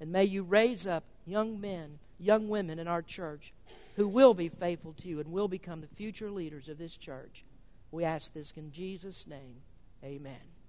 And 0.00 0.12
may 0.12 0.24
you 0.24 0.44
raise 0.44 0.86
up 0.86 1.04
young 1.26 1.60
men, 1.60 1.98
young 2.18 2.48
women 2.48 2.78
in 2.78 2.86
our 2.86 3.02
church 3.02 3.52
who 3.96 4.08
will 4.08 4.34
be 4.34 4.48
faithful 4.48 4.94
to 4.94 5.08
you 5.08 5.20
and 5.20 5.30
will 5.30 5.48
become 5.48 5.80
the 5.80 5.86
future 5.86 6.30
leaders 6.30 6.68
of 6.68 6.78
this 6.78 6.96
church. 6.96 7.44
We 7.90 8.04
ask 8.04 8.32
this 8.32 8.52
in 8.56 8.72
Jesus' 8.72 9.26
name. 9.26 9.62
Amen. 10.02 10.61